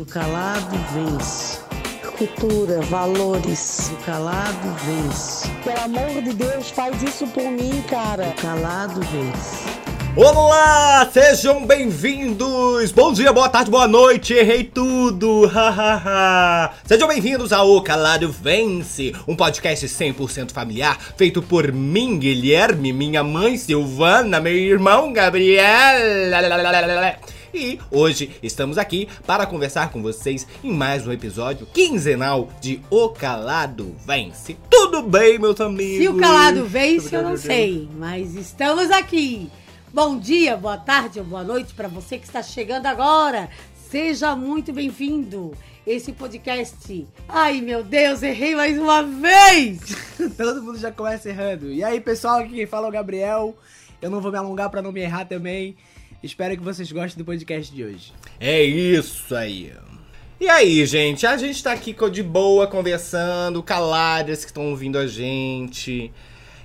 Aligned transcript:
O 0.00 0.06
calado 0.06 0.78
vence. 0.94 1.58
Cultura, 2.16 2.80
valores. 2.80 3.92
O 3.92 3.96
calado 4.06 4.74
vence. 4.82 5.46
Pelo 5.62 5.78
amor 5.78 6.22
de 6.22 6.32
Deus, 6.32 6.70
faz 6.70 7.02
isso 7.02 7.26
por 7.26 7.42
mim, 7.42 7.84
cara. 7.86 8.28
O 8.28 8.40
calado 8.40 8.98
vence. 9.02 9.68
Olá, 10.16 11.06
sejam 11.12 11.66
bem-vindos! 11.66 12.90
Bom 12.92 13.12
dia, 13.12 13.30
boa 13.30 13.48
tarde, 13.50 13.70
boa 13.70 13.86
noite, 13.86 14.32
errei 14.32 14.64
tudo! 14.64 15.46
hahaha. 15.52 16.72
sejam 16.84 17.06
bem-vindos 17.06 17.52
ao 17.52 17.80
Calado 17.82 18.28
Vence, 18.28 19.14
um 19.28 19.36
podcast 19.36 19.86
100% 19.86 20.50
familiar 20.50 20.98
feito 21.16 21.40
por 21.40 21.70
mim, 21.70 22.18
Guilherme, 22.18 22.92
minha 22.92 23.22
mãe 23.22 23.56
Silvana, 23.56 24.40
meu 24.40 24.52
irmão 24.52 25.12
Gabriel. 25.12 25.60
E 27.52 27.80
hoje 27.90 28.30
estamos 28.44 28.78
aqui 28.78 29.08
para 29.26 29.44
conversar 29.44 29.90
com 29.90 30.00
vocês 30.00 30.46
em 30.62 30.72
mais 30.72 31.04
um 31.04 31.10
episódio 31.10 31.66
quinzenal 31.66 32.48
de 32.60 32.80
O 32.88 33.08
Calado 33.08 33.96
Vence. 34.06 34.56
Tudo 34.70 35.02
bem, 35.02 35.36
meus 35.36 35.60
amigos? 35.60 35.98
Se 35.98 36.08
o 36.08 36.16
calado 36.16 36.64
vence, 36.64 37.14
eu 37.14 37.22
não 37.22 37.36
sei, 37.36 37.88
mas 37.96 38.36
estamos 38.36 38.88
aqui. 38.92 39.50
Bom 39.92 40.16
dia, 40.16 40.56
boa 40.56 40.76
tarde 40.76 41.18
ou 41.18 41.24
boa 41.24 41.42
noite 41.42 41.74
para 41.74 41.88
você 41.88 42.18
que 42.18 42.26
está 42.26 42.40
chegando 42.40 42.86
agora. 42.86 43.50
Seja 43.90 44.36
muito 44.36 44.72
bem-vindo. 44.72 45.52
Esse 45.84 46.12
podcast. 46.12 47.04
Ai, 47.28 47.60
meu 47.60 47.82
Deus, 47.82 48.22
errei 48.22 48.54
mais 48.54 48.78
uma 48.78 49.02
vez! 49.02 49.80
Todo 50.36 50.62
mundo 50.62 50.78
já 50.78 50.92
começa 50.92 51.28
errando. 51.28 51.72
E 51.72 51.82
aí, 51.82 52.00
pessoal, 52.00 52.38
aqui 52.38 52.54
quem 52.54 52.66
fala 52.66 52.86
é 52.86 52.90
o 52.90 52.92
Gabriel. 52.92 53.56
Eu 54.00 54.08
não 54.08 54.20
vou 54.20 54.30
me 54.30 54.38
alongar 54.38 54.70
para 54.70 54.80
não 54.80 54.92
me 54.92 55.00
errar 55.00 55.24
também. 55.24 55.76
Espero 56.22 56.54
que 56.54 56.62
vocês 56.62 56.92
gostem 56.92 57.18
do 57.18 57.24
podcast 57.24 57.74
de 57.74 57.82
hoje. 57.82 58.12
É 58.38 58.62
isso 58.62 59.34
aí. 59.34 59.72
E 60.38 60.48
aí, 60.48 60.84
gente? 60.84 61.26
A 61.26 61.36
gente 61.38 61.62
tá 61.62 61.72
aqui 61.72 61.96
de 62.10 62.22
boa 62.22 62.66
conversando, 62.66 63.62
caladas 63.62 64.44
que 64.44 64.50
estão 64.50 64.70
ouvindo 64.70 64.98
a 64.98 65.06
gente. 65.06 66.12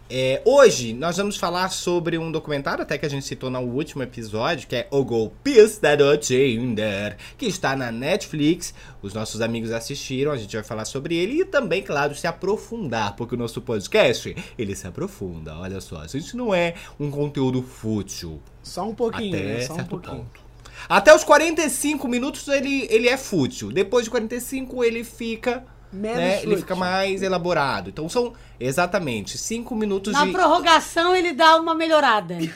É, 0.08 0.40
hoje 0.46 0.94
nós 0.94 1.18
vamos 1.18 1.36
falar 1.36 1.70
sobre 1.70 2.16
um 2.20 2.32
documentário, 2.32 2.84
até 2.84 2.96
que 2.96 3.08
a 3.08 3.10
gente 3.10 3.26
citou 3.26 3.50
no 3.50 3.60
último 3.62 4.04
episódio, 4.04 4.68
que 4.68 4.76
é 4.76 4.88
O 4.92 5.04
Golpista 5.04 5.98
do 5.98 6.16
Tinder, 6.18 7.18
que 7.36 7.48
está 7.48 7.76
na 7.76 7.92
Netflix. 7.92 8.72
Os 9.02 9.16
nossos 9.16 9.42
amigos 9.42 9.72
assistiram, 9.72 10.32
a 10.32 10.38
gente 10.38 10.56
vai 10.56 10.64
falar 10.64 10.86
sobre 10.86 11.16
ele 11.16 11.42
e 11.42 11.46
também, 11.46 11.82
claro, 11.82 12.14
se 12.14 12.28
aprofundar, 12.28 13.16
porque 13.16 13.34
o 13.34 13.38
nosso 13.38 13.62
podcast, 13.62 14.36
ele 14.60 14.76
se 14.76 14.86
aprofunda. 14.86 15.58
Olha 15.58 15.82
só, 15.82 16.02
a 16.02 16.08
gente 16.08 16.38
não 16.38 16.54
é 16.54 16.76
um 17.00 17.10
conteúdo 17.10 17.64
fútil. 17.64 18.40
Só 18.62 18.88
um 18.88 18.94
pouquinho, 18.94 19.36
até 19.36 19.44
né? 19.44 19.62
Só 19.62 19.74
um 19.74 19.76
certo 19.78 19.90
pouquinho. 19.90 20.18
ponto. 20.18 20.46
Até 20.88 21.16
os 21.16 21.24
45 21.24 22.08
minutos 22.08 22.48
ele, 22.48 22.86
ele 22.92 23.08
é 23.08 23.18
fútil. 23.18 23.72
Depois 23.72 24.06
de 24.06 24.12
45 24.12 24.84
ele 24.84 25.04
fica 25.04 25.66
Menos 25.96 26.18
né, 26.18 26.44
ele 26.44 26.58
fica 26.58 26.76
mais 26.76 27.22
elaborado. 27.22 27.90
Então 27.90 28.08
são 28.10 28.34
exatamente 28.60 29.38
5 29.38 29.74
minutos 29.76 30.14
Na 30.14 30.26
de. 30.26 30.32
prorrogação 30.32 31.16
ele 31.16 31.34
dá 31.34 31.58
uma 31.58 31.74
melhorada. 31.74 32.38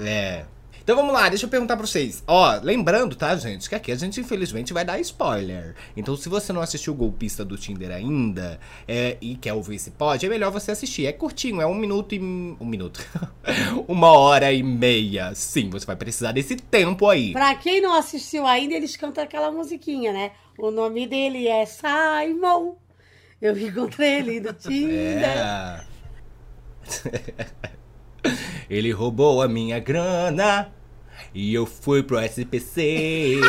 É. 0.00 0.44
Então 0.88 0.96
vamos 0.96 1.12
lá, 1.12 1.28
deixa 1.28 1.44
eu 1.44 1.50
perguntar 1.50 1.76
pra 1.76 1.86
vocês. 1.86 2.22
Ó, 2.26 2.58
lembrando, 2.62 3.14
tá, 3.14 3.36
gente, 3.36 3.68
que 3.68 3.74
aqui 3.74 3.92
a 3.92 3.94
gente 3.94 4.20
infelizmente 4.20 4.72
vai 4.72 4.86
dar 4.86 4.98
spoiler. 5.00 5.74
Então 5.94 6.16
se 6.16 6.30
você 6.30 6.50
não 6.50 6.62
assistiu 6.62 6.94
o 6.94 6.96
Golpista 6.96 7.44
do 7.44 7.58
Tinder 7.58 7.90
ainda 7.90 8.58
é, 8.86 9.18
e 9.20 9.36
quer 9.36 9.52
ouvir 9.52 9.74
esse 9.74 9.90
pod, 9.90 10.24
é 10.24 10.28
melhor 10.30 10.50
você 10.50 10.70
assistir. 10.70 11.04
É 11.04 11.12
curtinho, 11.12 11.60
é 11.60 11.66
um 11.66 11.74
minuto 11.74 12.14
e. 12.14 12.18
Um 12.18 12.64
minuto. 12.64 13.04
Uma 13.86 14.12
hora 14.12 14.50
e 14.50 14.62
meia. 14.62 15.34
Sim, 15.34 15.68
você 15.68 15.84
vai 15.84 15.94
precisar 15.96 16.32
desse 16.32 16.56
tempo 16.56 17.06
aí. 17.06 17.32
Pra 17.32 17.54
quem 17.56 17.82
não 17.82 17.92
assistiu 17.94 18.46
ainda, 18.46 18.72
eles 18.72 18.96
cantam 18.96 19.22
aquela 19.22 19.50
musiquinha, 19.52 20.10
né? 20.10 20.30
O 20.58 20.72
nome 20.72 21.06
dele 21.06 21.46
é 21.46 21.64
Simon. 21.64 22.74
Eu 23.40 23.56
encontrei 23.56 24.18
ele 24.18 24.40
no 24.40 24.52
Tinder. 24.58 25.24
É. 25.24 25.84
Ele 28.68 28.90
roubou 28.90 29.40
a 29.40 29.48
minha 29.48 29.78
grana 29.78 30.70
e 31.32 31.54
eu 31.54 31.64
fui 31.64 32.02
pro 32.02 32.20
SPC. 32.20 33.36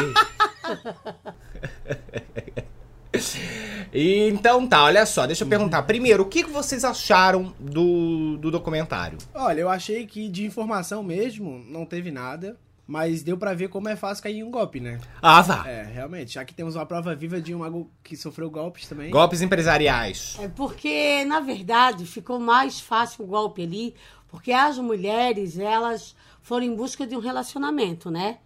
Então 3.91 4.67
tá, 4.67 4.83
olha 4.83 5.03
só, 5.05 5.25
deixa 5.25 5.43
eu 5.43 5.47
perguntar. 5.47 5.81
Primeiro, 5.83 6.21
o 6.23 6.25
que 6.27 6.43
que 6.43 6.49
vocês 6.51 6.85
acharam 6.85 7.53
do, 7.59 8.37
do 8.37 8.51
documentário? 8.51 9.17
Olha, 9.33 9.61
eu 9.61 9.67
achei 9.69 10.05
que 10.05 10.29
de 10.29 10.45
informação 10.45 11.01
mesmo 11.01 11.65
não 11.67 11.85
teve 11.85 12.11
nada. 12.11 12.55
Mas 12.91 13.21
deu 13.21 13.37
pra 13.37 13.53
ver 13.53 13.69
como 13.69 13.87
é 13.87 13.95
fácil 13.95 14.23
cair 14.23 14.37
em 14.37 14.43
um 14.43 14.49
golpe, 14.49 14.79
né? 14.79 14.99
Ah, 15.21 15.43
vá. 15.43 15.63
É, 15.69 15.83
realmente. 15.83 16.39
Aqui 16.39 16.55
temos 16.55 16.75
uma 16.75 16.87
prova 16.87 17.13
viva 17.13 17.39
de 17.39 17.53
uma 17.53 17.69
go- 17.69 17.87
que 18.03 18.17
sofreu 18.17 18.49
golpes 18.49 18.87
também. 18.87 19.11
Golpes 19.11 19.43
empresariais. 19.43 20.35
É 20.39 20.47
porque, 20.47 21.23
na 21.25 21.39
verdade, 21.39 22.03
ficou 22.07 22.39
mais 22.39 22.79
fácil 22.79 23.25
o 23.25 23.27
golpe 23.27 23.61
ali, 23.61 23.93
porque 24.27 24.51
as 24.51 24.79
mulheres, 24.79 25.59
elas 25.59 26.15
foram 26.41 26.65
em 26.65 26.73
busca 26.75 27.05
de 27.05 27.15
um 27.15 27.19
relacionamento, 27.19 28.09
né? 28.09 28.39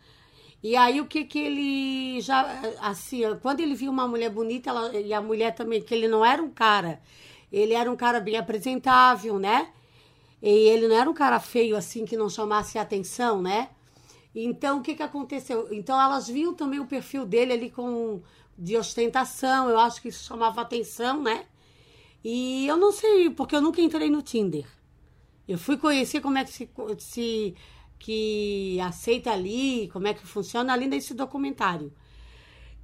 E 0.61 0.75
aí 0.75 0.99
o 0.99 1.05
que 1.05 1.23
que 1.23 1.39
ele 1.39 2.19
já 2.19 2.45
assim, 2.81 3.21
quando 3.41 3.61
ele 3.61 3.75
viu 3.75 3.89
uma 3.89 4.09
mulher 4.09 4.29
bonita, 4.29 4.71
ela, 4.71 4.93
e 4.99 5.13
a 5.13 5.21
mulher 5.21 5.55
também 5.55 5.81
que 5.81 5.93
ele 5.93 6.09
não 6.09 6.23
era 6.25 6.43
um 6.43 6.49
cara, 6.49 6.99
ele 7.49 7.73
era 7.73 7.89
um 7.89 7.95
cara 7.95 8.19
bem 8.19 8.35
apresentável, 8.35 9.39
né? 9.39 9.69
E 10.41 10.49
ele 10.49 10.89
não 10.89 10.97
era 10.97 11.09
um 11.09 11.13
cara 11.13 11.39
feio 11.39 11.77
assim 11.77 12.03
que 12.03 12.17
não 12.17 12.29
chamasse 12.29 12.77
atenção, 12.77 13.41
né? 13.41 13.69
Então, 14.35 14.79
o 14.79 14.81
que, 14.81 14.95
que 14.95 15.03
aconteceu? 15.03 15.67
Então, 15.71 15.99
elas 15.99 16.27
viam 16.27 16.53
também 16.53 16.79
o 16.79 16.87
perfil 16.87 17.25
dele 17.25 17.53
ali 17.53 17.69
com 17.69 18.21
de 18.57 18.77
ostentação, 18.77 19.69
eu 19.69 19.79
acho 19.79 20.01
que 20.01 20.09
isso 20.09 20.23
chamava 20.25 20.61
atenção, 20.61 21.21
né? 21.21 21.45
E 22.23 22.67
eu 22.67 22.77
não 22.77 22.91
sei, 22.91 23.29
porque 23.29 23.55
eu 23.55 23.61
nunca 23.61 23.81
entrei 23.81 24.09
no 24.09 24.21
Tinder. 24.21 24.65
Eu 25.47 25.57
fui 25.57 25.77
conhecer 25.77 26.21
como 26.21 26.37
é 26.37 26.43
que 26.45 26.51
se, 26.51 26.69
se 26.99 27.55
que 27.99 28.79
aceita 28.81 29.31
ali, 29.31 29.89
como 29.91 30.07
é 30.07 30.13
que 30.13 30.25
funciona 30.25 30.73
ali 30.73 30.87
nesse 30.87 31.13
documentário. 31.13 31.91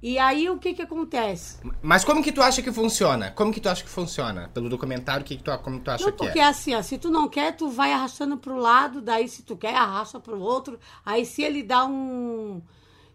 E 0.02 0.18
aí, 0.18 0.48
o 0.48 0.58
que 0.58 0.72
que 0.72 0.80
acontece? 0.80 1.58
Mas 1.82 2.04
como 2.04 2.22
que 2.22 2.32
tu 2.32 2.40
acha 2.40 2.62
que 2.62 2.72
funciona? 2.72 3.30
Como 3.32 3.52
que 3.52 3.60
tu 3.60 3.68
acha 3.68 3.84
que 3.84 3.90
funciona? 3.90 4.48
Pelo 4.54 4.68
documentário, 4.70 5.22
o 5.22 5.24
que, 5.24 5.36
que 5.36 5.42
tu, 5.42 5.56
como 5.58 5.78
tu 5.78 5.90
acha 5.90 6.04
Não, 6.04 6.12
que 6.12 6.16
porque 6.16 6.38
é? 6.38 6.44
assim, 6.44 6.74
ó, 6.74 6.80
se 6.80 6.96
tu 6.96 7.10
não 7.10 7.28
quer, 7.28 7.54
tu 7.54 7.68
vai 7.68 7.92
arrastando 7.92 8.38
pro 8.38 8.56
lado, 8.56 9.02
daí 9.02 9.28
se 9.28 9.42
tu 9.42 9.56
quer, 9.56 9.74
arrasta 9.74 10.18
pro 10.18 10.40
outro. 10.40 10.78
Aí 11.04 11.26
se 11.26 11.42
ele 11.42 11.62
dá 11.62 11.84
um. 11.84 12.62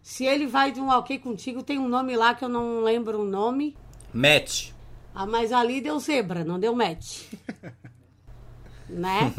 Se 0.00 0.24
ele 0.24 0.46
vai 0.46 0.70
de 0.70 0.80
um 0.80 0.88
ok 0.88 1.18
contigo, 1.18 1.64
tem 1.64 1.76
um 1.76 1.88
nome 1.88 2.16
lá 2.16 2.34
que 2.34 2.44
eu 2.44 2.48
não 2.48 2.80
lembro 2.82 3.22
o 3.22 3.24
nome. 3.24 3.76
Match. 4.12 4.70
Ah, 5.12 5.26
mas 5.26 5.50
ali 5.50 5.80
deu 5.80 5.98
zebra, 5.98 6.44
não 6.44 6.60
deu 6.60 6.72
match. 6.72 7.24
né? 8.88 9.34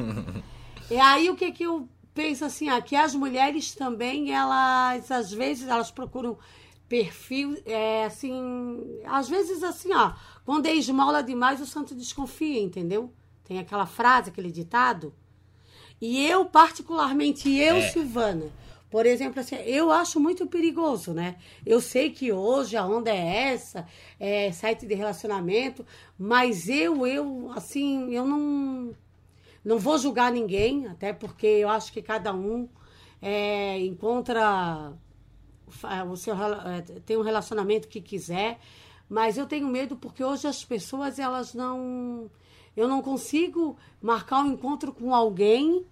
E 0.91 0.97
aí 0.97 1.29
o 1.29 1.35
que 1.35 1.51
que 1.53 1.63
eu 1.63 1.87
penso 2.13 2.43
assim, 2.43 2.67
ah, 2.67 2.81
que 2.81 2.95
as 2.95 3.13
mulheres 3.13 3.73
também, 3.73 4.33
elas, 4.33 5.09
às 5.11 5.31
vezes, 5.31 5.69
elas 5.69 5.91
procuram 5.91 6.37
perfil, 6.87 7.57
é, 7.65 8.05
assim, 8.05 9.01
às 9.05 9.27
vezes 9.27 9.63
assim, 9.63 9.93
ó, 9.93 10.13
quando 10.45 10.67
é 10.67 10.73
esmola 10.73 11.21
demais, 11.21 11.61
o 11.61 11.65
santo 11.65 11.93
desconfia, 11.93 12.61
entendeu? 12.61 13.11
Tem 13.43 13.59
aquela 13.59 13.85
frase, 13.85 14.29
aquele 14.29 14.51
ditado. 14.51 15.13
E 15.99 16.25
eu, 16.25 16.45
particularmente, 16.45 17.49
eu, 17.49 17.77
É. 17.77 17.89
Silvana, 17.89 18.45
por 18.89 19.05
exemplo, 19.05 19.39
assim, 19.39 19.55
eu 19.57 19.91
acho 19.91 20.19
muito 20.19 20.47
perigoso, 20.47 21.13
né? 21.13 21.35
Eu 21.65 21.81
sei 21.81 22.09
que 22.09 22.31
hoje 22.31 22.77
a 22.77 22.85
onda 22.85 23.09
é 23.09 23.51
essa, 23.51 23.85
é 24.19 24.51
site 24.51 24.85
de 24.85 24.93
relacionamento, 24.93 25.85
mas 26.17 26.69
eu, 26.69 27.05
eu, 27.05 27.51
assim, 27.53 28.13
eu 28.13 28.25
não, 28.25 28.95
não 29.63 29.77
vou 29.77 29.97
julgar 29.97 30.31
ninguém, 30.31 30.87
até 30.87 31.11
porque 31.11 31.47
eu 31.47 31.69
acho 31.69 31.91
que 31.91 32.01
cada 32.01 32.33
um 32.33 32.69
é, 33.21 33.77
encontra 33.79 34.93
é, 36.65 36.81
tem 37.05 37.17
um 37.17 37.21
relacionamento 37.21 37.87
que 37.87 38.01
quiser, 38.01 38.59
mas 39.09 39.37
eu 39.37 39.45
tenho 39.45 39.67
medo 39.67 39.95
porque 39.95 40.23
hoje 40.23 40.47
as 40.47 40.63
pessoas 40.63 41.19
elas 41.19 41.53
não, 41.53 42.29
eu 42.75 42.87
não 42.87 43.01
consigo 43.01 43.77
marcar 44.01 44.39
um 44.41 44.47
encontro 44.53 44.91
com 44.93 45.13
alguém 45.13 45.85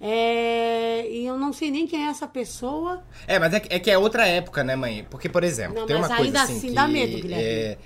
é, 0.00 1.08
e 1.08 1.24
eu 1.24 1.38
não 1.38 1.52
sei 1.52 1.70
nem 1.70 1.86
quem 1.86 2.06
é 2.06 2.10
essa 2.10 2.26
pessoa. 2.26 3.02
É, 3.26 3.38
mas 3.38 3.54
é, 3.54 3.60
que- 3.60 3.74
é 3.74 3.78
que 3.78 3.90
é 3.90 3.96
outra 3.96 4.26
época, 4.26 4.62
né, 4.62 4.76
mãe? 4.76 5.06
Porque, 5.08 5.28
por 5.28 5.42
exemplo, 5.44 5.74
Não, 5.80 5.86
tem 5.86 5.96
uma 5.96 6.08
coisa 6.08 6.22
ainda 6.22 6.42
assim, 6.42 6.58
assim 6.58 6.68
que 6.68 6.74
dá 6.74 6.86
medo, 6.88 7.16
Guilherme. 7.20 7.42
É, 7.44 7.78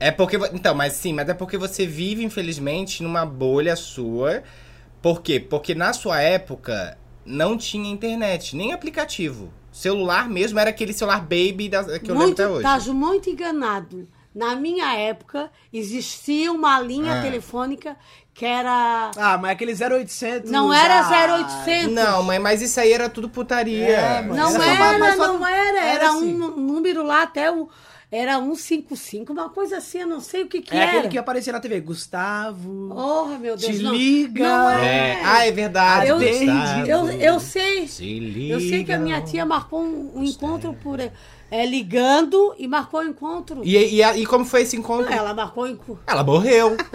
é 0.00 0.10
porque... 0.10 0.36
Então, 0.52 0.74
mas 0.74 0.94
sim, 0.94 1.12
mas 1.12 1.28
é 1.28 1.34
porque 1.34 1.56
você 1.56 1.86
vive, 1.86 2.24
infelizmente, 2.24 3.02
numa 3.02 3.24
bolha 3.24 3.76
sua. 3.76 4.42
Por 5.00 5.22
quê? 5.22 5.38
Porque 5.38 5.74
na 5.74 5.92
sua 5.92 6.20
época 6.20 6.98
não 7.24 7.56
tinha 7.56 7.88
internet, 7.90 8.56
nem 8.56 8.72
aplicativo. 8.72 9.52
Celular 9.72 10.28
mesmo 10.28 10.58
era 10.58 10.70
aquele 10.70 10.92
celular 10.92 11.20
baby 11.22 11.68
da, 11.68 11.82
que 11.84 11.90
eu 12.10 12.14
lembro 12.14 12.18
muito, 12.18 12.42
até 12.42 12.46
hoje. 12.48 12.58
Estás 12.58 12.86
muito 12.88 13.30
enganado. 13.30 14.06
Na 14.34 14.54
minha 14.56 14.94
época, 14.94 15.50
existia 15.72 16.50
uma 16.52 16.78
linha 16.80 17.18
Ah. 17.18 17.22
telefônica 17.22 17.96
que 18.32 18.46
era. 18.46 19.10
Ah, 19.16 19.36
mas 19.36 19.50
aquele 19.52 19.72
0800. 19.74 20.50
Não 20.50 20.72
era 20.72 21.00
ah, 21.00 21.36
0800. 21.36 21.92
Não, 21.92 22.22
mas, 22.22 22.40
mas 22.40 22.62
isso 22.62 22.80
aí 22.80 22.92
era 22.92 23.08
tudo 23.10 23.28
putaria. 23.28 23.86
É. 23.88 24.22
Não 24.22 24.48
Era 24.48 24.50
só 24.50 24.62
era, 24.62 25.16
só- 25.16 25.26
não 25.34 25.46
era. 25.46 25.78
era 25.80 25.94
Era, 25.94 26.08
assim. 26.10 26.34
um 26.34 26.56
número 26.56 27.02
lá 27.02 27.22
até 27.22 27.50
o. 27.50 27.68
Era 28.14 28.38
155, 28.38 29.32
uma 29.32 29.48
coisa 29.48 29.78
assim, 29.78 30.00
eu 30.02 30.06
não 30.06 30.20
sei 30.20 30.42
o 30.42 30.46
que 30.46 30.60
que 30.60 30.74
É 30.74 30.80
era. 30.80 30.90
aquele 30.90 31.08
que 31.08 31.16
aparecia 31.16 31.50
na 31.50 31.60
TV. 31.60 31.80
Gustavo. 31.80 32.92
Oh, 32.94 33.24
meu 33.38 33.56
Deus, 33.56 33.74
Te 33.76 33.82
não. 33.82 33.94
liga. 33.94 34.46
Não 34.46 34.70
É. 34.70 35.12
é. 35.12 35.20
Ah, 35.24 35.46
é 35.46 35.50
verdade. 35.50 36.08
Eu- 36.08 36.18
Gustavo. 36.18 36.86
Eu, 36.86 37.10
eu 37.10 37.40
sei. 37.40 37.88
Se 37.88 38.04
liga. 38.20 38.52
Eu 38.54 38.60
sei 38.60 38.84
que 38.84 38.92
a 38.92 38.98
minha 38.98 39.22
tia 39.22 39.46
marcou 39.46 39.82
um, 39.82 40.12
um 40.18 40.22
encontro 40.24 40.74
por 40.74 41.00
é, 41.00 41.66
ligando 41.66 42.54
e 42.58 42.68
marcou 42.68 43.00
o 43.00 43.04
encontro. 43.04 43.62
E, 43.64 43.76
e, 43.78 44.02
e 44.02 44.26
como 44.26 44.44
foi 44.44 44.60
esse 44.60 44.76
encontro? 44.76 45.10
Ela 45.10 45.32
marcou 45.32 45.64
o 45.64 45.68
encontro. 45.68 46.02
Ela 46.06 46.22
morreu. 46.22 46.76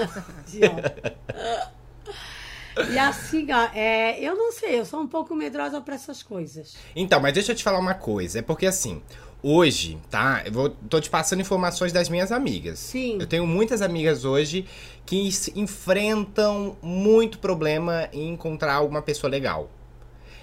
E 2.93 2.99
assim, 2.99 3.47
ó, 3.51 3.69
é, 3.73 4.19
eu 4.21 4.35
não 4.35 4.51
sei, 4.51 4.79
eu 4.79 4.85
sou 4.85 5.01
um 5.01 5.07
pouco 5.07 5.33
medrosa 5.33 5.81
pra 5.81 5.95
essas 5.95 6.21
coisas. 6.21 6.75
Então, 6.95 7.19
mas 7.19 7.33
deixa 7.33 7.51
eu 7.51 7.55
te 7.55 7.63
falar 7.63 7.79
uma 7.79 7.95
coisa. 7.95 8.37
É 8.37 8.41
porque 8.43 8.67
assim, 8.67 9.01
hoje, 9.41 9.97
tá? 10.09 10.43
Eu 10.45 10.51
vou, 10.51 10.69
tô 10.69 10.99
te 10.99 11.09
passando 11.09 11.41
informações 11.41 11.91
das 11.91 12.09
minhas 12.09 12.31
amigas. 12.31 12.79
Sim. 12.79 13.17
Eu 13.19 13.27
tenho 13.27 13.45
muitas 13.45 13.81
amigas 13.81 14.25
hoje 14.25 14.65
que 15.05 15.29
enfrentam 15.55 16.75
muito 16.81 17.39
problema 17.39 18.09
em 18.11 18.29
encontrar 18.29 18.73
alguma 18.75 19.01
pessoa 19.01 19.29
legal. 19.29 19.69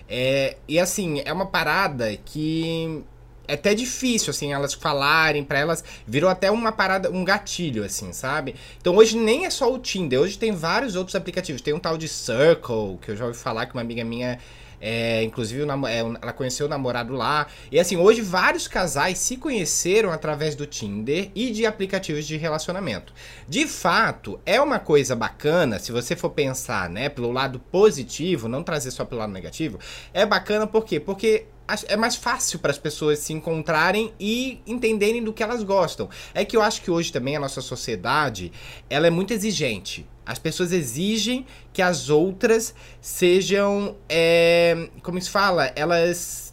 É, 0.09 0.57
e 0.69 0.79
assim, 0.79 1.23
é 1.25 1.33
uma 1.33 1.47
parada 1.47 2.17
que 2.25 3.05
é 3.47 3.55
até 3.55 3.75
difícil, 3.75 4.31
assim, 4.31 4.53
elas 4.53 4.73
falarem 4.75 5.45
pra 5.45 5.59
elas. 5.59 5.85
Virou 6.07 6.31
até 6.31 6.51
uma 6.51 6.73
parada, 6.73 7.11
um 7.11 7.25
gatilho, 7.25 7.85
assim, 7.85 8.13
sabe? 8.13 8.55
Então 8.81 8.97
hoje 8.97 9.17
nem 9.19 9.45
é 9.47 9.51
só 9.51 9.73
o 9.73 9.79
Tinder, 9.79 10.21
hoje 10.21 10.39
tem 10.39 10.53
vários 10.53 10.97
outros 10.97 11.15
aplicativos. 11.15 11.61
Tem 11.61 11.75
um 11.75 11.79
tal 11.79 11.99
de 11.99 12.09
Circle, 12.09 12.99
que 13.01 13.11
eu 13.11 13.17
já 13.17 13.27
ouvi 13.27 13.39
falar 13.39 13.67
que 13.67 13.75
uma 13.75 13.83
amiga 13.83 14.05
minha. 14.05 14.39
É, 14.81 15.23
inclusive, 15.23 15.63
é, 15.63 15.99
ela 15.99 16.33
conheceu 16.33 16.67
o 16.67 16.69
namorado 16.69 17.15
lá. 17.15 17.47
E 17.71 17.79
assim, 17.79 17.97
hoje 17.97 18.21
vários 18.21 18.69
casais 18.69 19.19
se 19.19 19.37
conheceram 19.37 20.11
através 20.11 20.55
do 20.55 20.67
Tinder 20.67 21.31
e 21.35 21.51
de 21.51 21.67
aplicativos 21.67 22.27
de 22.27 22.37
relacionamento. 22.37 23.13
De 23.49 23.67
fato, 23.67 24.41
é 24.45 24.61
uma 24.61 24.79
coisa 24.79 25.15
bacana, 25.17 25.79
se 25.79 25.93
você 25.93 26.17
for 26.17 26.31
pensar, 26.31 26.89
né, 26.89 27.09
pelo 27.09 27.31
lado 27.33 27.59
positivo, 27.59 28.49
não 28.49 28.63
trazer 28.63 28.91
só 28.91 29.05
pelo 29.05 29.21
lado 29.21 29.33
negativo. 29.33 29.79
É 30.13 30.25
bacana 30.27 30.67
por 30.67 30.85
quê? 30.85 30.99
Porque 31.01 31.47
é 31.89 31.97
mais 31.97 32.15
fácil 32.15 32.59
para 32.59 32.71
as 32.71 32.79
pessoas 32.79 33.19
se 33.21 33.33
encontrarem 33.33 34.13
e 34.21 34.61
entenderem 34.67 35.23
do 35.23 35.33
que 35.33 35.43
elas 35.43 35.63
gostam. 35.63 36.09
É 36.35 36.45
que 36.45 36.57
eu 36.57 36.63
acho 36.63 36.83
que 36.83 36.91
hoje 36.91 37.13
também 37.13 37.37
a 37.37 37.41
nossa 37.41 37.61
sociedade, 37.61 38.53
ela 38.89 39.07
é 39.07 39.11
muito 39.11 39.33
exigente. 39.33 40.07
As 40.27 40.39
pessoas 40.39 40.73
exigem 40.73 41.47
que 41.73 41.83
as 41.83 42.11
outras 42.11 42.75
sejam, 43.01 43.97
é, 44.09 44.89
como 45.03 45.21
se 45.21 45.31
fala, 45.31 45.73
elas 45.77 46.44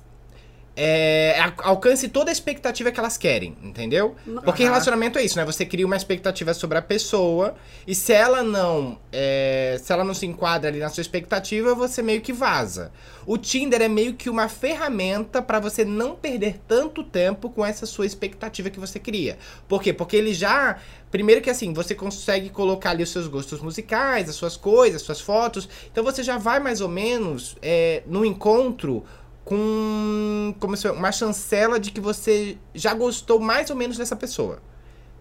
é, 0.83 1.35
alcance 1.59 2.07
toda 2.07 2.31
a 2.31 2.33
expectativa 2.33 2.91
que 2.91 2.99
elas 2.99 3.15
querem, 3.15 3.55
entendeu? 3.61 4.15
Porque 4.43 4.63
Aham. 4.63 4.71
relacionamento 4.71 5.19
é 5.19 5.23
isso, 5.23 5.37
né? 5.37 5.45
Você 5.45 5.63
cria 5.63 5.85
uma 5.85 5.95
expectativa 5.95 6.55
sobre 6.55 6.75
a 6.75 6.81
pessoa 6.81 7.53
e 7.85 7.93
se 7.93 8.11
ela 8.11 8.41
não, 8.41 8.97
é, 9.11 9.79
se 9.79 9.93
ela 9.93 10.03
não 10.03 10.15
se 10.15 10.25
enquadra 10.25 10.71
ali 10.71 10.79
na 10.79 10.89
sua 10.89 11.01
expectativa, 11.01 11.75
você 11.75 12.01
meio 12.01 12.19
que 12.19 12.33
vaza. 12.33 12.91
O 13.27 13.37
Tinder 13.37 13.79
é 13.79 13.87
meio 13.87 14.15
que 14.15 14.27
uma 14.27 14.49
ferramenta 14.49 15.39
pra 15.39 15.59
você 15.59 15.85
não 15.85 16.15
perder 16.15 16.59
tanto 16.67 17.03
tempo 17.03 17.51
com 17.51 17.63
essa 17.63 17.85
sua 17.85 18.07
expectativa 18.07 18.71
que 18.71 18.79
você 18.79 18.97
cria. 18.97 19.37
Por 19.67 19.83
quê? 19.83 19.93
Porque 19.93 20.17
ele 20.17 20.33
já 20.33 20.79
Primeiro 21.11 21.41
que 21.41 21.49
assim, 21.49 21.73
você 21.73 21.93
consegue 21.93 22.49
colocar 22.49 22.91
ali 22.91 23.03
os 23.03 23.11
seus 23.11 23.27
gostos 23.27 23.59
musicais, 23.59 24.29
as 24.29 24.35
suas 24.35 24.55
coisas, 24.55 25.01
as 25.01 25.05
suas 25.05 25.19
fotos. 25.19 25.67
Então 25.91 26.05
você 26.05 26.23
já 26.23 26.37
vai 26.37 26.57
mais 26.61 26.79
ou 26.79 26.87
menos 26.87 27.57
é, 27.61 28.01
no 28.07 28.23
encontro 28.23 29.03
com 29.51 30.55
como 30.59 30.77
se, 30.77 30.89
uma 30.89 31.11
chancela 31.11 31.79
de 31.79 31.91
que 31.91 31.99
você 31.99 32.57
já 32.73 32.93
gostou 32.93 33.39
mais 33.39 33.69
ou 33.69 33.75
menos 33.75 33.97
dessa 33.97 34.15
pessoa. 34.15 34.61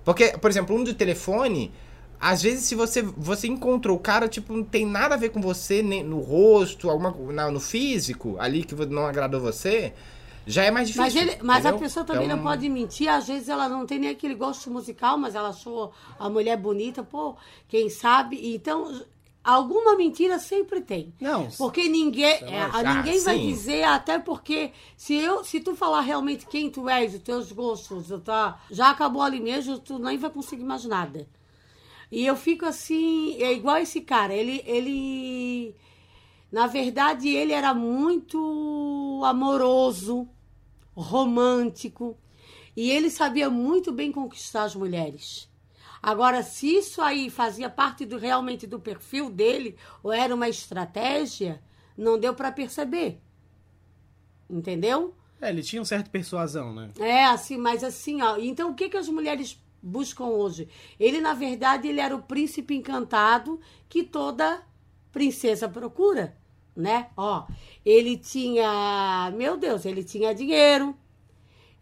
Porque, 0.05 0.39
por 0.39 0.51
exemplo, 0.51 0.77
um 0.77 0.85
de 0.85 0.95
telefone, 0.95 1.73
às 2.21 2.43
vezes 2.43 2.65
se 2.65 2.75
você 2.75 3.03
você 3.03 3.49
encontrou 3.49 3.97
o 3.97 4.01
cara, 4.01 4.29
tipo, 4.29 4.53
não 4.55 4.65
tem 4.65 4.87
nada 4.87 5.15
a 5.15 5.19
ver 5.19 5.31
com 5.31 5.41
você 5.41 5.83
nem 5.83 6.05
no 6.05 6.21
rosto, 6.21 6.91
alguma 6.91 7.11
na- 7.33 7.51
no 7.51 7.61
físico, 7.61 8.37
ali 8.39 8.65
que 8.65 8.75
não 8.87 9.07
agradou 9.07 9.41
você, 9.41 9.93
já 10.47 10.65
é 10.65 10.71
mais 10.71 10.89
difícil. 10.89 11.21
Mas, 11.23 11.31
ele, 11.35 11.43
mas 11.43 11.67
a 11.67 11.73
pessoa 11.73 12.05
também 12.05 12.27
Então, 12.27 12.37
não 12.37 12.43
pode 12.43 12.69
mentir, 12.69 13.09
às 13.09 13.27
vezes 13.27 13.49
ela 13.49 13.69
não 13.69 13.87
tem 13.87 13.99
nem 13.99 14.11
aquele 14.11 14.35
gosto 14.35 14.71
musical, 14.71 15.17
mas 15.19 15.35
ela 15.35 15.49
achou 15.51 15.93
a 16.19 16.29
mulher 16.29 16.57
bonita, 16.57 17.03
pô, 17.03 17.37
quem 17.69 17.89
sabe? 17.89 18.55
Então, 18.55 19.01
alguma 19.51 19.97
mentira 19.97 20.39
sempre 20.39 20.81
tem. 20.81 21.15
Não, 21.21 21.49
Porque 21.59 21.89
ninguém, 21.89 22.35
é, 22.43 22.95
ninguém 22.95 23.21
vai 23.21 23.39
dizer, 23.39 23.85
até 23.85 24.19
porque 24.19 24.73
se, 24.97 25.15
eu, 25.15 25.45
se 25.45 25.61
tu 25.61 25.75
falar 25.75 26.01
realmente 26.01 26.47
quem 26.47 26.71
tu 26.71 26.89
és, 26.89 27.15
os 27.15 27.21
teus 27.21 27.53
gostos, 27.53 28.09
tá, 28.25 28.61
já 28.71 28.91
acabou 28.91 29.23
ali 29.23 29.41
mesmo, 29.41 29.79
tu 29.79 29.99
nem 29.99 30.17
vai 30.17 30.31
conseguir 30.31 30.65
mais 30.65 30.85
nada. 30.85 31.29
E 32.11 32.27
eu 32.27 32.37
fico 32.37 32.65
assim, 32.65 33.41
é 33.43 33.53
igual 33.53 33.79
esse 33.79 34.01
cara, 34.01 34.35
ele, 34.35 34.63
ele 34.67 35.77
na 36.51 36.67
verdade, 36.67 37.29
ele 37.29 37.53
era 37.53 37.73
muito 37.73 39.23
amoroso, 39.25 40.29
romântico, 40.95 42.17
e 42.77 42.91
ele 42.91 43.11
sabia 43.11 43.51
muito 43.51 43.93
bem 43.93 44.11
conquistar 44.11 44.65
as 44.65 44.75
mulheres. 44.75 45.50
Agora, 46.03 46.43
se 46.43 46.67
isso 46.67 47.03
aí 47.03 47.29
fazia 47.29 47.69
parte 47.69 48.07
do, 48.07 48.17
realmente 48.17 48.67
do 48.67 48.81
perfil 48.81 49.29
dele, 49.31 49.77
ou 50.03 50.13
era 50.13 50.35
uma 50.35 50.49
estratégia, 50.49 51.63
não 51.97 52.19
deu 52.19 52.35
para 52.35 52.51
perceber. 52.51 53.21
Entendeu? 54.49 55.15
É, 55.41 55.49
ele 55.51 55.63
tinha 55.63 55.81
um 55.81 55.85
certo 55.85 56.11
persuasão, 56.11 56.75
né? 56.75 56.91
É, 56.99 57.25
assim, 57.25 57.57
mas 57.57 57.85
assim, 57.85 58.21
ó. 58.23 58.37
Então, 58.39 58.71
o 58.71 58.75
que, 58.75 58.89
que 58.89 58.97
as 58.97 59.09
mulheres 59.09 59.59
buscam 59.83 60.25
hoje? 60.25 60.69
Ele, 60.99 61.21
na 61.21 61.35
verdade, 61.35 61.89
ele 61.89 62.01
era 62.01 62.15
o 62.15 62.23
príncipe 62.23 62.75
encantado 62.75 63.61
que 63.89 64.03
toda 64.03 64.63
princesa 65.13 65.69
procura, 65.69 66.37
né? 66.77 67.09
Ó, 67.17 67.47
ele 67.85 68.17
tinha, 68.17 69.33
meu 69.37 69.57
Deus, 69.57 69.85
ele 69.85 70.05
tinha 70.05 70.35
dinheiro, 70.35 70.97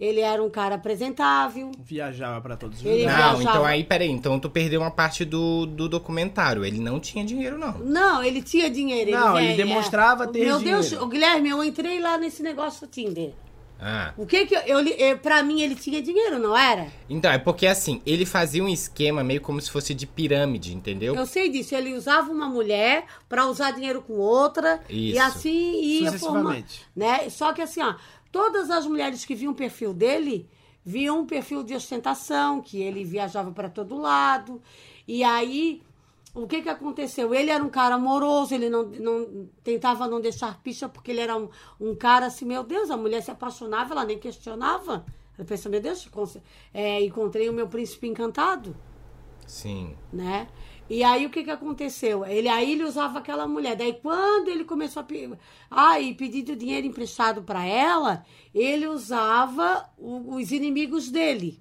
ele 0.01 0.21
era 0.21 0.43
um 0.43 0.49
cara 0.51 0.77
apresentável. 0.77 1.73
Viajava 1.79 2.41
pra 2.41 2.57
todos 2.57 2.79
os 2.79 2.85
Ele 2.85 3.01
lugares. 3.03 3.21
Não, 3.21 3.31
viajava. 3.37 3.57
então 3.59 3.65
aí, 3.67 3.85
peraí, 3.85 4.11
então 4.11 4.39
tu 4.39 4.49
perdeu 4.51 4.81
uma 4.81 4.91
parte 4.91 5.25
do, 5.25 5.67
do 5.67 5.89
documentário. 5.89 6.65
Ele 6.65 6.79
não 6.79 7.01
tinha 7.01 7.25
dinheiro, 7.25 7.59
não. 7.59 7.79
Não, 7.79 8.23
ele 8.23 8.43
tinha 8.43 8.71
dinheiro. 8.71 9.11
Não, 9.11 9.37
é- 9.37 9.45
ele 9.45 9.57
demonstrava 9.57 10.25
é. 10.25 10.27
ter 10.29 10.45
Meu 10.45 10.59
dinheiro. 10.59 10.81
Deus, 10.81 10.93
ô, 11.03 11.07
Guilherme, 11.07 11.49
eu 11.49 11.63
entrei 11.65 12.01
lá 12.01 12.17
nesse 12.19 12.43
negócio 12.43 12.87
do 12.87 12.91
Tinder. 12.91 13.33
Ah. 13.81 14.13
O 14.17 14.27
que 14.27 14.45
que 14.45 14.57
eu, 14.57 14.81
eu, 14.81 15.19
pra 15.19 15.41
mim 15.41 15.61
ele 15.63 15.77
tinha 15.77 16.03
dinheiro, 16.03 16.37
não 16.41 16.57
era? 16.59 16.89
Então, 17.09 17.31
é 17.31 17.39
porque 17.39 17.65
assim, 17.65 18.03
ele 18.05 18.27
fazia 18.27 18.61
um 18.63 18.69
esquema 18.69 19.23
meio 19.23 19.41
como 19.41 19.61
se 19.61 19.71
fosse 19.71 19.95
de 19.95 20.05
pirâmide, 20.05 20.75
entendeu? 20.75 21.15
Eu 21.15 21.25
sei 21.25 21.49
disso. 21.49 21.77
Ele 21.77 21.95
usava 21.95 22.29
uma 22.33 22.49
mulher 22.49 23.05
pra 23.29 23.47
usar 23.47 23.71
dinheiro 23.71 24.03
com 24.03 24.15
outra 24.15 24.81
e 24.91 25.13
Isso. 25.13 25.23
assim 25.23 25.81
ia 25.81 26.11
formando, 26.11 26.19
Sucessivamente. 26.49 26.87
né? 26.97 27.31
Só 27.31 27.53
que 27.53 27.63
assim, 27.63 27.81
ó, 27.81 27.95
todas 28.39 28.71
as 28.71 28.87
mulheres 28.87 29.25
que 29.25 29.35
viam 29.35 29.51
o 29.51 29.57
perfil 29.57 29.93
dele 29.93 30.49
viam 30.85 31.23
um 31.23 31.27
perfil 31.27 31.65
de 31.65 31.75
ostentação, 31.75 32.63
que 32.63 32.81
ele 32.81 33.03
viajava 33.03 33.51
pra 33.51 33.69
todo 33.69 33.99
lado. 33.99 34.63
E 35.09 35.25
aí 35.25 35.83
o 36.33 36.47
que 36.47 36.63
que 36.63 36.69
aconteceu? 36.69 37.35
Ele 37.35 37.51
era 37.51 37.65
um 37.65 37.69
cara 37.69 37.97
amoroso, 37.97 38.55
ele 38.55 38.71
não, 38.71 38.85
não 38.85 39.49
tentava 39.65 40.07
não 40.07 40.21
deixar 40.21 40.63
picha 40.63 40.89
porque 40.89 41.11
ele 41.11 41.21
era 41.21 41.37
um, 41.37 41.49
um 41.81 41.97
cara 41.97 42.27
assim, 42.27 42.45
meu 42.45 42.63
Deus, 42.63 42.91
a 42.91 42.97
mulher 42.97 43.25
se 43.25 43.31
apaixonava, 43.33 43.93
ela 43.93 44.05
nem 44.05 44.21
questionava. 44.21 45.05
Ela 45.37 45.45
pensou, 45.45 45.69
meu 45.69 45.81
Deus, 45.81 46.09
é, 46.73 47.03
encontrei 47.03 47.49
o 47.49 47.53
meu 47.53 47.67
príncipe 47.67 48.07
encantado 48.07 48.77
Sim. 49.49 49.97
né? 50.13 50.47
E 50.89 51.05
aí 51.05 51.27
o 51.27 51.31
que 51.31 51.45
que 51.45 51.51
aconteceu? 51.51 52.25
Ele 52.25 52.49
aí 52.49 52.73
ele 52.73 52.85
usava 52.85 53.19
aquela 53.19 53.47
mulher. 53.47 53.77
Daí 53.77 53.93
quando 53.95 54.49
ele 54.49 54.65
começou 54.65 55.01
a 55.01 55.05
pe... 55.05 55.31
ah, 55.71 56.01
dinheiro 56.57 56.87
emprestado 56.87 57.43
para 57.43 57.65
ela, 57.65 58.25
ele 58.55 58.87
usava 58.87 59.89
o- 59.99 60.35
os 60.37 60.51
inimigos 60.51 61.11
dele, 61.11 61.61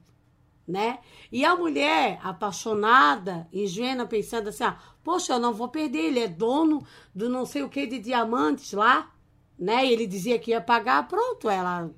né? 0.68 1.00
E 1.32 1.46
a 1.46 1.56
mulher 1.56 2.20
apaixonada, 2.24 3.48
ingênua, 3.52 4.06
pensando 4.06 4.50
assim: 4.50 4.64
ah, 4.64 4.78
poxa, 5.04 5.34
eu 5.34 5.40
não 5.40 5.54
vou 5.54 5.68
perder, 5.70 6.06
ele 6.06 6.20
é 6.20 6.28
dono 6.28 6.86
do 7.14 7.30
não 7.30 7.46
sei 7.46 7.64
o 7.64 7.70
que 7.70 7.86
de 7.88 8.00
diamantes 8.00 8.74
lá, 8.74 9.12
né? 9.60 9.86
E 9.86 9.92
ele 9.94 10.08
dizia 10.08 10.40
que 10.40 10.52
ia 10.52 10.62
pagar, 10.62 11.08
pronto, 11.08 11.50
ela 11.50 11.90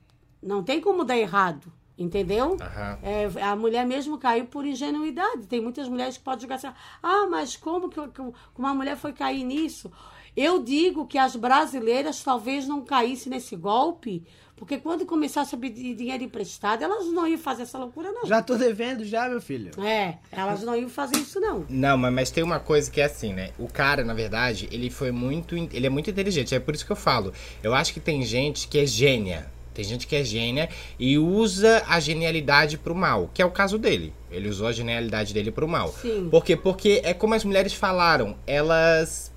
não 0.41 0.63
tem 0.63 0.81
como 0.81 1.03
dar 1.03 1.17
errado, 1.17 1.71
entendeu? 1.99 2.57
Aham. 2.59 2.99
É, 3.03 3.43
a 3.43 3.55
mulher 3.55 3.85
mesmo 3.85 4.17
caiu 4.17 4.45
por 4.45 4.65
ingenuidade. 4.65 5.45
Tem 5.45 5.61
muitas 5.61 5.87
mulheres 5.87 6.17
que 6.17 6.23
podem 6.23 6.41
jogar 6.41 6.55
assim, 6.55 6.69
ah, 7.03 7.27
mas 7.29 7.57
como 7.57 7.89
que, 7.89 8.01
que 8.07 8.21
uma 8.57 8.73
mulher 8.73 8.95
foi 8.95 9.11
cair 9.13 9.43
nisso? 9.43 9.91
Eu 10.35 10.63
digo 10.63 11.05
que 11.05 11.17
as 11.17 11.35
brasileiras 11.35 12.23
talvez 12.23 12.65
não 12.67 12.81
caíssem 12.81 13.29
nesse 13.31 13.55
golpe, 13.55 14.23
porque 14.55 14.77
quando 14.77 15.05
começasse 15.05 15.55
a 15.55 15.57
pedir 15.57 15.95
dinheiro 15.95 16.23
emprestado, 16.23 16.83
elas 16.83 17.07
não 17.07 17.27
iam 17.27 17.37
fazer 17.37 17.63
essa 17.63 17.77
loucura, 17.77 18.11
não. 18.11 18.25
Já 18.25 18.41
tô 18.41 18.55
devendo 18.55 19.03
já, 19.03 19.27
meu 19.27 19.41
filho. 19.41 19.71
É, 19.83 20.17
elas 20.31 20.63
não 20.63 20.75
iam 20.75 20.89
fazer 20.89 21.17
isso, 21.17 21.39
não. 21.39 21.65
Não, 21.69 21.97
mas, 21.97 22.13
mas 22.13 22.31
tem 22.31 22.43
uma 22.43 22.59
coisa 22.59 22.89
que 22.89 23.01
é 23.01 23.05
assim, 23.05 23.33
né? 23.33 23.51
O 23.57 23.67
cara, 23.67 24.03
na 24.03 24.13
verdade, 24.13 24.67
ele 24.71 24.89
foi 24.89 25.11
muito. 25.11 25.55
Ele 25.55 25.87
é 25.87 25.89
muito 25.89 26.09
inteligente. 26.09 26.53
É 26.53 26.59
por 26.59 26.75
isso 26.75 26.85
que 26.85 26.91
eu 26.91 26.95
falo. 26.95 27.33
Eu 27.63 27.73
acho 27.73 27.93
que 27.93 27.99
tem 27.99 28.21
gente 28.23 28.67
que 28.67 28.79
é 28.79 28.85
gênia. 28.85 29.49
Tem 29.79 29.85
gente 29.85 30.07
que 30.07 30.15
é 30.17 30.25
gênia 30.25 30.67
e 30.99 31.17
usa 31.17 31.81
a 31.87 32.01
genialidade 32.01 32.77
pro 32.77 32.93
mal, 32.93 33.31
que 33.33 33.41
é 33.41 33.45
o 33.45 33.49
caso 33.49 33.77
dele. 33.77 34.13
Ele 34.29 34.49
usou 34.49 34.67
a 34.67 34.73
genialidade 34.73 35.33
dele 35.33 35.53
pro 35.53 35.69
mal. 35.69 35.95
Sim. 36.01 36.27
Por 36.29 36.43
quê? 36.43 36.57
Porque 36.57 36.99
é 37.01 37.13
como 37.13 37.33
as 37.33 37.45
mulheres 37.45 37.73
falaram, 37.73 38.35
elas 38.45 39.31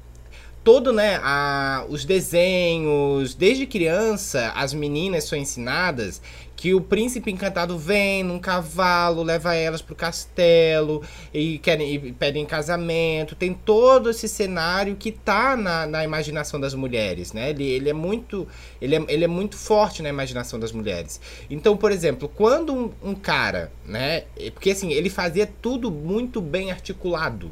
todo, 0.65 0.93
né, 0.93 1.21
a, 1.23 1.87
os 1.89 2.05
desenhos, 2.05 3.37
desde 3.37 3.67
criança, 3.67 4.53
as 4.57 4.75
meninas 4.75 5.25
são 5.25 5.39
ensinadas 5.39 6.21
que 6.63 6.73
o 6.73 6.81
príncipe 6.81 7.29
encantado 7.29 7.77
vem 7.77 8.23
num 8.23 8.39
cavalo, 8.39 9.25
leva 9.25 9.53
elas 9.53 9.83
pro 9.83 9.97
castelo 9.97 11.03
e 11.35 11.59
querem 11.59 11.93
e 11.93 12.13
pedem 12.13 12.47
casamento. 12.47 13.35
Tem 13.35 13.53
todo 13.53 14.09
esse 14.09 14.29
cenário 14.29 14.95
que 14.95 15.11
tá 15.11 15.57
na, 15.57 15.89
na 15.89 16.05
imaginação 16.05 16.61
das 16.61 16.73
mulheres, 16.73 17.33
né? 17.33 17.51
Ele, 17.51 17.65
ele 17.65 17.91
é 17.91 17.93
muito 17.93 18.47
ele 18.81 18.95
é, 18.95 19.05
ele 19.09 19.25
é 19.25 19.27
muito 19.27 19.57
forte 19.57 20.05
na 20.05 20.09
imaginação 20.09 20.61
das 20.61 20.71
mulheres. 20.71 21.21
Então, 21.51 21.77
por 21.77 21.91
exemplo, 21.91 22.29
quando 22.29 22.73
um, 22.73 22.93
um 23.11 23.15
cara, 23.17 23.73
né? 23.85 24.23
Porque 24.55 24.71
assim, 24.71 24.93
ele 24.93 25.11
fazia 25.11 25.49
tudo 25.61 25.91
muito 25.91 26.41
bem 26.41 26.71
articulado. 26.71 27.51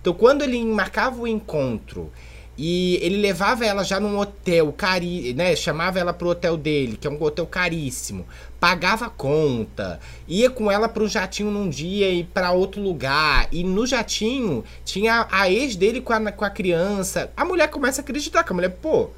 Então, 0.00 0.14
quando 0.14 0.40
ele 0.40 0.64
marcava 0.64 1.20
o 1.20 1.26
encontro 1.26 2.10
e 2.58 2.98
ele 3.02 3.16
levava 3.16 3.66
ela 3.66 3.84
já 3.84 4.00
num 4.00 4.18
hotel 4.18 4.72
cari, 4.72 5.34
né? 5.34 5.54
Chamava 5.54 5.98
ela 5.98 6.12
pro 6.12 6.28
hotel 6.28 6.56
dele, 6.56 6.96
que 6.96 7.06
é 7.06 7.10
um 7.10 7.22
hotel 7.22 7.46
caríssimo. 7.46 8.26
Pagava 8.58 9.10
conta, 9.10 10.00
ia 10.26 10.48
com 10.48 10.70
ela 10.70 10.88
pro 10.88 11.06
jatinho 11.06 11.50
num 11.50 11.68
dia 11.68 12.08
e 12.10 12.24
para 12.24 12.52
outro 12.52 12.80
lugar. 12.80 13.48
E 13.52 13.62
no 13.62 13.86
jatinho 13.86 14.64
tinha 14.84 15.26
a 15.30 15.50
ex 15.50 15.76
dele 15.76 16.00
com 16.00 16.12
a, 16.12 16.32
com 16.32 16.44
a 16.44 16.50
criança. 16.50 17.30
A 17.36 17.44
mulher 17.44 17.68
começa 17.68 18.00
a 18.00 18.02
acreditar, 18.02 18.42
que 18.42 18.52
a 18.52 18.54
mulher, 18.54 18.70
pô, 18.70 19.10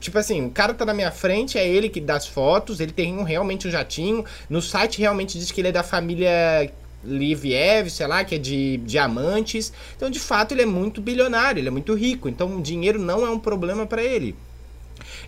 Tipo 0.00 0.18
assim, 0.18 0.46
o 0.46 0.50
cara 0.50 0.74
tá 0.74 0.84
na 0.84 0.94
minha 0.94 1.10
frente, 1.10 1.58
é 1.58 1.68
ele 1.68 1.88
que 1.88 2.00
dá 2.00 2.16
as 2.16 2.26
fotos, 2.26 2.80
ele 2.80 2.90
tem 2.90 3.16
um, 3.16 3.22
realmente 3.22 3.68
um 3.68 3.70
jatinho. 3.70 4.24
No 4.48 4.60
site 4.60 4.98
realmente 4.98 5.38
diz 5.38 5.50
que 5.50 5.60
ele 5.60 5.68
é 5.68 5.72
da 5.72 5.82
família 5.82 6.72
Liviev, 7.06 7.88
sei 7.90 8.06
lá, 8.06 8.24
que 8.24 8.34
é 8.34 8.38
de 8.38 8.78
diamantes. 8.78 9.72
Então, 9.96 10.10
de 10.10 10.18
fato, 10.18 10.52
ele 10.52 10.62
é 10.62 10.66
muito 10.66 11.00
bilionário, 11.00 11.60
ele 11.60 11.68
é 11.68 11.70
muito 11.70 11.94
rico. 11.94 12.28
Então, 12.28 12.56
o 12.58 12.62
dinheiro 12.62 12.98
não 12.98 13.26
é 13.26 13.30
um 13.30 13.38
problema 13.38 13.86
pra 13.86 14.02
ele. 14.02 14.34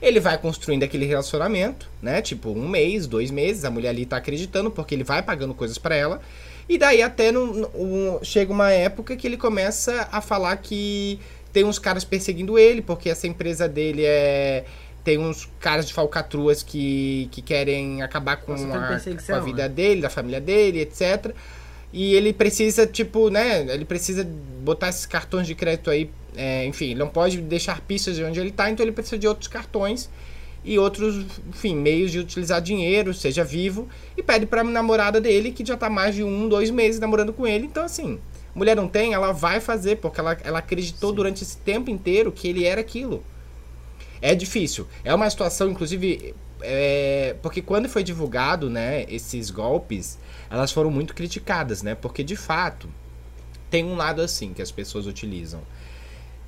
Ele 0.01 0.21
vai 0.21 0.39
construindo 0.39 0.83
aquele 0.85 1.05
relacionamento, 1.07 1.89
né? 2.01 2.23
Tipo, 2.23 2.51
um 2.51 2.69
mês, 2.69 3.07
dois 3.07 3.31
meses, 3.31 3.65
a 3.65 3.71
mulher 3.71 3.91
ali 3.91 4.07
tá 4.07 4.17
acreditando, 4.17 4.71
porque 4.71 4.95
ele 4.95 5.05
vai 5.05 5.23
pagando 5.23 5.55
coisas 5.55 5.79
pra 5.79 5.95
ela. 5.97 6.21
E 6.69 6.77
daí 6.79 7.03
até 7.03 7.31
um- 7.37 8.19
chega 8.23 8.53
uma 8.53 8.71
época 8.73 9.17
que 9.17 9.27
ele 9.27 9.37
começa 9.37 10.09
a 10.11 10.21
falar 10.21 10.57
que 10.57 11.19
tem 11.53 11.65
uns 11.65 11.79
caras 11.79 12.05
perseguindo 12.05 12.59
ele, 12.59 12.83
porque 12.83 13.09
essa 13.09 13.27
empresa 13.27 13.69
dele 13.69 14.03
é. 14.05 14.65
Tem 15.03 15.19
uns 15.19 15.49
caras 15.61 15.87
de 15.87 15.95
falcatruas 15.95 16.65
que, 16.65 17.29
que 17.31 17.41
querem 17.41 18.03
acabar 18.03 18.39
com, 18.39 18.51
Nossa, 18.53 18.65
a, 18.97 19.17
com 19.27 19.35
a 19.35 19.39
vida 19.39 19.63
né? 19.63 19.69
dele, 19.69 20.01
da 20.01 20.11
família 20.11 20.41
dele, 20.41 20.81
etc. 20.81 21.33
E 21.97 22.15
ele 22.15 22.31
precisa, 22.31 22.87
tipo, 22.87 23.31
né? 23.31 23.63
Ele 23.73 23.87
precisa 23.87 24.23
botar 24.63 24.91
esses 24.91 25.07
cartões 25.07 25.47
de 25.47 25.55
crédito 25.55 25.89
aí. 25.91 26.11
é, 26.37 26.67
enfim, 26.67 26.91
ele 26.91 26.97
não 26.97 27.09
pode 27.09 27.41
deixar 27.41 27.81
pistas 27.81 28.17
de 28.17 28.23
onde 28.23 28.39
ele 28.39 28.51
tá, 28.51 28.71
então 28.71 28.85
ele 28.85 28.93
precisa 28.93 29.17
de 29.17 29.27
outros 29.27 29.49
cartões 29.49 30.11
e 30.63 30.79
outros, 30.79 31.25
enfim, 31.49 31.75
meios 31.75 32.13
de 32.13 32.19
utilizar 32.19 32.61
dinheiro, 32.61 33.15
seja 33.15 33.43
vivo, 33.43 33.89
e 34.15 34.23
pede 34.23 34.45
pra 34.45 34.63
namorada 34.63 35.23
dele, 35.23 35.51
que 35.51 35.65
já 35.65 35.75
tá 35.75 35.89
mais 35.89 36.15
de 36.15 36.23
um, 36.23 36.47
dois 36.51 36.71
meses 36.71 37.01
namorando 37.01 37.33
com 37.33 37.47
ele. 37.47 37.65
Então, 37.65 37.83
assim, 37.83 38.19
mulher 38.55 38.77
não 38.77 38.89
tem, 38.89 39.15
ela 39.15 39.33
vai 39.33 39.59
fazer, 39.59 39.97
porque 39.97 40.21
ela, 40.21 40.37
ela 40.45 40.59
acreditou 40.59 41.15
durante 41.15 41.45
esse 41.45 41.57
tempo 41.57 41.91
inteiro 41.91 42.31
que 42.31 42.47
ele 42.47 42.67
era 42.67 42.83
aquilo. 42.83 43.25
É 44.21 44.35
difícil. 44.35 44.87
É 45.03 45.15
uma 45.15 45.31
situação, 45.31 45.71
inclusive, 45.71 46.35
é, 46.69 47.37
porque 47.41 47.63
quando 47.63 47.89
foi 47.89 48.03
divulgado, 48.03 48.69
né, 48.69 49.05
esses 49.09 49.51
golpes, 49.51 50.19
elas 50.51 50.73
foram 50.73 50.91
muito 50.91 51.15
criticadas, 51.15 51.83
né? 51.83 51.95
Porque 51.95 52.25
de 52.25 52.35
fato 52.35 52.89
tem 53.71 53.85
um 53.85 53.95
lado 53.95 54.21
assim 54.21 54.53
que 54.53 54.61
as 54.61 54.71
pessoas 54.71 55.07
utilizam. 55.07 55.63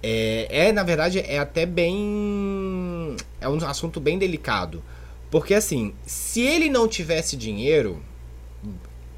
É, 0.03 0.67
é, 0.67 0.73
na 0.73 0.83
verdade, 0.83 1.21
é 1.21 1.39
até 1.39 1.65
bem. 1.65 3.17
É 3.41 3.49
um 3.49 3.57
assunto 3.65 4.01
bem 4.01 4.19
delicado. 4.19 4.83
Porque 5.31 5.55
assim, 5.55 5.95
se 6.07 6.41
ele 6.41 6.69
não 6.69 6.89
tivesse 6.89 7.37
dinheiro, 7.37 8.03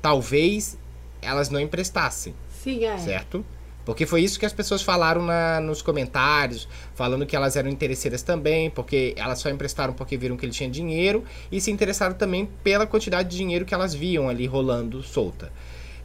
talvez 0.03 0.77
elas 1.23 1.51
não 1.51 1.61
emprestassem 1.61 2.35
Sim, 2.63 2.85
é. 2.85 2.99
certo? 2.99 3.45
Porque 3.85 4.05
foi 4.07 4.23
isso 4.23 4.39
que 4.39 4.47
as 4.47 4.53
pessoas 4.53 4.83
falaram 4.83 5.23
na- 5.23 5.61
nos 5.61 5.83
comentários, 5.83 6.69
falando 6.95 7.25
que 7.27 7.35
elas 7.35 7.57
eram 7.57 7.69
interesseiras 7.71 8.23
também, 8.23 8.71
porque 8.71 9.15
elas 9.17 9.39
só 9.39 9.49
emprestaram 9.51 9.93
porque 9.95 10.17
viram 10.17 10.37
que 10.37 10.45
ele 10.45 10.53
tinha 10.53 10.69
dinheiro 10.69 11.25
e 11.51 11.61
se 11.61 11.71
interessaram 11.71 12.15
também 12.15 12.49
pela 12.63 12.87
quantidade 12.87 13.29
de 13.31 13.37
dinheiro 13.37 13.65
que 13.65 13.75
elas 13.75 13.95
viam 13.95 14.29
ali 14.29 14.47
rolando 14.47 15.03
solta. 15.03 15.51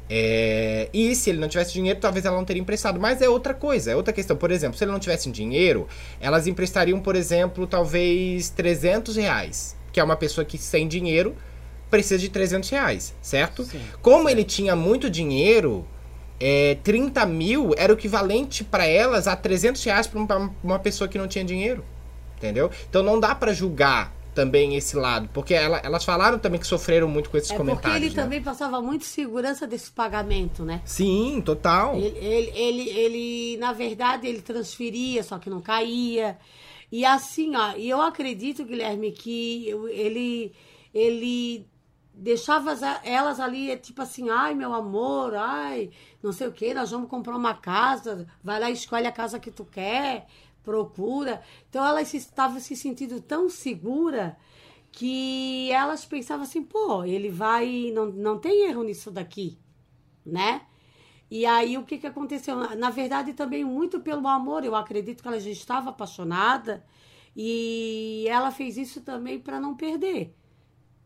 É, 0.09 0.87
e 0.93 1.15
se 1.15 1.31
ele 1.31 1.39
não 1.39 1.47
tivesse 1.47 1.73
dinheiro, 1.73 1.99
talvez 1.99 2.25
ela 2.25 2.37
não 2.37 2.45
teria 2.45 2.61
emprestado. 2.61 2.99
Mas 2.99 3.21
é 3.21 3.29
outra 3.29 3.53
coisa, 3.53 3.91
é 3.91 3.95
outra 3.95 4.13
questão. 4.13 4.37
Por 4.37 4.51
exemplo, 4.51 4.77
se 4.77 4.83
ele 4.83 4.91
não 4.91 4.99
tivesse 4.99 5.29
dinheiro, 5.31 5.87
elas 6.19 6.47
emprestariam, 6.47 6.99
por 6.99 7.15
exemplo, 7.15 7.65
talvez 7.65 8.49
300 8.49 9.15
reais. 9.15 9.75
Que 9.91 9.99
é 9.99 10.03
uma 10.03 10.15
pessoa 10.15 10.45
que 10.45 10.57
sem 10.57 10.87
dinheiro 10.87 11.35
precisa 11.89 12.19
de 12.19 12.29
300 12.29 12.69
reais, 12.69 13.15
certo? 13.21 13.63
Sim. 13.63 13.79
Como 14.01 14.29
ele 14.29 14.43
tinha 14.43 14.75
muito 14.75 15.09
dinheiro, 15.09 15.85
é, 16.39 16.75
30 16.83 17.25
mil 17.25 17.71
era 17.77 17.93
o 17.93 17.95
equivalente 17.95 18.63
para 18.63 18.85
elas 18.85 19.27
a 19.27 19.35
300 19.35 19.83
reais 19.83 20.07
para 20.07 20.19
uma, 20.63 20.79
pessoa 20.79 21.07
que 21.07 21.17
não 21.17 21.27
tinha 21.27 21.43
dinheiro. 21.43 21.83
Entendeu? 22.37 22.69
Então 22.89 23.01
não 23.01 23.19
dá 23.19 23.33
para 23.33 23.53
julgar 23.53 24.13
também 24.35 24.75
esse 24.75 24.97
lado. 24.97 25.29
Porque 25.33 25.53
ela- 25.53 25.79
elas 25.83 26.03
falaram 26.03 26.37
também 26.37 26.59
que 26.59 26.67
sofreram 26.67 27.07
muito 27.07 27.29
com 27.29 27.37
esses 27.37 27.49
É 27.49 27.55
porque 27.55 27.71
comentários. 27.71 28.01
ele 28.05 28.13
né? 28.15 28.21
também 28.23 28.41
passava 28.41 28.81
muito 28.81 29.05
segurança 29.05 29.65
desse 29.65 29.89
pagamento, 29.89 30.63
né? 30.63 30.81
Sim, 30.83 31.41
total. 31.43 31.95
Ele, 31.95 32.17
ele, 32.17 32.51
ele, 32.53 32.89
ele, 32.89 33.57
na 33.57 33.71
verdade, 33.71 34.27
ele 34.27 34.41
transferia, 34.41 35.23
só 35.23 35.39
que 35.39 35.49
não 35.49 35.61
caía. 35.61 36.37
E 36.91 37.05
assim, 37.05 37.55
ó, 37.55 37.73
e 37.77 37.89
eu 37.89 38.01
acredito, 38.01 38.65
Guilherme, 38.65 39.11
que 39.13 39.69
ele, 39.91 40.51
ele 40.93 41.65
deixava 42.17 42.71
as- 42.71 42.81
elas 43.03 43.39
ali, 43.39 43.71
é 43.71 43.77
tipo 43.77 44.01
assim, 44.01 44.29
ai, 44.29 44.53
meu 44.55 44.73
amor, 44.73 45.35
ai, 45.35 45.91
não 46.23 46.31
sei 46.31 46.47
o 46.47 46.51
que, 46.51 46.73
nós 46.73 46.91
vamos 46.91 47.09
comprar 47.09 47.35
uma 47.35 47.53
casa, 47.55 48.27
vai 48.43 48.59
lá 48.59 48.69
e 48.69 48.73
escolhe 48.73 49.07
a 49.07 49.11
casa 49.11 49.39
que 49.39 49.51
tu 49.51 49.65
quer, 49.65 50.27
procura. 50.63 51.41
Então 51.69 51.85
elas 51.85 52.13
estavam 52.13 52.59
se 52.59 52.75
sentindo 52.75 53.21
tão 53.21 53.49
segura 53.49 54.37
que 54.91 55.71
elas 55.71 56.05
pensavam 56.05 56.43
assim, 56.45 56.63
pô, 56.63 57.03
ele 57.03 57.29
vai, 57.29 57.91
não, 57.93 58.07
não 58.07 58.39
tem 58.39 58.67
erro 58.69 58.83
nisso 58.83 59.11
daqui, 59.11 59.59
né? 60.25 60.61
E 61.29 61.45
aí 61.45 61.77
o 61.77 61.83
que, 61.85 61.97
que 61.97 62.07
aconteceu? 62.07 62.55
Na 62.75 62.89
verdade, 62.89 63.33
também 63.33 63.63
muito 63.65 63.99
pelo 63.99 64.27
amor. 64.27 64.63
Eu 64.63 64.75
acredito 64.75 65.21
que 65.21 65.27
ela 65.27 65.39
já 65.39 65.49
estava 65.49 65.89
apaixonada 65.89 66.85
e 67.35 68.25
ela 68.29 68.51
fez 68.51 68.77
isso 68.77 69.01
também 69.01 69.39
para 69.39 69.59
não 69.59 69.75
perder. 69.75 70.35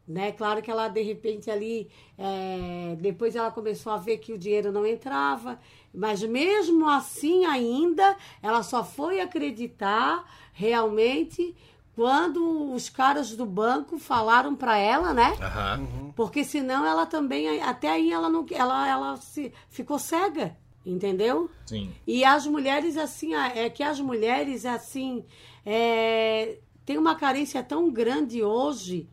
Né? 0.09 0.31
Claro 0.31 0.59
que 0.59 0.71
ela, 0.71 0.87
de 0.87 1.03
repente, 1.03 1.51
ali, 1.51 1.87
é, 2.17 2.97
depois 2.99 3.35
ela 3.35 3.51
começou 3.51 3.93
a 3.93 3.97
ver 3.97 4.17
que 4.17 4.33
o 4.33 4.39
dinheiro 4.39 4.71
não 4.71 4.83
entrava, 4.83 5.59
mas 5.93 6.23
mesmo 6.23 6.89
assim 6.89 7.45
ainda, 7.45 8.17
ela 8.41 8.63
só 8.63 8.83
foi 8.83 9.21
acreditar 9.21 10.25
realmente 10.51 11.55
quando 11.95 12.73
os 12.73 12.89
caras 12.89 13.35
do 13.35 13.45
banco 13.45 13.99
falaram 13.99 14.55
para 14.55 14.79
ela, 14.79 15.13
né? 15.13 15.37
Aham. 15.39 16.11
Porque 16.15 16.43
senão 16.43 16.83
ela 16.83 17.05
também, 17.05 17.61
até 17.61 17.91
aí 17.91 18.11
ela 18.11 18.29
não, 18.29 18.43
ela, 18.49 18.89
ela 18.89 19.17
se 19.17 19.53
ficou 19.69 19.99
cega, 19.99 20.57
entendeu? 20.83 21.51
Sim. 21.67 21.93
E 22.07 22.25
as 22.25 22.47
mulheres 22.47 22.97
assim, 22.97 23.35
é 23.35 23.69
que 23.69 23.83
as 23.83 23.99
mulheres 23.99 24.65
assim, 24.65 25.23
é, 25.63 26.57
tem 26.83 26.97
uma 26.97 27.13
carência 27.13 27.61
tão 27.61 27.91
grande 27.91 28.41
hoje, 28.41 29.07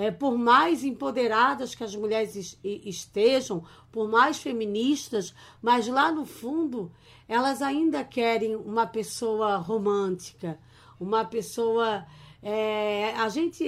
é, 0.00 0.12
por 0.12 0.38
mais 0.38 0.84
empoderadas 0.84 1.74
que 1.74 1.82
as 1.82 1.94
mulheres 1.96 2.36
es- 2.36 2.58
estejam, 2.62 3.64
por 3.90 4.08
mais 4.08 4.38
feministas, 4.38 5.34
mas 5.60 5.88
lá 5.88 6.12
no 6.12 6.24
fundo 6.24 6.90
elas 7.26 7.60
ainda 7.60 8.04
querem 8.04 8.54
uma 8.54 8.86
pessoa 8.86 9.56
romântica, 9.56 10.56
uma 11.00 11.24
pessoa 11.24 12.06
é, 12.40 13.12
a 13.16 13.28
gente, 13.28 13.64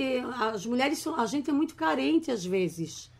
as 0.53 0.65
mulheres, 0.65 1.05
a 1.07 1.27
gente 1.27 1.51
é 1.51 1.53
muito 1.53 1.75
carente 1.75 2.31
às 2.31 2.45
vezes 2.45 3.11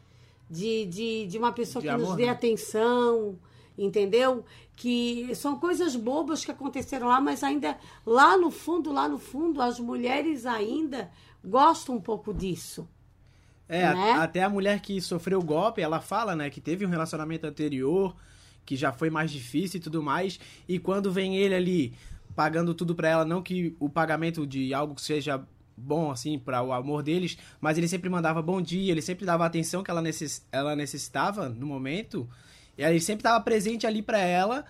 de, 0.49 0.87
de, 0.87 1.27
de 1.27 1.37
uma 1.39 1.51
pessoa 1.53 1.83
De 1.83 1.89
que 1.89 1.95
nos 1.97 2.05
amor, 2.05 2.17
dê 2.17 2.27
né? 2.27 2.31
atenção, 2.31 3.37
entendeu? 3.77 4.45
Que 4.77 5.35
são 5.35 5.59
coisas 5.59 5.97
bobas 5.97 6.45
que 6.45 6.51
aconteceram 6.53 7.09
lá, 7.09 7.21
mas 7.21 7.43
ainda 7.43 7.77
lá 8.07 8.37
no 8.37 8.51
fundo, 8.53 8.93
lá 8.93 9.09
no 9.09 9.19
fundo, 9.19 9.61
as 9.61 9.81
mulheres 9.81 10.47
ainda 10.47 11.11
gostam 11.45 11.97
um 11.97 12.01
pouco 12.01 12.33
disso. 12.33 12.89
É, 13.73 13.87
a- 13.87 13.95
Né? 13.95 14.11
até 14.13 14.43
a 14.43 14.49
mulher 14.51 14.81
que 14.81 15.01
sofreu 15.01 15.39
o 15.39 15.45
golpe, 15.45 15.81
ela 15.81 16.01
fala, 16.01 16.35
né, 16.35 16.51
que 16.51 16.61
teve 16.61 16.85
um 16.85 16.89
relacionamento 16.89 17.47
anterior, 17.47 18.17
que 18.67 18.75
já 18.77 18.93
foi 18.93 19.09
mais 19.11 19.31
difícil 19.31 19.79
e 19.79 19.83
tudo 19.83 20.03
mais, 20.03 20.41
e 20.69 20.79
quando 20.79 21.11
vem 21.13 21.37
ele 21.37 21.55
ali 21.55 21.95
pagando 22.35 22.75
tudo 22.75 22.95
pra 22.95 23.09
ela, 23.09 23.25
não 23.25 23.41
que 23.43 23.75
o 23.79 23.89
pagamento 23.89 24.47
de 24.47 24.75
algo 24.75 24.95
que 24.95 25.03
seja 25.03 25.41
bom, 25.77 26.11
assim, 26.11 26.39
para 26.39 26.63
o 26.63 26.73
amor 26.73 27.03
deles, 27.03 27.39
mas 27.61 27.79
ele 27.79 27.89
sempre 27.89 28.11
mandava 28.11 28.43
bom 28.43 28.61
dia, 28.61 28.91
ele 28.91 29.01
sempre 29.01 29.25
dava 29.25 29.45
a 29.45 29.47
atenção 29.47 29.83
que 29.83 29.91
ela, 29.91 30.03
necess... 30.03 30.45
ela 30.53 30.75
necessitava 30.77 31.49
no 31.49 31.65
momento, 31.67 32.29
e 32.77 32.83
ele 32.83 33.01
sempre 33.01 33.21
estava 33.21 33.43
presente 33.43 33.87
ali 33.87 34.03
pra 34.03 34.19
ela, 34.19 34.65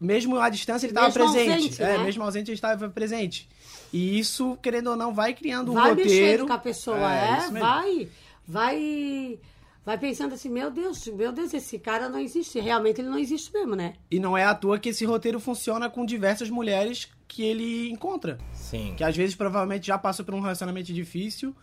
mesmo 0.00 0.38
à 0.38 0.48
distância 0.48 0.86
ele 0.86 0.92
estava 0.92 1.06
Mesmo 1.08 1.32
presente. 1.32 1.50
ausente, 1.52 1.82
é, 1.82 1.98
né? 1.98 2.04
mesmo 2.04 2.22
ausente 2.22 2.50
ele 2.50 2.54
estava 2.56 2.88
presente. 2.90 3.48
E 3.92 4.18
isso, 4.18 4.58
querendo 4.62 4.90
ou 4.90 4.96
não, 4.96 5.14
vai 5.14 5.32
criando 5.34 5.70
um 5.72 5.74
vai 5.74 5.90
roteiro. 5.90 6.10
mexendo 6.10 6.46
com 6.46 6.52
a 6.52 6.58
pessoa, 6.58 7.12
É, 7.14 7.46
é, 7.46 7.50
vai, 7.50 8.08
vai, 8.46 9.38
vai 9.84 9.98
pensando 9.98 10.34
assim, 10.34 10.48
meu 10.48 10.70
Deus, 10.70 11.06
meu 11.06 11.32
Deus, 11.32 11.54
esse 11.54 11.78
cara 11.78 12.08
não 12.08 12.18
existe, 12.18 12.60
realmente 12.60 13.00
ele 13.00 13.08
não 13.08 13.18
existe 13.18 13.52
mesmo, 13.52 13.74
né? 13.74 13.94
E 14.10 14.18
não 14.18 14.36
é 14.36 14.44
à 14.44 14.54
toa 14.54 14.78
que 14.78 14.90
esse 14.90 15.04
roteiro 15.04 15.40
funciona 15.40 15.88
com 15.88 16.04
diversas 16.04 16.50
mulheres 16.50 17.08
que 17.26 17.42
ele 17.42 17.90
encontra. 17.90 18.38
Sim. 18.52 18.94
Que 18.96 19.04
às 19.04 19.16
vezes 19.16 19.34
provavelmente 19.34 19.86
já 19.86 19.98
passou 19.98 20.24
por 20.24 20.34
um 20.34 20.40
relacionamento 20.40 20.92
difícil. 20.92 21.54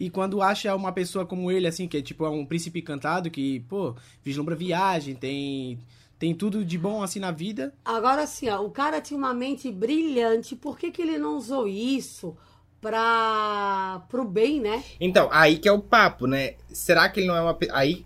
E 0.00 0.08
quando 0.08 0.40
acha 0.40 0.74
uma 0.76 0.92
pessoa 0.92 1.26
como 1.26 1.50
ele, 1.50 1.66
assim, 1.66 1.88
que 1.88 1.96
é 1.96 2.02
tipo 2.02 2.24
é 2.24 2.30
um 2.30 2.46
príncipe 2.46 2.78
encantado, 2.78 3.30
que, 3.30 3.60
pô, 3.68 3.96
vislumbra 4.22 4.54
viagem, 4.54 5.14
tem, 5.16 5.78
tem 6.18 6.34
tudo 6.34 6.64
de 6.64 6.76
bom 6.78 7.02
assim 7.02 7.20
na 7.20 7.30
vida. 7.30 7.72
Agora 7.84 8.22
assim, 8.22 8.48
ó, 8.48 8.60
o 8.62 8.70
cara 8.70 9.00
tinha 9.00 9.16
uma 9.18 9.32
mente 9.34 9.70
brilhante, 9.70 10.56
por 10.56 10.78
que, 10.78 10.90
que 10.90 11.00
ele 11.02 11.18
não 11.18 11.36
usou 11.36 11.68
isso 11.68 12.36
para 12.80 14.02
pro 14.08 14.24
bem, 14.24 14.60
né? 14.60 14.82
Então, 15.00 15.28
aí 15.30 15.58
que 15.58 15.68
é 15.68 15.72
o 15.72 15.80
papo, 15.80 16.26
né? 16.26 16.54
Será 16.68 17.08
que 17.08 17.20
ele 17.20 17.26
não 17.26 17.36
é 17.36 17.40
uma. 17.40 17.54
pe- 17.54 17.68
Aí 17.72 18.04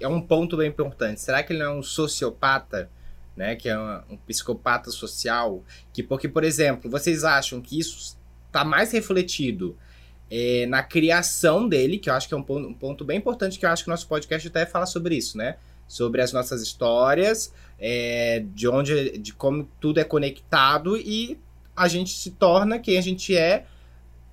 é 0.00 0.08
um 0.08 0.20
ponto 0.20 0.56
bem 0.56 0.68
importante. 0.68 1.20
Será 1.20 1.42
que 1.42 1.52
ele 1.52 1.60
não 1.62 1.72
é 1.72 1.74
um 1.78 1.82
sociopata, 1.82 2.90
né? 3.36 3.54
Que 3.56 3.68
é 3.68 3.76
uma- 3.78 4.04
um 4.10 4.16
psicopata 4.16 4.90
social? 4.90 5.62
Que, 5.92 6.02
porque, 6.02 6.28
por 6.28 6.44
exemplo, 6.44 6.90
vocês 6.90 7.24
acham 7.24 7.60
que 7.60 7.78
isso 7.78 8.16
tá 8.50 8.64
mais 8.64 8.92
refletido 8.92 9.76
é, 10.30 10.66
na 10.66 10.82
criação 10.82 11.68
dele, 11.68 11.98
que 11.98 12.08
eu 12.08 12.14
acho 12.14 12.26
que 12.26 12.34
é 12.34 12.36
um 12.36 12.42
ponto, 12.42 12.66
um 12.68 12.74
ponto 12.74 13.04
bem 13.04 13.18
importante, 13.18 13.58
que 13.58 13.66
eu 13.66 13.70
acho 13.70 13.84
que 13.84 13.90
o 13.90 13.92
nosso 13.92 14.08
podcast 14.08 14.48
até 14.48 14.64
fala 14.66 14.86
sobre 14.86 15.16
isso, 15.16 15.36
né? 15.36 15.56
Sobre 15.86 16.22
as 16.22 16.32
nossas 16.32 16.62
histórias, 16.62 17.52
é, 17.78 18.44
de 18.54 18.66
onde, 18.68 19.18
de 19.18 19.32
como 19.34 19.68
tudo 19.80 20.00
é 20.00 20.04
conectado 20.04 20.96
e 20.96 21.38
a 21.76 21.88
gente 21.88 22.16
se 22.16 22.30
torna 22.30 22.78
quem 22.78 22.96
a 22.96 23.00
gente 23.00 23.36
é 23.36 23.66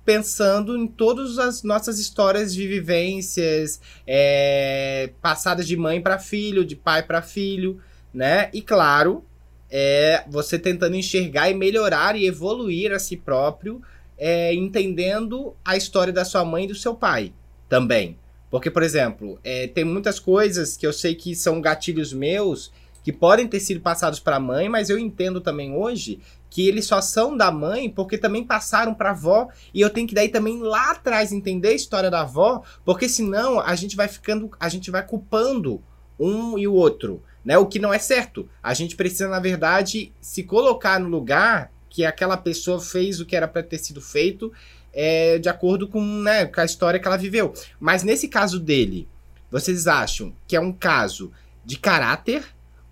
pensando 0.04 0.76
em 0.76 0.86
todas 0.86 1.38
as 1.38 1.62
nossas 1.62 1.98
histórias 1.98 2.52
de 2.52 2.66
vivências, 2.66 3.80
é, 4.06 5.10
passadas 5.20 5.66
de 5.66 5.76
mãe 5.76 6.00
para 6.00 6.18
filho, 6.18 6.64
de 6.64 6.74
pai 6.74 7.02
para 7.02 7.22
filho, 7.22 7.80
né? 8.12 8.50
E 8.52 8.60
claro, 8.60 9.24
é, 9.70 10.24
você 10.28 10.58
tentando 10.58 10.96
enxergar 10.96 11.50
e 11.50 11.54
melhorar 11.54 12.16
e 12.16 12.26
evoluir 12.26 12.92
a 12.92 12.98
si 12.98 13.16
próprio, 13.16 13.80
é, 14.18 14.52
entendendo 14.54 15.54
a 15.64 15.76
história 15.76 16.12
da 16.12 16.24
sua 16.24 16.44
mãe 16.44 16.64
e 16.64 16.68
do 16.68 16.74
seu 16.74 16.94
pai 16.94 17.32
também. 17.68 18.18
Porque, 18.52 18.70
por 18.70 18.82
exemplo, 18.82 19.40
é, 19.42 19.66
tem 19.66 19.82
muitas 19.82 20.20
coisas 20.20 20.76
que 20.76 20.86
eu 20.86 20.92
sei 20.92 21.14
que 21.14 21.34
são 21.34 21.58
gatilhos 21.58 22.12
meus 22.12 22.70
que 23.02 23.10
podem 23.10 23.48
ter 23.48 23.60
sido 23.60 23.80
passados 23.80 24.20
para 24.20 24.36
a 24.36 24.40
mãe, 24.40 24.68
mas 24.68 24.90
eu 24.90 24.98
entendo 24.98 25.40
também 25.40 25.74
hoje 25.74 26.20
que 26.50 26.68
eles 26.68 26.84
só 26.84 27.00
são 27.00 27.34
da 27.34 27.50
mãe 27.50 27.88
porque 27.88 28.18
também 28.18 28.44
passaram 28.44 28.92
para 28.92 29.12
avó 29.12 29.48
e 29.72 29.80
eu 29.80 29.88
tenho 29.88 30.06
que 30.06 30.14
daí 30.14 30.28
também 30.28 30.60
lá 30.60 30.90
atrás 30.90 31.32
entender 31.32 31.68
a 31.68 31.72
história 31.72 32.10
da 32.10 32.20
avó, 32.20 32.62
porque 32.84 33.08
senão 33.08 33.58
a 33.58 33.74
gente 33.74 33.96
vai 33.96 34.06
ficando, 34.06 34.50
a 34.60 34.68
gente 34.68 34.90
vai 34.90 35.04
culpando 35.04 35.82
um 36.20 36.58
e 36.58 36.68
o 36.68 36.74
outro, 36.74 37.22
né? 37.42 37.56
O 37.56 37.64
que 37.64 37.78
não 37.78 37.92
é 37.92 37.98
certo. 37.98 38.46
A 38.62 38.74
gente 38.74 38.96
precisa, 38.96 39.28
na 39.28 39.40
verdade, 39.40 40.12
se 40.20 40.42
colocar 40.42 41.00
no 41.00 41.08
lugar 41.08 41.72
que 41.88 42.04
aquela 42.04 42.36
pessoa 42.36 42.78
fez 42.78 43.18
o 43.18 43.24
que 43.24 43.34
era 43.34 43.48
para 43.48 43.62
ter 43.62 43.78
sido 43.78 44.02
feito, 44.02 44.52
é, 44.92 45.38
de 45.38 45.48
acordo 45.48 45.88
com, 45.88 46.00
né, 46.00 46.46
com 46.46 46.60
a 46.60 46.64
história 46.64 47.00
que 47.00 47.06
ela 47.06 47.16
viveu. 47.16 47.52
Mas 47.80 48.02
nesse 48.02 48.28
caso 48.28 48.60
dele, 48.60 49.08
vocês 49.50 49.86
acham 49.86 50.32
que 50.46 50.56
é 50.56 50.60
um 50.60 50.72
caso 50.72 51.32
de 51.64 51.78
caráter 51.78 52.44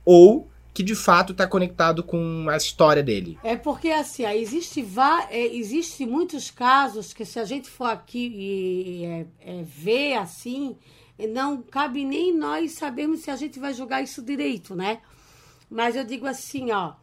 ou 0.05 0.49
que 0.73 0.83
de 0.83 0.95
fato 0.95 1.33
está 1.33 1.47
conectado 1.47 2.03
com 2.03 2.47
a 2.49 2.57
história 2.57 3.03
dele? 3.03 3.39
É 3.43 3.57
porque 3.57 3.91
assim, 3.91 4.25
existe, 4.25 4.87
é, 5.31 5.57
existe 5.57 6.07
muitos 6.07 6.51
casos 6.51 7.13
que 7.13 7.25
se 7.25 7.39
a 7.39 7.45
gente 7.45 7.69
for 7.69 7.87
aqui 7.87 8.33
e 8.35 9.05
é, 9.05 9.27
é, 9.41 9.63
ver 9.63 10.15
assim, 10.15 10.77
não 11.29 11.61
cabe 11.61 12.05
nem 12.05 12.35
nós 12.35 12.73
sabermos 12.73 13.21
se 13.21 13.31
a 13.31 13.37
gente 13.37 13.59
vai 13.59 13.75
julgar 13.75 14.03
isso 14.03 14.23
direito, 14.23 14.75
né? 14.75 15.01
Mas 15.69 15.95
eu 15.97 16.05
digo 16.05 16.27
assim, 16.27 16.71
ó, 16.73 16.95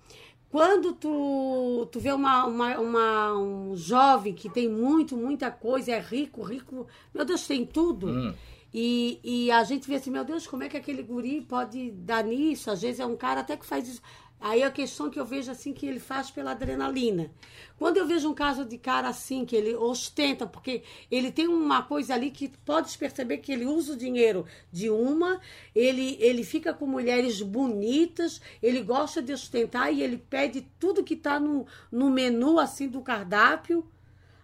quando 0.50 0.94
tu, 0.94 1.88
tu 1.92 2.00
vê 2.00 2.12
uma, 2.12 2.46
uma, 2.46 2.80
uma- 2.80 3.34
um 3.38 3.76
jovem 3.76 4.34
que 4.34 4.50
tem 4.50 4.70
muito, 4.70 5.16
muita 5.18 5.52
coisa, 5.52 5.92
é 5.92 6.00
rico, 6.00 6.42
rico, 6.42 6.88
meu 7.14 7.26
Deus, 7.26 7.46
tem 7.46 7.66
tudo. 7.66 8.08
Hum. 8.08 8.34
E, 8.74 9.20
e 9.24 9.52
a 9.52 9.64
gente 9.64 9.88
vê 9.88 9.96
assim, 9.96 10.12
meu 10.12 10.24
Deus, 10.26 10.46
como 10.46 10.64
é 10.64 10.70
que 10.70 10.78
aquele 10.78 11.02
guri 11.02 11.42
pode 11.42 11.92
dar 11.92 12.24
nisso? 12.24 12.70
Às 12.70 12.82
vezes 12.82 13.00
é 13.00 13.06
um 13.06 13.16
cara 13.16 13.40
até 13.42 13.56
que 13.58 13.66
faz 13.66 13.88
isso. 13.88 14.02
Aí 14.39 14.62
a 14.62 14.69
questão 14.69 15.10
que 15.10 15.19
eu 15.19 15.26
vejo 15.26 15.50
assim 15.50 15.73
que 15.73 15.86
ele 15.86 16.00
faz 16.00 16.30
pela 16.30 16.52
adrenalina. 16.52 17.32
Quando 17.78 17.97
eu 17.97 18.06
vejo 18.06 18.30
um 18.30 18.36
caso 18.36 18.63
de 18.65 18.78
cara 18.78 19.08
assim, 19.08 19.45
que 19.45 19.56
ele 19.56 19.76
ostenta, 19.76 20.45
porque 20.45 20.84
ele 21.10 21.32
tem 21.32 21.47
uma 21.47 21.82
coisa 21.82 22.13
ali 22.13 22.30
que 22.30 22.47
pode 22.63 22.95
perceber 22.97 23.38
que 23.38 23.52
ele 23.52 23.65
usa 23.65 23.93
o 23.93 23.97
dinheiro 23.97 24.45
de 24.71 24.89
uma, 24.89 25.41
ele, 25.73 26.17
ele 26.19 26.43
fica 26.43 26.71
com 26.71 26.86
mulheres 26.86 27.41
bonitas, 27.41 28.39
ele 28.62 28.82
gosta 28.82 29.21
de 29.21 29.34
ostentar 29.34 29.91
e 29.91 30.04
ele 30.04 30.17
pede 30.17 30.67
tudo 30.80 31.04
que 31.04 31.15
está 31.15 31.39
no, 31.39 31.65
no 31.91 32.10
menu 32.10 32.60
assim 32.60 32.88
do 32.88 33.02
cardápio. 33.02 33.84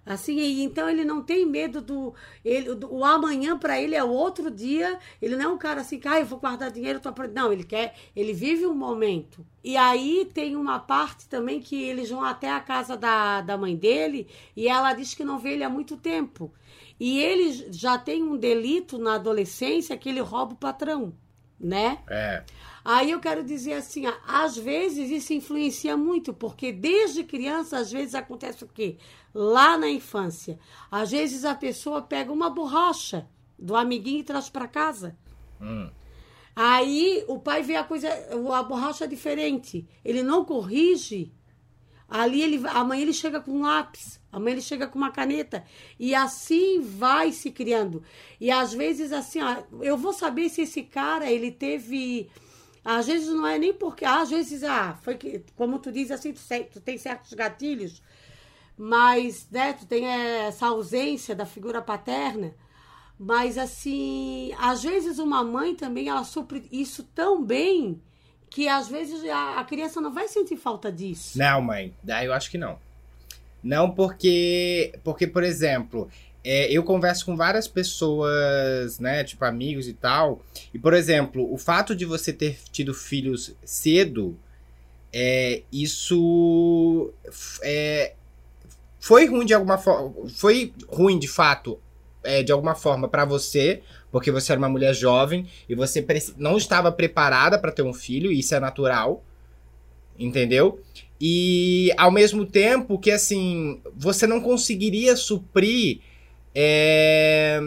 Assim, 0.05 0.37
e 0.37 0.63
então 0.63 0.89
ele 0.89 1.05
não 1.05 1.21
tem 1.21 1.45
medo 1.45 1.81
do. 1.81 2.13
Ele, 2.43 2.75
do- 2.75 2.93
o 2.93 3.05
amanhã 3.05 3.57
para 3.57 3.79
ele 3.79 3.95
é 3.95 4.03
outro 4.03 4.51
dia. 4.51 4.99
Ele 5.21 5.35
não 5.37 5.45
é 5.45 5.47
um 5.47 5.57
cara 5.57 5.79
assim 5.81 5.97
que, 5.97 6.07
ah, 6.07 6.19
eu 6.19 6.25
vou 6.25 6.39
guardar 6.39 6.71
dinheiro. 6.71 6.99
Tô... 6.99 7.09
apre-". 7.09 7.29
Não, 7.29 7.53
ele 7.53 7.63
quer. 7.63 7.95
Ele 8.15 8.33
vive 8.33 8.65
um 8.65 8.75
momento. 8.75 9.45
E 9.63 9.77
aí 9.77 10.29
tem 10.33 10.55
uma 10.57 10.77
parte 10.79 11.27
também 11.29 11.61
que 11.61 11.81
eles 11.81 12.09
vão 12.09 12.21
até 12.23 12.51
a 12.51 12.59
casa 12.59 12.97
da, 12.97 13.39
da 13.41 13.57
mãe 13.57 13.75
dele 13.77 14.27
e 14.57 14.67
ela 14.67 14.93
diz 14.93 15.13
que 15.13 15.23
não 15.23 15.39
vê 15.39 15.53
ele 15.53 15.63
há 15.63 15.69
muito 15.69 15.95
tempo. 15.95 16.51
E 16.99 17.19
ele 17.19 17.71
já 17.71 17.97
tem 17.97 18.21
um 18.23 18.35
delito 18.37 18.97
na 18.97 19.15
adolescência 19.15 19.97
que 19.97 20.09
ele 20.09 20.19
rouba 20.19 20.53
o 20.53 20.57
patrão, 20.57 21.13
né? 21.59 21.99
É. 22.09 22.43
Aí 22.85 23.11
eu 23.11 23.19
quero 23.19 23.43
dizer 23.43 23.73
assim, 23.73 24.03
às 24.27 24.57
vezes 24.57 25.09
isso 25.09 25.33
influencia 25.33 25.95
muito, 25.95 26.33
porque 26.33 26.71
desde 26.71 27.23
criança, 27.23 27.77
às 27.77 27.91
vezes 27.91 28.13
acontece 28.13 28.63
o 28.63 28.67
quê? 28.67 28.97
Lá 29.33 29.77
na 29.77 29.89
infância, 29.89 30.59
às 30.91 31.11
vezes 31.11 31.45
a 31.45 31.55
pessoa 31.55 32.01
pega 32.01 32.31
uma 32.31 32.49
borracha 32.49 33.27
do 33.57 33.75
amiguinho 33.75 34.19
e 34.19 34.23
traz 34.23 34.49
para 34.49 34.67
casa. 34.67 35.17
Hum. 35.61 35.89
Aí 36.55 37.23
o 37.27 37.39
pai 37.39 37.63
vê 37.63 37.75
a 37.77 37.83
coisa, 37.83 38.09
a 38.53 38.63
borracha 38.63 39.07
diferente. 39.07 39.87
Ele 40.03 40.21
não 40.21 40.45
corrige. 40.45 41.31
Ali 42.07 42.43
ele, 42.43 42.67
amanhã 42.67 43.01
ele 43.01 43.13
chega 43.13 43.39
com 43.39 43.51
um 43.51 43.61
lápis, 43.63 44.21
amanhã 44.31 44.53
ele 44.53 44.61
chega 44.61 44.85
com 44.85 44.99
uma 44.99 45.09
caneta 45.09 45.65
e 45.97 46.13
assim 46.13 46.79
vai 46.79 47.31
se 47.31 47.49
criando. 47.49 48.03
E 48.39 48.51
às 48.51 48.71
vezes 48.71 49.11
assim, 49.11 49.41
ó, 49.41 49.63
eu 49.81 49.97
vou 49.97 50.13
saber 50.13 50.49
se 50.49 50.61
esse 50.61 50.83
cara 50.83 51.31
ele 51.31 51.49
teve 51.49 52.29
às 52.83 53.07
vezes 53.07 53.29
não 53.29 53.47
é 53.47 53.57
nem 53.57 53.73
porque, 53.73 54.03
às 54.03 54.29
vezes 54.29 54.63
ah, 54.63 54.97
foi 55.01 55.15
que 55.15 55.43
como 55.55 55.79
tu 55.79 55.91
diz 55.91 56.11
assim, 56.11 56.33
tu, 56.33 56.41
tu 56.71 56.81
tem 56.81 56.97
certos 56.97 57.33
gatilhos, 57.33 58.01
mas 58.77 59.47
né, 59.51 59.73
tu 59.73 59.85
tem 59.85 60.05
essa 60.05 60.67
ausência 60.67 61.35
da 61.35 61.45
figura 61.45 61.81
paterna. 61.81 62.53
Mas 63.17 63.57
assim, 63.57 64.51
às 64.57 64.83
vezes 64.83 65.19
uma 65.19 65.43
mãe 65.43 65.75
também 65.75 66.09
ela 66.09 66.23
supre 66.23 66.67
isso 66.71 67.03
tão 67.15 67.43
bem 67.43 68.01
que 68.49 68.67
às 68.67 68.87
vezes 68.87 69.23
a, 69.29 69.59
a 69.59 69.63
criança 69.63 70.01
não 70.01 70.13
vai 70.13 70.27
sentir 70.27 70.57
falta 70.57 70.91
disso. 70.91 71.37
Não, 71.37 71.61
mãe. 71.61 71.93
Daí 72.03 72.25
eu 72.25 72.33
acho 72.33 72.51
que 72.51 72.57
não. 72.57 72.77
Não 73.63 73.91
porque, 73.91 74.99
porque 75.03 75.25
por 75.25 75.43
exemplo, 75.43 76.09
é, 76.43 76.71
eu 76.71 76.83
converso 76.83 77.25
com 77.25 77.37
várias 77.37 77.67
pessoas, 77.67 78.99
né, 78.99 79.23
tipo 79.23 79.45
amigos 79.45 79.87
e 79.87 79.93
tal. 79.93 80.41
E 80.73 80.79
por 80.79 80.93
exemplo, 80.93 81.51
o 81.51 81.57
fato 81.57 81.95
de 81.95 82.05
você 82.05 82.33
ter 82.33 82.57
tido 82.71 82.93
filhos 82.93 83.55
cedo, 83.63 84.37
é, 85.11 85.61
isso 85.71 87.13
é, 87.61 88.13
foi 88.99 89.25
ruim 89.25 89.45
de 89.45 89.53
alguma 89.53 89.77
forma, 89.77 90.13
foi 90.29 90.73
ruim 90.89 91.17
de 91.17 91.27
fato 91.27 91.79
é, 92.23 92.43
de 92.43 92.51
alguma 92.51 92.75
forma 92.75 93.07
pra 93.07 93.25
você, 93.25 93.81
porque 94.11 94.31
você 94.31 94.51
era 94.51 94.59
uma 94.59 94.69
mulher 94.69 94.93
jovem 94.93 95.47
e 95.67 95.75
você 95.75 96.05
não 96.37 96.57
estava 96.57 96.91
preparada 96.91 97.57
pra 97.59 97.71
ter 97.71 97.83
um 97.83 97.93
filho, 97.93 98.31
e 98.31 98.39
isso 98.39 98.53
é 98.55 98.59
natural, 98.59 99.23
entendeu? 100.17 100.79
E 101.19 101.91
ao 101.97 102.11
mesmo 102.11 102.45
tempo 102.45 102.99
que 102.99 103.11
assim, 103.11 103.81
você 103.95 104.27
não 104.27 104.41
conseguiria 104.41 105.15
suprir 105.15 106.01
é, 106.55 107.59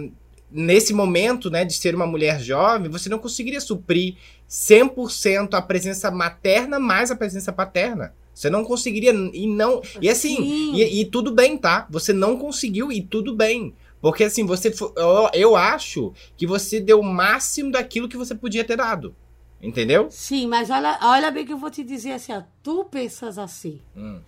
nesse 0.51 0.93
momento, 0.93 1.51
né, 1.51 1.65
de 1.65 1.75
ser 1.75 1.95
uma 1.95 2.07
mulher 2.07 2.41
jovem, 2.41 2.91
você 2.91 3.09
não 3.09 3.19
conseguiria 3.19 3.61
suprir 3.61 4.17
100% 4.49 5.55
a 5.55 5.63
presença 5.63 6.11
materna 6.11 6.79
mais 6.79 7.11
a 7.11 7.17
presença 7.17 7.53
paterna. 7.53 8.15
Você 8.33 8.51
não 8.51 8.65
conseguiria 8.65 9.13
e 9.33 9.47
não 9.47 9.81
e 10.01 10.11
assim 10.11 10.37
Sim. 10.37 10.75
e, 10.75 11.01
e 11.01 11.05
tudo 11.07 11.33
bem, 11.33 11.57
tá? 11.57 11.87
Você 11.89 12.13
não 12.13 12.37
conseguiu 12.37 12.93
e 12.93 13.01
tudo 13.01 13.35
bem. 13.35 13.75
Porque 13.99 14.25
assim, 14.25 14.45
você 14.45 14.73
eu, 14.95 15.31
eu 15.33 15.57
acho 15.57 16.13
que 16.37 16.47
você 16.47 16.79
deu 16.79 17.01
o 17.01 17.03
máximo 17.03 17.73
daquilo 17.73 18.09
que 18.09 18.17
você 18.17 18.35
podia 18.35 18.63
ter 18.63 18.77
dado. 18.77 19.17
Entendeu? 19.61 20.09
Sim, 20.11 20.47
mas 20.47 20.69
olha, 20.69 20.99
olha 21.03 21.31
bem 21.31 21.47
que 21.47 21.53
eu 21.53 21.59
vou 21.59 21.71
te 21.71 21.83
dizer 21.83 22.13
assim, 22.13 22.33
ó, 22.33 22.43
tu 22.63 22.85
pensas 22.85 23.39
assim. 23.39 23.81
Hum. 23.97 24.21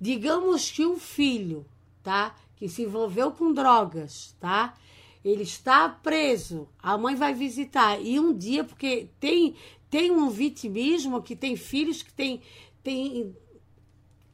Digamos 0.00 0.70
que 0.72 0.84
um 0.84 0.98
filho, 0.98 1.64
tá? 2.02 2.34
Que 2.62 2.68
se 2.68 2.82
envolveu 2.82 3.32
com 3.32 3.52
drogas, 3.52 4.36
tá? 4.38 4.76
Ele 5.24 5.42
está 5.42 5.88
preso, 5.88 6.68
a 6.80 6.96
mãe 6.96 7.16
vai 7.16 7.34
visitar. 7.34 8.00
E 8.00 8.20
um 8.20 8.32
dia, 8.32 8.62
porque 8.62 9.08
tem, 9.18 9.56
tem 9.90 10.12
um 10.12 10.30
vitimismo 10.30 11.20
que 11.20 11.34
tem 11.34 11.56
filhos 11.56 12.04
que 12.04 12.12
tem. 12.12 12.40
tem 12.80 13.34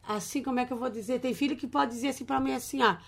assim, 0.03 0.43
como 0.43 0.61
é 0.61 0.67
que 0.67 0.75
eu 0.75 0.77
vou 0.77 0.91
dizer? 0.91 1.21
Tem 1.21 1.33
filho 1.33 1.57
que 1.57 1.67
pode 1.67 1.93
dizer 1.93 2.09
assim 2.09 2.27
pra 2.27 2.39
mim 2.39 2.53
assim, 2.53 2.83
ah, 2.83 3.01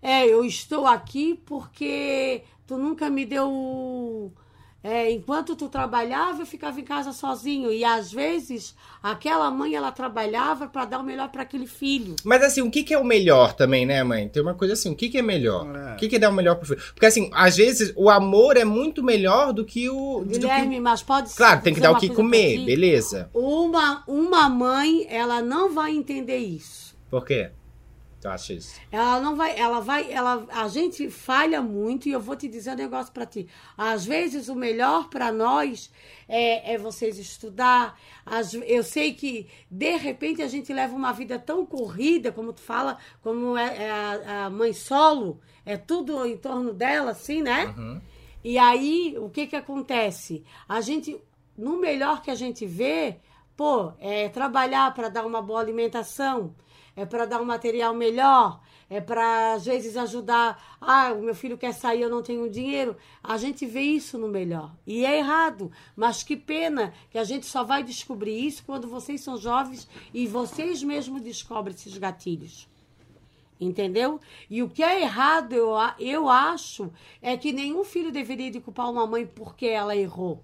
é, 0.00 0.24
eu 0.24 0.44
estou 0.44 0.86
aqui 0.86 1.34
porque 1.44 2.44
tu 2.64 2.78
nunca 2.78 3.10
me 3.10 3.26
deu. 3.26 4.32
É, 4.88 5.10
enquanto 5.12 5.54
tu 5.54 5.68
trabalhava, 5.68 6.40
eu 6.40 6.46
ficava 6.46 6.80
em 6.80 6.84
casa 6.84 7.12
sozinho. 7.12 7.70
E 7.70 7.84
às 7.84 8.10
vezes, 8.10 8.74
aquela 9.02 9.50
mãe 9.50 9.74
ela 9.74 9.92
trabalhava 9.92 10.66
para 10.66 10.86
dar 10.86 11.00
o 11.00 11.02
melhor 11.02 11.28
para 11.28 11.42
aquele 11.42 11.66
filho. 11.66 12.16
Mas 12.24 12.42
assim, 12.42 12.62
o 12.62 12.70
que, 12.70 12.82
que 12.82 12.94
é 12.94 12.98
o 12.98 13.04
melhor 13.04 13.52
também, 13.52 13.84
né, 13.84 14.02
mãe? 14.02 14.26
Tem 14.28 14.42
uma 14.42 14.54
coisa 14.54 14.72
assim, 14.72 14.90
o 14.90 14.96
que, 14.96 15.10
que 15.10 15.18
é 15.18 15.22
melhor? 15.22 15.66
É. 15.76 15.92
O 15.92 15.96
que, 15.96 16.08
que 16.08 16.16
é 16.16 16.18
dar 16.18 16.30
o 16.30 16.32
melhor 16.32 16.54
pro 16.56 16.66
filho? 16.66 16.80
Porque 16.94 17.04
assim, 17.04 17.28
às 17.34 17.54
vezes 17.56 17.92
o 17.96 18.08
amor 18.08 18.56
é 18.56 18.64
muito 18.64 19.02
melhor 19.02 19.52
do 19.52 19.62
que 19.64 19.90
o. 19.90 20.20
do 20.24 20.30
que- 20.30 20.38
Guilherme, 20.38 20.80
mas 20.80 21.02
pode 21.02 21.34
Claro, 21.34 21.60
tem 21.60 21.74
que 21.74 21.80
dar 21.80 21.90
o 21.90 21.92
uma 21.92 22.00
que 22.00 22.08
comer, 22.08 22.64
beleza. 22.64 23.28
Uma, 23.34 24.02
uma 24.08 24.48
mãe, 24.48 25.06
ela 25.10 25.42
não 25.42 25.74
vai 25.74 25.92
entender 25.92 26.38
isso. 26.38 26.96
Por 27.10 27.24
quê? 27.26 27.50
Tu 28.20 28.28
acha 28.28 28.52
isso? 28.52 28.80
Ela 28.90 29.20
não 29.20 29.36
vai, 29.36 29.56
ela 29.56 29.78
vai, 29.80 30.10
ela, 30.10 30.44
a 30.50 30.66
gente 30.66 31.08
falha 31.08 31.62
muito 31.62 32.08
e 32.08 32.12
eu 32.12 32.20
vou 32.20 32.34
te 32.34 32.48
dizer 32.48 32.72
um 32.72 32.76
negócio 32.76 33.12
pra 33.12 33.24
ti. 33.24 33.46
Às 33.76 34.04
vezes 34.04 34.48
o 34.48 34.56
melhor 34.56 35.08
pra 35.08 35.30
nós 35.30 35.88
é, 36.28 36.74
é 36.74 36.78
vocês 36.78 37.16
estudar. 37.16 37.96
Às- 38.26 38.54
eu 38.54 38.82
sei 38.82 39.14
que 39.14 39.46
de 39.70 39.96
repente 39.96 40.42
a 40.42 40.48
gente 40.48 40.72
leva 40.72 40.96
uma 40.96 41.12
vida 41.12 41.38
tão 41.38 41.64
corrida, 41.64 42.32
como 42.32 42.52
tu 42.52 42.60
fala, 42.60 42.98
como 43.22 43.56
é, 43.56 43.84
é 43.84 43.90
a, 43.90 44.46
a 44.46 44.50
mãe 44.50 44.72
solo, 44.72 45.40
é 45.64 45.76
tudo 45.76 46.26
em 46.26 46.36
torno 46.36 46.72
dela, 46.74 47.12
assim, 47.12 47.40
né? 47.40 47.72
E 48.42 48.58
aí 48.58 49.14
o 49.18 49.30
que 49.30 49.46
que 49.46 49.54
acontece? 49.56 50.42
A 50.68 50.80
gente, 50.80 51.16
no 51.56 51.78
melhor 51.78 52.20
que 52.22 52.30
a 52.32 52.34
gente 52.34 52.66
vê, 52.66 53.18
pô, 53.56 53.92
é 54.00 54.28
trabalhar 54.28 54.92
para 54.92 55.08
dar 55.08 55.24
uma 55.24 55.40
boa 55.42 55.60
alimentação 55.60 56.54
é 56.98 57.06
para 57.06 57.26
dar 57.26 57.40
um 57.40 57.44
material 57.44 57.94
melhor, 57.94 58.60
é 58.90 59.00
para 59.00 59.52
às 59.52 59.66
vezes 59.66 59.96
ajudar. 59.96 60.76
Ah, 60.80 61.12
o 61.12 61.22
meu 61.22 61.34
filho 61.34 61.56
quer 61.56 61.72
sair, 61.72 62.02
eu 62.02 62.10
não 62.10 62.22
tenho 62.22 62.50
dinheiro. 62.50 62.96
A 63.22 63.36
gente 63.36 63.64
vê 63.64 63.82
isso 63.82 64.18
no 64.18 64.26
melhor. 64.26 64.74
E 64.84 65.04
é 65.04 65.18
errado. 65.18 65.70
Mas 65.94 66.24
que 66.24 66.36
pena 66.36 66.92
que 67.08 67.16
a 67.16 67.22
gente 67.22 67.46
só 67.46 67.62
vai 67.62 67.84
descobrir 67.84 68.44
isso 68.44 68.64
quando 68.64 68.88
vocês 68.88 69.20
são 69.20 69.36
jovens 69.36 69.88
e 70.12 70.26
vocês 70.26 70.82
mesmos 70.82 71.22
descobrem 71.22 71.72
esses 71.72 71.96
gatilhos. 71.96 72.68
Entendeu? 73.60 74.20
E 74.50 74.60
o 74.60 74.68
que 74.68 74.82
é 74.82 75.02
errado, 75.02 75.52
eu, 75.52 75.74
eu 76.00 76.28
acho, 76.28 76.92
é 77.22 77.36
que 77.36 77.52
nenhum 77.52 77.84
filho 77.84 78.10
deveria 78.10 78.50
de 78.50 78.60
culpar 78.60 78.90
uma 78.90 79.06
mãe 79.06 79.24
porque 79.24 79.66
ela 79.66 79.94
errou. 79.94 80.42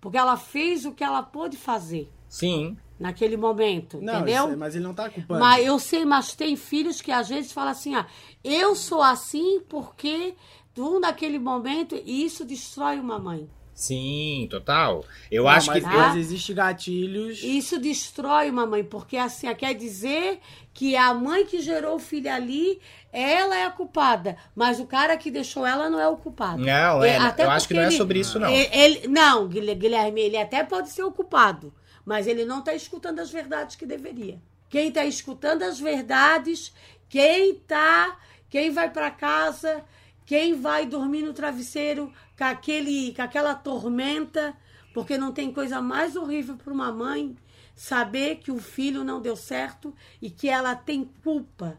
Porque 0.00 0.18
ela 0.18 0.36
fez 0.36 0.84
o 0.84 0.90
que 0.90 1.04
ela 1.04 1.22
pôde 1.22 1.56
fazer 1.56 2.10
Sim. 2.32 2.78
Naquele 3.02 3.36
momento. 3.36 4.00
Não, 4.00 4.14
entendeu? 4.16 4.44
isso 4.44 4.52
é- 4.54 4.56
mas 4.56 4.74
ele 4.74 4.84
não 4.84 4.94
tá 4.94 5.10
culpando. 5.10 5.40
Mas 5.40 5.66
eu 5.66 5.78
sei, 5.78 6.04
mas 6.04 6.34
tem 6.34 6.56
filhos 6.56 7.00
que 7.02 7.10
às 7.12 7.28
vezes 7.28 7.52
falam 7.52 7.72
assim, 7.72 7.94
ah, 7.94 8.06
eu 8.42 8.74
sou 8.74 9.02
assim 9.02 9.60
porque 9.68 10.34
tu 10.74 10.98
naquele 11.00 11.38
momento 11.38 11.94
e 12.04 12.24
isso 12.24 12.44
destrói 12.44 12.98
uma 12.98 13.18
mãe. 13.18 13.48
Sim, 13.74 14.46
total. 14.50 15.02
Eu 15.30 15.44
Não, 15.44 15.50
acho 15.50 15.68
mas, 15.70 15.82
que. 15.82 15.88
Mas 15.88 16.16
existe 16.16 16.52
gatilhos. 16.52 17.42
Isso 17.42 17.78
destrói 17.80 18.50
uma 18.50 18.66
mãe, 18.66 18.84
porque 18.84 19.16
assim, 19.16 19.52
quer 19.54 19.74
dizer 19.74 20.40
que 20.74 20.94
a 20.94 21.12
mãe 21.14 21.44
que 21.46 21.60
gerou 21.60 21.96
o 21.96 21.98
filho 21.98 22.30
ali, 22.30 22.78
ela 23.10 23.56
é 23.56 23.64
a 23.64 23.70
culpada, 23.70 24.36
mas 24.54 24.78
o 24.78 24.84
cara 24.86 25.16
que 25.16 25.30
deixou 25.30 25.66
ela 25.66 25.88
não 25.88 25.98
é 25.98 26.06
o 26.06 26.16
culpado. 26.18 26.62
Não, 26.62 27.02
é, 27.02 27.16
até 27.16 27.44
eu 27.44 27.50
acho 27.50 27.66
que 27.66 27.74
não 27.74 27.82
é 27.82 27.86
ele- 27.86 27.96
sobre 27.96 28.20
isso, 28.20 28.38
não. 28.38 28.48
Ele, 28.50 28.68
ele- 28.72 29.08
não, 29.08 29.48
Guilher- 29.48 29.76
Guilherme, 29.76 30.20
ele 30.20 30.36
até 30.36 30.62
pode 30.62 30.90
ser 30.90 31.02
o 31.02 31.10
culpado, 31.10 31.72
mas 32.04 32.26
ele 32.26 32.44
não 32.44 32.60
está 32.60 32.74
escutando 32.74 33.20
as 33.20 33.30
verdades 33.30 33.76
que 33.76 33.86
deveria. 33.86 34.40
Quem 34.68 34.88
está 34.88 35.04
escutando 35.04 35.62
as 35.62 35.78
verdades, 35.78 36.72
quem 37.08 37.54
tá, 37.54 38.18
quem 38.48 38.70
vai 38.70 38.90
para 38.90 39.10
casa, 39.10 39.84
quem 40.24 40.54
vai 40.54 40.86
dormir 40.86 41.22
no 41.22 41.32
travesseiro 41.32 42.12
com, 42.36 42.44
aquele, 42.44 43.14
com 43.14 43.22
aquela 43.22 43.54
tormenta, 43.54 44.54
porque 44.94 45.18
não 45.18 45.32
tem 45.32 45.52
coisa 45.52 45.80
mais 45.80 46.16
horrível 46.16 46.56
para 46.56 46.72
uma 46.72 46.90
mãe 46.90 47.36
saber 47.74 48.36
que 48.36 48.50
o 48.50 48.58
filho 48.58 49.04
não 49.04 49.20
deu 49.20 49.36
certo 49.36 49.94
e 50.20 50.30
que 50.30 50.48
ela 50.48 50.74
tem 50.74 51.08
culpa, 51.22 51.76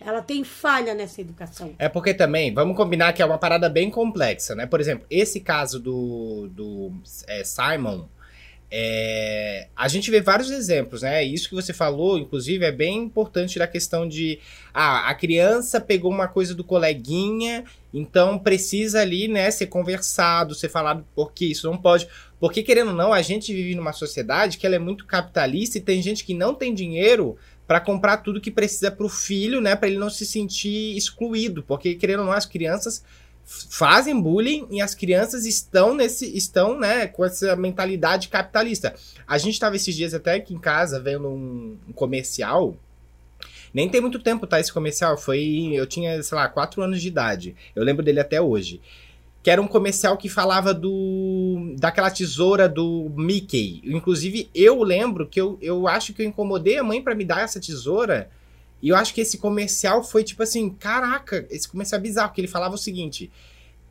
ela 0.00 0.22
tem 0.22 0.44
falha 0.44 0.94
nessa 0.94 1.20
educação. 1.20 1.74
É 1.78 1.88
porque 1.88 2.14
também, 2.14 2.54
vamos 2.54 2.76
combinar 2.76 3.12
que 3.12 3.20
é 3.20 3.26
uma 3.26 3.38
parada 3.38 3.68
bem 3.68 3.90
complexa, 3.90 4.54
né? 4.54 4.66
Por 4.66 4.80
exemplo, 4.80 5.06
esse 5.10 5.40
caso 5.40 5.78
do, 5.78 6.48
do 6.48 6.92
é, 7.26 7.44
Simon, 7.44 8.08
é, 8.72 9.66
a 9.74 9.88
gente 9.88 10.10
vê 10.10 10.20
vários 10.20 10.50
exemplos, 10.50 11.02
né? 11.02 11.24
Isso 11.24 11.48
que 11.48 11.54
você 11.54 11.72
falou, 11.72 12.16
inclusive, 12.16 12.64
é 12.64 12.70
bem 12.70 12.98
importante 12.98 13.58
da 13.58 13.66
questão 13.66 14.06
de 14.06 14.38
ah, 14.72 15.08
a 15.08 15.14
criança 15.14 15.80
pegou 15.80 16.10
uma 16.10 16.28
coisa 16.28 16.54
do 16.54 16.62
coleguinha, 16.62 17.64
então 17.92 18.38
precisa 18.38 19.00
ali, 19.00 19.26
né, 19.26 19.50
ser 19.50 19.66
conversado, 19.66 20.54
ser 20.54 20.68
falado 20.68 21.04
porque 21.16 21.46
isso 21.46 21.68
não 21.68 21.76
pode. 21.76 22.06
Porque, 22.38 22.62
querendo 22.62 22.88
ou 22.88 22.96
não, 22.96 23.12
a 23.12 23.22
gente 23.22 23.52
vive 23.52 23.74
numa 23.74 23.92
sociedade 23.92 24.56
que 24.56 24.64
ela 24.64 24.76
é 24.76 24.78
muito 24.78 25.04
capitalista 25.04 25.78
e 25.78 25.80
tem 25.80 26.00
gente 26.00 26.24
que 26.24 26.32
não 26.32 26.54
tem 26.54 26.72
dinheiro 26.72 27.36
para 27.66 27.80
comprar 27.80 28.18
tudo 28.18 28.40
que 28.40 28.50
precisa 28.50 28.90
pro 28.90 29.08
filho, 29.08 29.60
né, 29.60 29.74
para 29.74 29.88
ele 29.88 29.98
não 29.98 30.10
se 30.10 30.24
sentir 30.24 30.96
excluído, 30.96 31.62
porque 31.62 31.94
querendo 31.94 32.20
ou 32.20 32.26
não 32.26 32.32
as 32.32 32.46
crianças 32.46 33.04
fazem 33.68 34.20
bullying 34.20 34.66
e 34.70 34.80
as 34.80 34.94
crianças 34.94 35.44
estão 35.44 35.92
nesse 35.92 36.36
estão, 36.36 36.78
né, 36.78 37.08
com 37.08 37.24
essa 37.24 37.56
mentalidade 37.56 38.28
capitalista. 38.28 38.94
A 39.26 39.38
gente 39.38 39.58
tava 39.58 39.74
esses 39.74 39.94
dias 39.94 40.14
até 40.14 40.34
aqui 40.34 40.54
em 40.54 40.58
casa 40.58 41.00
vendo 41.00 41.28
um, 41.28 41.76
um 41.88 41.92
comercial 41.92 42.76
nem 43.72 43.88
tem 43.88 44.00
muito 44.00 44.18
tempo, 44.18 44.46
tá? 44.46 44.58
Esse 44.58 44.72
comercial 44.72 45.16
foi. 45.16 45.70
Eu 45.72 45.86
tinha, 45.86 46.20
sei 46.22 46.36
lá, 46.36 46.48
4 46.48 46.82
anos 46.82 47.00
de 47.00 47.08
idade. 47.08 47.54
Eu 47.74 47.84
lembro 47.84 48.04
dele 48.04 48.20
até 48.20 48.40
hoje. 48.40 48.80
Que 49.42 49.50
era 49.50 49.62
um 49.62 49.66
comercial 49.66 50.16
que 50.16 50.28
falava 50.28 50.74
do. 50.74 51.74
daquela 51.78 52.10
tesoura 52.10 52.68
do 52.68 53.10
Mickey. 53.16 53.80
Inclusive, 53.84 54.50
eu 54.54 54.82
lembro 54.82 55.26
que 55.26 55.40
eu, 55.40 55.56
eu 55.62 55.88
acho 55.88 56.12
que 56.12 56.22
eu 56.22 56.26
incomodei 56.26 56.78
a 56.78 56.84
mãe 56.84 57.00
pra 57.00 57.14
me 57.14 57.24
dar 57.24 57.42
essa 57.42 57.60
tesoura. 57.60 58.28
E 58.82 58.88
eu 58.88 58.96
acho 58.96 59.12
que 59.12 59.20
esse 59.20 59.38
comercial 59.38 60.02
foi 60.02 60.24
tipo 60.24 60.42
assim: 60.42 60.70
caraca, 60.70 61.46
esse 61.50 61.68
comercial 61.68 61.98
é 61.98 62.02
bizarro, 62.02 62.28
porque 62.28 62.40
ele 62.40 62.48
falava 62.48 62.74
o 62.74 62.78
seguinte: 62.78 63.30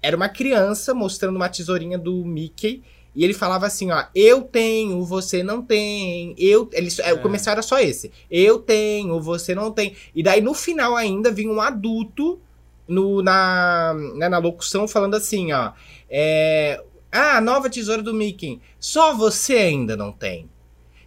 era 0.02 0.16
uma 0.16 0.30
criança 0.30 0.94
mostrando 0.94 1.36
uma 1.36 1.50
tesourinha 1.50 1.98
do 1.98 2.24
Mickey. 2.26 2.82
E 3.16 3.24
ele 3.24 3.34
falava 3.34 3.66
assim, 3.66 3.92
ó, 3.92 4.06
eu 4.14 4.44
tenho, 4.44 5.04
você 5.04 5.42
não 5.42 5.64
tem. 5.64 6.36
Eu, 6.38 6.70
ele, 6.72 6.90
é. 7.00 7.12
O 7.12 7.22
comercial 7.22 7.54
era 7.54 7.62
só 7.62 7.80
esse. 7.80 8.12
Eu 8.30 8.60
tenho, 8.60 9.20
você 9.20 9.56
não 9.56 9.72
tem. 9.72 9.96
E 10.16 10.22
daí 10.22 10.42
no 10.42 10.54
final 10.54 10.96
ainda 10.96 11.32
vinha 11.32 11.52
um 11.52 11.60
adulto 11.60 12.40
no, 12.88 13.22
na, 13.22 13.94
né, 14.16 14.30
na 14.30 14.38
locução 14.38 14.88
falando 14.88 15.16
assim, 15.16 15.52
ó. 15.52 15.72
É, 16.10 16.82
ah, 17.12 17.42
nova 17.42 17.70
tesoura 17.70 18.02
do 18.02 18.14
Mickey. 18.14 18.62
Só 18.80 19.16
você 19.16 19.54
ainda 19.54 19.98
não 19.98 20.12
tem. 20.12 20.48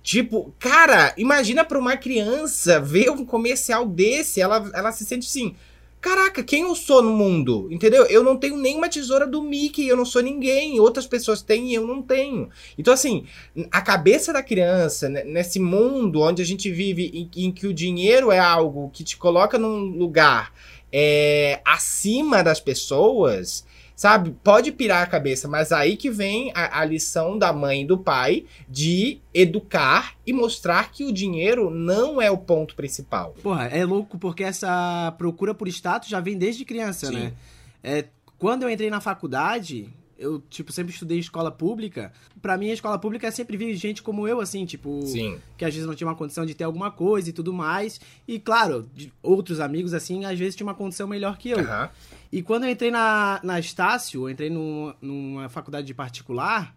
Tipo, 0.03 0.53
cara, 0.59 1.15
imagina 1.17 1.65
pra 1.65 1.79
uma 1.79 1.97
criança 1.97 2.81
ver 2.81 3.11
um 3.11 3.25
comercial 3.25 3.87
desse, 3.87 4.41
ela, 4.41 4.71
ela 4.75 4.93
se 4.93 5.05
sente 5.05 5.29
assim. 5.29 5.55
Caraca, 6.01 6.43
quem 6.43 6.62
eu 6.62 6.75
sou 6.75 7.01
no 7.01 7.12
mundo? 7.12 7.69
Entendeu? 7.71 8.05
Eu 8.07 8.25
não 8.25 8.37
tenho 8.37 8.57
nenhuma 8.57 8.88
tesoura 8.88 9.25
do 9.25 9.41
Mickey, 9.41 9.87
eu 9.87 9.97
não 9.97 10.05
sou 10.05 10.21
ninguém. 10.21 10.81
Outras 10.81 11.07
pessoas 11.07 11.43
têm 11.43 11.71
e 11.71 11.75
eu 11.75 11.87
não 11.87 12.03
tenho. 12.03 12.51
Então, 12.77 12.93
assim, 12.93 13.25
a 13.71 13.81
cabeça 13.81 14.33
da 14.33 14.43
criança, 14.43 15.09
né, 15.09 15.23
nesse 15.23 15.61
mundo 15.61 16.21
onde 16.23 16.43
a 16.43 16.45
gente 16.45 16.69
vive, 16.73 17.31
em, 17.37 17.45
em 17.45 17.53
que 17.53 17.69
o 17.69 17.73
dinheiro 17.73 18.33
é 18.33 18.38
algo 18.41 18.91
que 18.93 19.05
te 19.05 19.17
coloca 19.17 19.57
num 19.57 19.79
lugar 19.97 20.53
é, 20.93 21.61
acima 21.65 22.43
das 22.43 22.59
pessoas, 22.59 23.65
sabe? 24.03 24.35
Pode 24.43 24.73
pirar 24.73 25.01
a 25.05 25.07
cabeça, 25.07 25.47
mas 25.47 25.71
aí 25.71 25.97
que 25.97 26.11
vem 26.11 26.51
a, 26.57 26.81
a 26.81 26.85
lição 26.85 27.38
da 27.38 27.53
mãe 27.53 27.83
e 27.83 27.87
do 27.87 27.97
pai 27.97 28.47
de 28.69 29.21
educar 29.33 30.17
e 30.27 30.33
mostrar 30.33 30.91
que 30.91 31.05
o 31.05 31.12
dinheiro 31.12 31.71
não 31.71 32.21
é 32.21 32.29
o 32.29 32.37
ponto 32.37 32.75
principal. 32.75 33.33
Porra, 33.41 33.67
é 33.67 33.85
louco 33.85 34.19
porque 34.19 34.43
essa 34.43 35.15
procura 35.17 35.55
por 35.55 35.69
status 35.69 36.09
já 36.09 36.19
vem 36.19 36.37
desde 36.37 36.65
criança, 36.65 37.07
Sim. 37.07 37.15
né? 37.15 37.33
É, 37.81 38.07
quando 38.41 38.65
eu 38.65 38.71
entrei 38.71 38.91
na 38.91 39.01
faculdade, 39.01 39.88
eu, 40.22 40.40
tipo, 40.48 40.72
sempre 40.72 40.92
estudei 40.92 41.18
escola 41.18 41.50
pública. 41.50 42.12
Pra 42.40 42.56
mim, 42.56 42.70
a 42.70 42.74
escola 42.74 42.98
pública 42.98 43.30
sempre 43.30 43.56
vi 43.56 43.74
gente 43.74 44.02
como 44.02 44.26
eu, 44.28 44.40
assim, 44.40 44.64
tipo... 44.64 45.02
Sim. 45.06 45.38
Que 45.56 45.64
às 45.64 45.74
vezes 45.74 45.87
não 45.87 45.94
tinha 45.94 46.06
uma 46.08 46.14
condição 46.14 46.46
de 46.46 46.54
ter 46.54 46.64
alguma 46.64 46.90
coisa 46.90 47.28
e 47.30 47.32
tudo 47.32 47.52
mais. 47.52 48.00
E, 48.26 48.38
claro, 48.38 48.88
outros 49.22 49.61
amigos, 49.61 49.92
assim, 49.92 50.24
às 50.24 50.38
vezes 50.38 50.54
tinha 50.56 50.66
uma 50.66 50.74
condição 50.74 51.06
melhor 51.08 51.37
que 51.37 51.50
eu. 51.50 51.58
Aham. 51.58 51.90
E 52.30 52.42
quando 52.42 52.64
eu 52.64 52.70
entrei 52.70 52.90
na, 52.90 53.40
na 53.42 53.58
Estácio, 53.61 54.22
eu 54.22 54.30
entrei 54.30 54.48
num- 54.48 54.94
numa 55.02 55.48
faculdade 55.48 55.87
de 55.87 55.92
particular, 55.94 56.74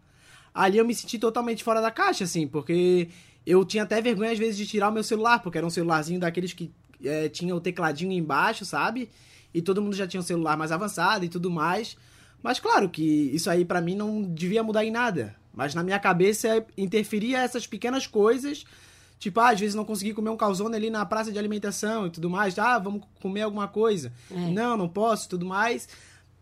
ali 0.53 0.77
eu 0.77 0.85
me 0.85 0.93
senti 0.93 1.17
totalmente 1.17 1.63
fora 1.63 1.79
da 1.81 1.91
caixa, 1.91 2.23
assim, 2.25 2.47
porque 2.47 3.07
eu 3.45 3.63
tinha 3.63 3.83
até 3.83 4.01
vergonha, 4.01 4.31
às 4.31 4.39
vezes, 4.39 4.57
de 4.57 4.65
tirar 4.65 4.89
o 4.89 4.91
meu 4.91 5.03
celular, 5.03 5.39
porque 5.39 5.57
era 5.57 5.65
um 5.65 5.69
celularzinho 5.69 6.19
daqueles 6.19 6.51
que 6.51 6.71
é, 7.03 7.29
tinha 7.29 7.55
o 7.55 7.61
tecladinho 7.61 8.11
embaixo, 8.11 8.65
sabe? 8.65 9.09
E 9.53 9.61
todo 9.61 9.81
mundo 9.81 9.95
já 9.95 10.05
tinha 10.05 10.19
um 10.19 10.23
celular 10.23 10.57
mais 10.57 10.71
avançado 10.71 11.23
e 11.23 11.29
tudo 11.29 11.49
mais. 11.49 11.95
Mas 12.45 12.59
claro 12.59 12.87
que 12.87 13.01
isso 13.01 13.49
aí 13.49 13.65
pra 13.65 13.81
mim 13.81 13.95
não 13.95 14.21
devia 14.21 14.61
mudar 14.61 14.85
em 14.85 14.91
nada. 14.91 15.35
Mas 15.51 15.73
na 15.73 15.81
minha 15.81 15.97
cabeça 15.97 16.63
interferia 16.77 17.39
essas 17.39 17.65
pequenas 17.65 18.05
coisas. 18.05 18.65
Tipo, 19.17 19.39
ah, 19.39 19.49
às 19.49 19.59
vezes 19.59 19.73
não 19.73 19.83
consegui 19.83 20.13
comer 20.13 20.29
um 20.29 20.37
calzone 20.37 20.75
ali 20.75 20.91
na 20.91 21.03
praça 21.07 21.31
de 21.31 21.39
alimentação 21.39 22.05
e 22.05 22.11
tudo 22.11 22.29
mais. 22.29 22.59
Ah, 22.59 22.77
vamos 22.77 23.01
comer 23.19 23.41
alguma 23.41 23.67
coisa. 23.67 24.13
É. 24.29 24.35
Não, 24.51 24.77
não 24.77 24.87
posso 24.87 25.25
e 25.25 25.29
tudo 25.29 25.43
mais. 25.43 25.89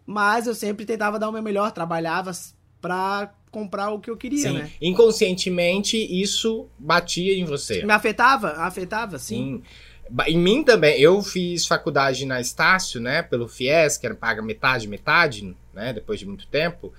Mas 0.06 0.46
eu 0.46 0.54
sempre 0.54 0.86
tentava 0.86 1.18
dar 1.18 1.30
o 1.30 1.32
meu 1.32 1.42
melhor, 1.42 1.72
trabalhava 1.72 2.34
pra 2.82 3.34
comprar 3.50 3.92
o 3.92 4.00
que 4.02 4.10
eu 4.10 4.18
queria, 4.18 4.50
Sim. 4.50 4.58
né? 4.58 4.72
Inconscientemente, 4.82 5.96
isso 5.96 6.68
batia 6.78 7.34
em 7.34 7.46
você. 7.46 7.86
Me 7.86 7.94
afetava? 7.94 8.56
Afetava, 8.58 9.18
sim. 9.18 9.64
Sim. 9.64 10.24
Em 10.28 10.38
mim 10.38 10.66
também, 10.66 11.00
eu 11.00 11.22
fiz 11.22 11.66
faculdade 11.66 12.26
na 12.26 12.42
Estácio, 12.42 13.00
né, 13.00 13.22
pelo 13.22 13.48
FIES, 13.48 13.98
que 13.98 14.06
era 14.06 14.14
paga 14.14 14.42
metade, 14.42 14.86
metade, 14.86 15.56
né, 15.74 15.94
depois 15.94 16.20
de 16.20 16.26
muito 16.26 16.48
tempo. 16.48 16.94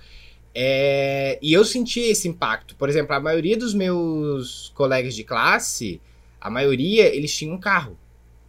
É, 0.53 1.37
e 1.41 1.51
eu 1.51 1.65
senti 1.65 1.99
esse 1.99 2.27
impacto. 2.27 2.75
Por 2.75 2.87
exemplo, 2.87 3.13
a 3.13 3.19
maioria 3.19 3.57
dos 3.57 3.73
meus 3.73 4.71
colegas 4.73 5.13
de 5.13 5.23
classe, 5.23 6.01
a 6.39 6.49
maioria, 6.49 7.13
eles 7.13 7.35
tinham 7.35 7.55
um 7.55 7.59
carro. 7.59 7.97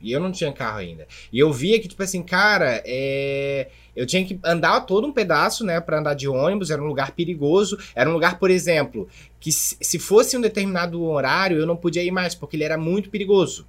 E 0.00 0.12
eu 0.12 0.20
não 0.20 0.30
tinha 0.30 0.52
carro 0.52 0.78
ainda. 0.78 1.06
E 1.32 1.38
eu 1.38 1.52
via 1.52 1.80
que, 1.80 1.88
tipo 1.88 2.02
assim, 2.02 2.22
cara, 2.22 2.82
é, 2.84 3.68
eu 3.96 4.06
tinha 4.06 4.24
que 4.24 4.38
andar 4.44 4.82
todo 4.82 5.06
um 5.06 5.12
pedaço, 5.12 5.64
né, 5.64 5.80
pra 5.80 5.98
andar 5.98 6.14
de 6.14 6.28
ônibus, 6.28 6.70
era 6.70 6.80
um 6.80 6.86
lugar 6.86 7.12
perigoso. 7.12 7.78
Era 7.94 8.08
um 8.08 8.12
lugar, 8.12 8.38
por 8.38 8.50
exemplo, 8.50 9.08
que 9.40 9.50
se 9.50 9.98
fosse 9.98 10.36
um 10.36 10.40
determinado 10.40 11.02
horário, 11.02 11.58
eu 11.58 11.66
não 11.66 11.76
podia 11.76 12.04
ir 12.04 12.10
mais, 12.12 12.34
porque 12.34 12.56
ele 12.56 12.64
era 12.64 12.76
muito 12.76 13.10
perigoso. 13.10 13.66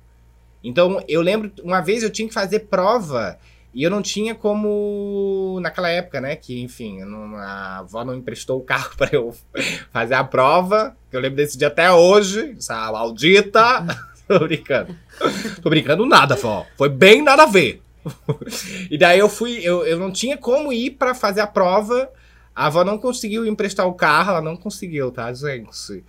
Então, 0.63 1.03
eu 1.07 1.21
lembro, 1.21 1.51
uma 1.63 1.81
vez 1.81 2.03
eu 2.03 2.09
tinha 2.09 2.27
que 2.27 2.33
fazer 2.33 2.61
prova 2.61 3.39
e 3.73 3.83
eu 3.83 3.89
não 3.91 4.01
tinha 4.01 4.33
como. 4.35 5.59
Naquela 5.61 5.89
época, 5.89 6.19
né? 6.21 6.35
Que, 6.35 6.61
enfim, 6.61 6.99
não- 7.03 7.35
a 7.35 7.79
avó 7.79 8.03
não 8.03 8.15
emprestou 8.15 8.57
o 8.59 8.63
carro 8.63 8.91
pra 8.97 9.09
eu 9.11 9.35
fazer 9.91 10.15
a 10.15 10.23
prova. 10.23 10.95
que 11.09 11.15
Eu 11.17 11.21
lembro 11.21 11.37
desse 11.37 11.57
dia 11.57 11.67
até 11.67 11.91
hoje. 11.91 12.55
Essa 12.57 12.91
maldita. 12.91 13.85
Tô 14.27 14.39
brincando. 14.39 14.95
Tô 15.61 15.69
brincando 15.69 16.05
nada, 16.05 16.35
vó. 16.35 16.65
Foi 16.77 16.89
bem 16.89 17.21
nada 17.21 17.43
a 17.43 17.47
ver. 17.47 17.81
e 18.91 18.97
daí 18.97 19.19
eu 19.19 19.29
fui. 19.29 19.59
Eu, 19.63 19.85
eu 19.85 19.97
não 19.99 20.11
tinha 20.11 20.37
como 20.37 20.71
ir 20.73 20.91
pra 20.91 21.13
fazer 21.15 21.41
a 21.41 21.47
prova. 21.47 22.09
A 22.55 22.65
avó 22.65 22.83
não 22.83 22.97
conseguiu 22.97 23.45
emprestar 23.45 23.85
o 23.85 23.93
carro, 23.93 24.31
ela 24.31 24.41
não 24.41 24.57
conseguiu, 24.57 25.11
tá, 25.11 25.31
gente? 25.31 26.03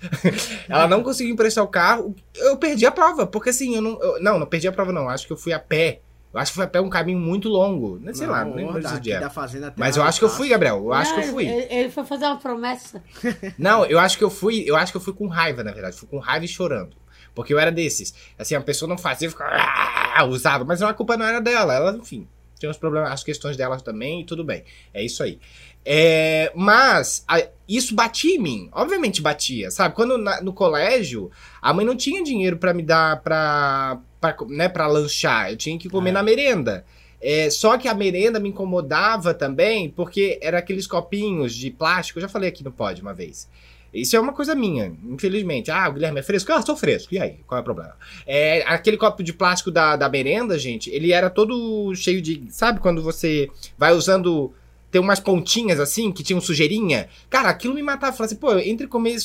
ela 0.66 0.88
não 0.88 1.02
conseguiu 1.02 1.34
emprestar 1.34 1.62
o 1.62 1.68
carro. 1.68 2.16
Eu 2.34 2.56
perdi 2.56 2.86
a 2.86 2.90
prova, 2.90 3.26
porque 3.26 3.50
assim, 3.50 3.74
eu 3.76 3.82
não. 3.82 4.02
eu- 4.02 4.22
não, 4.22 4.38
não 4.38 4.46
perdi 4.46 4.66
a 4.66 4.72
prova, 4.72 4.90
não. 4.90 5.10
Acho 5.10 5.26
que 5.26 5.32
eu 5.32 5.36
fui 5.36 5.52
a 5.52 5.58
pé. 5.58 6.00
Eu 6.32 6.38
acho 6.40 6.50
que 6.52 6.56
fui 6.56 6.64
a 6.64 6.68
pé 6.68 6.80
um 6.80 6.90
caminho 6.90 7.18
muito 7.18 7.48
longo. 7.48 7.98
Não 7.98 8.12
sei 8.14 8.26
lá, 8.26 8.44
não 8.44 8.54
lembro 8.54 8.80
daqui 8.82 9.00
dia. 9.00 9.18
da 9.20 9.30
fazenda 9.30 9.68
até 9.68 9.80
Mas 9.80 9.96
eu 9.96 10.02
acho 10.02 10.18
que 10.18 10.24
eu 10.26 10.28
fui, 10.28 10.48
Gabriel. 10.48 10.76
Eu 10.76 10.92
acho 10.92 11.14
que 11.14 11.20
eu 11.20 11.26
Não, 11.26 11.32
fui. 11.32 11.46
Ele, 11.46 11.88
foi 11.90 12.04
fazer 12.04 12.26
uma 12.26 12.36
promessa. 12.36 13.02
Não, 13.58 13.84
eu 13.86 13.98
acho 13.98 14.18
que 14.18 14.24
eu 14.24 14.28
fui. 14.30 14.62
Eu 14.66 14.76
acho 14.76 14.92
que 14.92 14.96
eu 14.98 15.00
fui 15.00 15.14
com 15.14 15.26
raiva, 15.26 15.64
na 15.64 15.72
verdade. 15.72 15.96
Fui 15.96 16.06
com 16.08 16.18
raiva 16.18 16.44
e 16.44 16.48
chorando. 16.48 16.96
Porque 17.34 17.52
eu 17.54 17.58
era 17.58 17.72
desses. 17.72 18.12
Assim, 18.38 18.54
a 18.54 18.60
pessoa 18.60 18.88
não 18.88 18.98
fazia, 18.98 19.30
ficava. 19.30 19.50
"Ah", 19.54 20.24
Usava. 20.26 20.64
Mas 20.64 20.82
a 20.82 20.92
culpa 20.92 21.16
não 21.16 21.24
era 21.24 21.40
dela. 21.40 21.72
Ela, 21.74 21.96
enfim, 21.96 22.28
tinha 22.58 22.70
os 22.70 22.76
problemas, 22.76 23.10
as 23.10 23.24
questões 23.24 23.56
delas 23.56 23.80
também, 23.80 24.20
e 24.20 24.24
tudo 24.24 24.44
bem. 24.44 24.64
É 24.92 25.02
isso 25.02 25.22
aí. 25.22 25.38
É, 25.84 26.52
mas 26.54 27.24
a- 27.26 27.46
isso 27.66 27.94
batia 27.94 28.34
em 28.34 28.38
mim. 28.38 28.68
Obviamente 28.72 29.22
batia, 29.22 29.70
sabe? 29.70 29.94
Quando 29.94 30.18
na- 30.18 30.42
no 30.42 30.52
colégio, 30.52 31.30
a 31.62 31.72
mãe 31.72 31.86
não 31.86 31.96
tinha 31.96 32.22
dinheiro 32.22 32.58
pra 32.58 32.74
me 32.74 32.82
dar 32.82 33.22
pra, 33.22 33.98
pra, 34.20 34.36
né, 34.48 34.68
pra 34.68 34.86
lanchar. 34.86 35.50
Eu 35.50 35.56
tinha 35.56 35.78
que 35.78 35.88
comer 35.88 36.10
É. 36.10 36.12
na 36.12 36.22
merenda. 36.22 36.84
É, 37.20 37.50
só 37.50 37.76
que 37.76 37.88
a 37.88 37.94
merenda 37.94 38.38
me 38.38 38.48
incomodava 38.50 39.34
também, 39.34 39.90
porque 39.90 40.38
era 40.40 40.58
aqueles 40.58 40.86
copinhos 40.86 41.52
de 41.54 41.70
plástico. 41.70 42.18
Eu 42.18 42.22
já 42.22 42.28
falei 42.28 42.48
aqui 42.48 42.62
no 42.62 42.70
pod 42.70 43.00
uma 43.02 43.12
vez. 43.12 43.48
Isso 43.92 44.14
é 44.14 44.20
uma 44.20 44.32
coisa 44.34 44.54
minha, 44.54 44.92
infelizmente. 45.08 45.70
Ah, 45.70 45.88
o 45.88 45.94
Guilherme 45.94 46.20
é 46.20 46.22
fresco? 46.22 46.52
Ah, 46.52 46.60
sou 46.62 46.76
fresco. 46.76 47.12
E 47.14 47.18
aí? 47.18 47.38
Qual 47.46 47.58
é 47.58 47.62
o 47.62 47.64
problema? 47.64 47.96
É, 48.26 48.62
aquele 48.66 48.96
copo 48.98 49.22
de 49.22 49.32
plástico 49.32 49.70
da, 49.70 49.96
da 49.96 50.08
merenda, 50.08 50.58
gente, 50.58 50.90
ele 50.90 51.10
era 51.10 51.30
todo 51.30 51.94
cheio 51.94 52.20
de. 52.20 52.44
Sabe 52.50 52.80
quando 52.80 53.02
você 53.02 53.48
vai 53.78 53.92
usando. 53.94 54.52
Tem 54.90 55.00
umas 55.00 55.20
pontinhas 55.20 55.80
assim, 55.80 56.10
que 56.12 56.22
tinham 56.22 56.40
sujeirinha. 56.40 57.08
Cara, 57.28 57.48
aquilo 57.50 57.74
me 57.74 57.82
matava. 57.82 58.12
Falava 58.12 58.24
assim, 58.26 58.36
pô, 58.36 58.56
entre 58.58 58.86
comer 58.86 59.16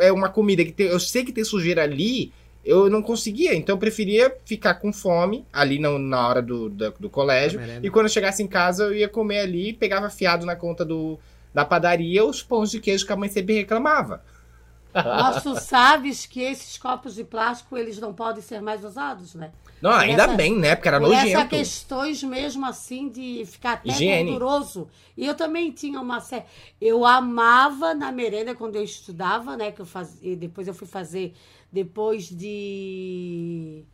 é 0.00 0.10
uma 0.10 0.28
comida 0.28 0.64
que 0.64 0.72
tem, 0.72 0.86
eu 0.86 0.98
sei 0.98 1.24
que 1.24 1.32
tem 1.32 1.44
sujeira 1.44 1.82
ali, 1.82 2.32
eu 2.64 2.88
não 2.90 3.02
conseguia. 3.02 3.54
Então 3.54 3.74
eu 3.74 3.78
preferia 3.78 4.34
ficar 4.44 4.74
com 4.74 4.92
fome 4.92 5.44
ali 5.52 5.78
na, 5.78 5.98
na 5.98 6.28
hora 6.28 6.42
do, 6.42 6.68
da- 6.70 6.90
do 6.98 7.10
colégio. 7.10 7.60
Merenda. 7.60 7.86
E 7.86 7.90
quando 7.90 8.06
eu 8.06 8.10
chegasse 8.12 8.42
em 8.42 8.46
casa, 8.48 8.84
eu 8.84 8.94
ia 8.94 9.08
comer 9.08 9.40
ali, 9.40 9.72
pegava 9.72 10.08
fiado 10.10 10.46
na 10.46 10.54
conta 10.56 10.84
do, 10.84 11.18
da 11.52 11.64
padaria 11.64 12.24
os 12.24 12.42
pães 12.42 12.70
de 12.70 12.80
queijo 12.80 13.06
que 13.06 13.12
a 13.12 13.16
mãe 13.16 13.28
sempre 13.28 13.54
reclamava. 13.54 14.22
Mas 14.94 15.42
tu 15.42 15.58
sabes 15.58 16.26
que 16.26 16.42
esses 16.42 16.76
copos 16.76 17.14
de 17.14 17.24
plástico, 17.24 17.78
eles 17.78 17.98
não 17.98 18.12
podem 18.12 18.42
ser 18.42 18.60
mais 18.60 18.84
usados, 18.84 19.34
né? 19.34 19.50
Não, 19.80 19.90
ainda 19.90 20.24
essa- 20.24 20.34
bem, 20.34 20.54
né? 20.58 20.76
Porque 20.76 20.86
era 20.88 21.00
Por 21.00 21.10
essas 21.14 21.32
nojento. 21.32 21.48
questões 21.48 22.22
mesmo 22.22 22.66
assim 22.66 23.08
de 23.08 23.42
ficar 23.46 23.72
até 23.72 23.88
Higiene. 23.88 24.32
gorduroso. 24.32 24.88
E 25.16 25.26
eu 25.26 25.34
também 25.34 25.72
tinha 25.72 25.98
uma 25.98 26.20
série. 26.20 26.44
Eu 26.78 27.06
amava 27.06 27.94
na 27.94 28.12
merenda 28.12 28.54
quando 28.54 28.76
eu 28.76 28.84
estudava, 28.84 29.56
né? 29.56 29.72
Que 29.72 29.80
eu 29.80 29.86
fazia. 29.86 30.36
Depois 30.36 30.68
eu 30.68 30.74
fui 30.74 30.86
fazer. 30.86 31.32
Depois 31.72 32.28
de. 32.28 33.84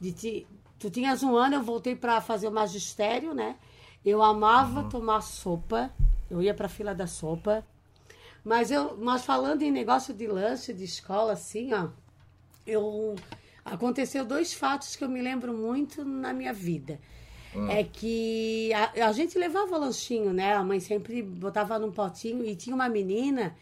de 0.00 0.12
ti- 0.12 0.46
tu 0.78 0.90
tinhas 0.90 1.22
um 1.22 1.36
ano, 1.36 1.54
eu 1.56 1.62
voltei 1.62 1.94
para 1.96 2.20
fazer 2.20 2.48
o 2.48 2.52
magistério, 2.52 3.34
né? 3.34 3.56
Eu 4.04 4.22
amava 4.22 4.84
tomar 4.90 5.20
sopa. 5.22 5.90
Eu 6.30 6.40
ia 6.42 6.54
para 6.54 6.68
fila 6.68 6.94
da 6.94 7.06
sopa. 7.06 7.66
Mas 8.44 8.70
eu, 8.70 8.96
mas 8.98 9.24
falando 9.24 9.62
em 9.62 9.70
negócio 9.70 10.14
de 10.14 10.26
lanche 10.26 10.72
de 10.72 10.84
escola, 10.84 11.32
assim, 11.32 11.72
ó, 11.74 11.88
eu 12.66 13.14
aconteceu 13.64 14.24
dois 14.24 14.54
fatos 14.54 14.96
que 14.96 15.04
eu 15.04 15.08
me 15.08 15.20
lembro 15.20 15.52
muito 15.52 16.04
na 16.04 16.32
minha 16.32 16.52
vida. 16.52 16.98
É 17.68 17.82
que 17.82 18.72
a, 18.72 19.08
a 19.08 19.12
gente 19.12 19.36
levava 19.38 19.76
lanchinho, 19.76 20.32
né? 20.32 20.54
A 20.54 20.62
mãe 20.62 20.78
sempre 20.80 21.20
botava 21.22 21.78
num 21.78 21.90
potinho 21.90 22.44
e 22.44 22.54
tinha 22.54 22.74
uma 22.74 22.88
menina 22.88 23.56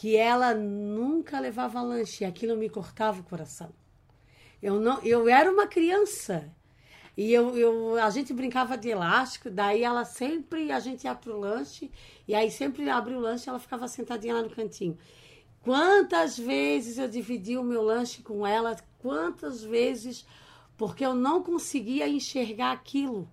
que 0.00 0.16
ela 0.16 0.54
nunca 0.54 1.38
levava 1.38 1.82
lanche. 1.82 2.24
E 2.24 2.26
aquilo 2.26 2.56
me 2.56 2.70
cortava 2.70 3.20
o 3.20 3.22
coração. 3.22 3.70
Eu 4.62 4.80
não, 4.80 4.98
eu 5.02 5.28
era 5.28 5.52
uma 5.52 5.66
criança. 5.66 6.50
E 7.14 7.30
eu, 7.30 7.54
eu, 7.54 8.02
a 8.02 8.08
gente 8.08 8.32
brincava 8.32 8.78
de 8.78 8.88
elástico, 8.88 9.50
daí 9.50 9.82
ela 9.82 10.06
sempre, 10.06 10.72
a 10.72 10.80
gente 10.80 11.04
ia 11.04 11.14
pro 11.14 11.38
lanche, 11.38 11.90
e 12.26 12.34
aí 12.34 12.50
sempre 12.50 12.88
abria 12.88 13.18
o 13.18 13.20
lanche 13.20 13.50
ela 13.50 13.58
ficava 13.58 13.86
sentadinha 13.88 14.36
lá 14.36 14.42
no 14.42 14.48
cantinho. 14.48 14.96
Quantas 15.60 16.38
vezes 16.38 16.96
eu 16.96 17.06
dividi 17.06 17.58
o 17.58 17.62
meu 17.62 17.82
lanche 17.82 18.22
com 18.22 18.46
ela, 18.46 18.74
quantas 19.00 19.62
vezes, 19.62 20.24
porque 20.78 21.04
eu 21.04 21.12
não 21.12 21.42
conseguia 21.42 22.08
enxergar 22.08 22.72
aquilo. 22.72 23.28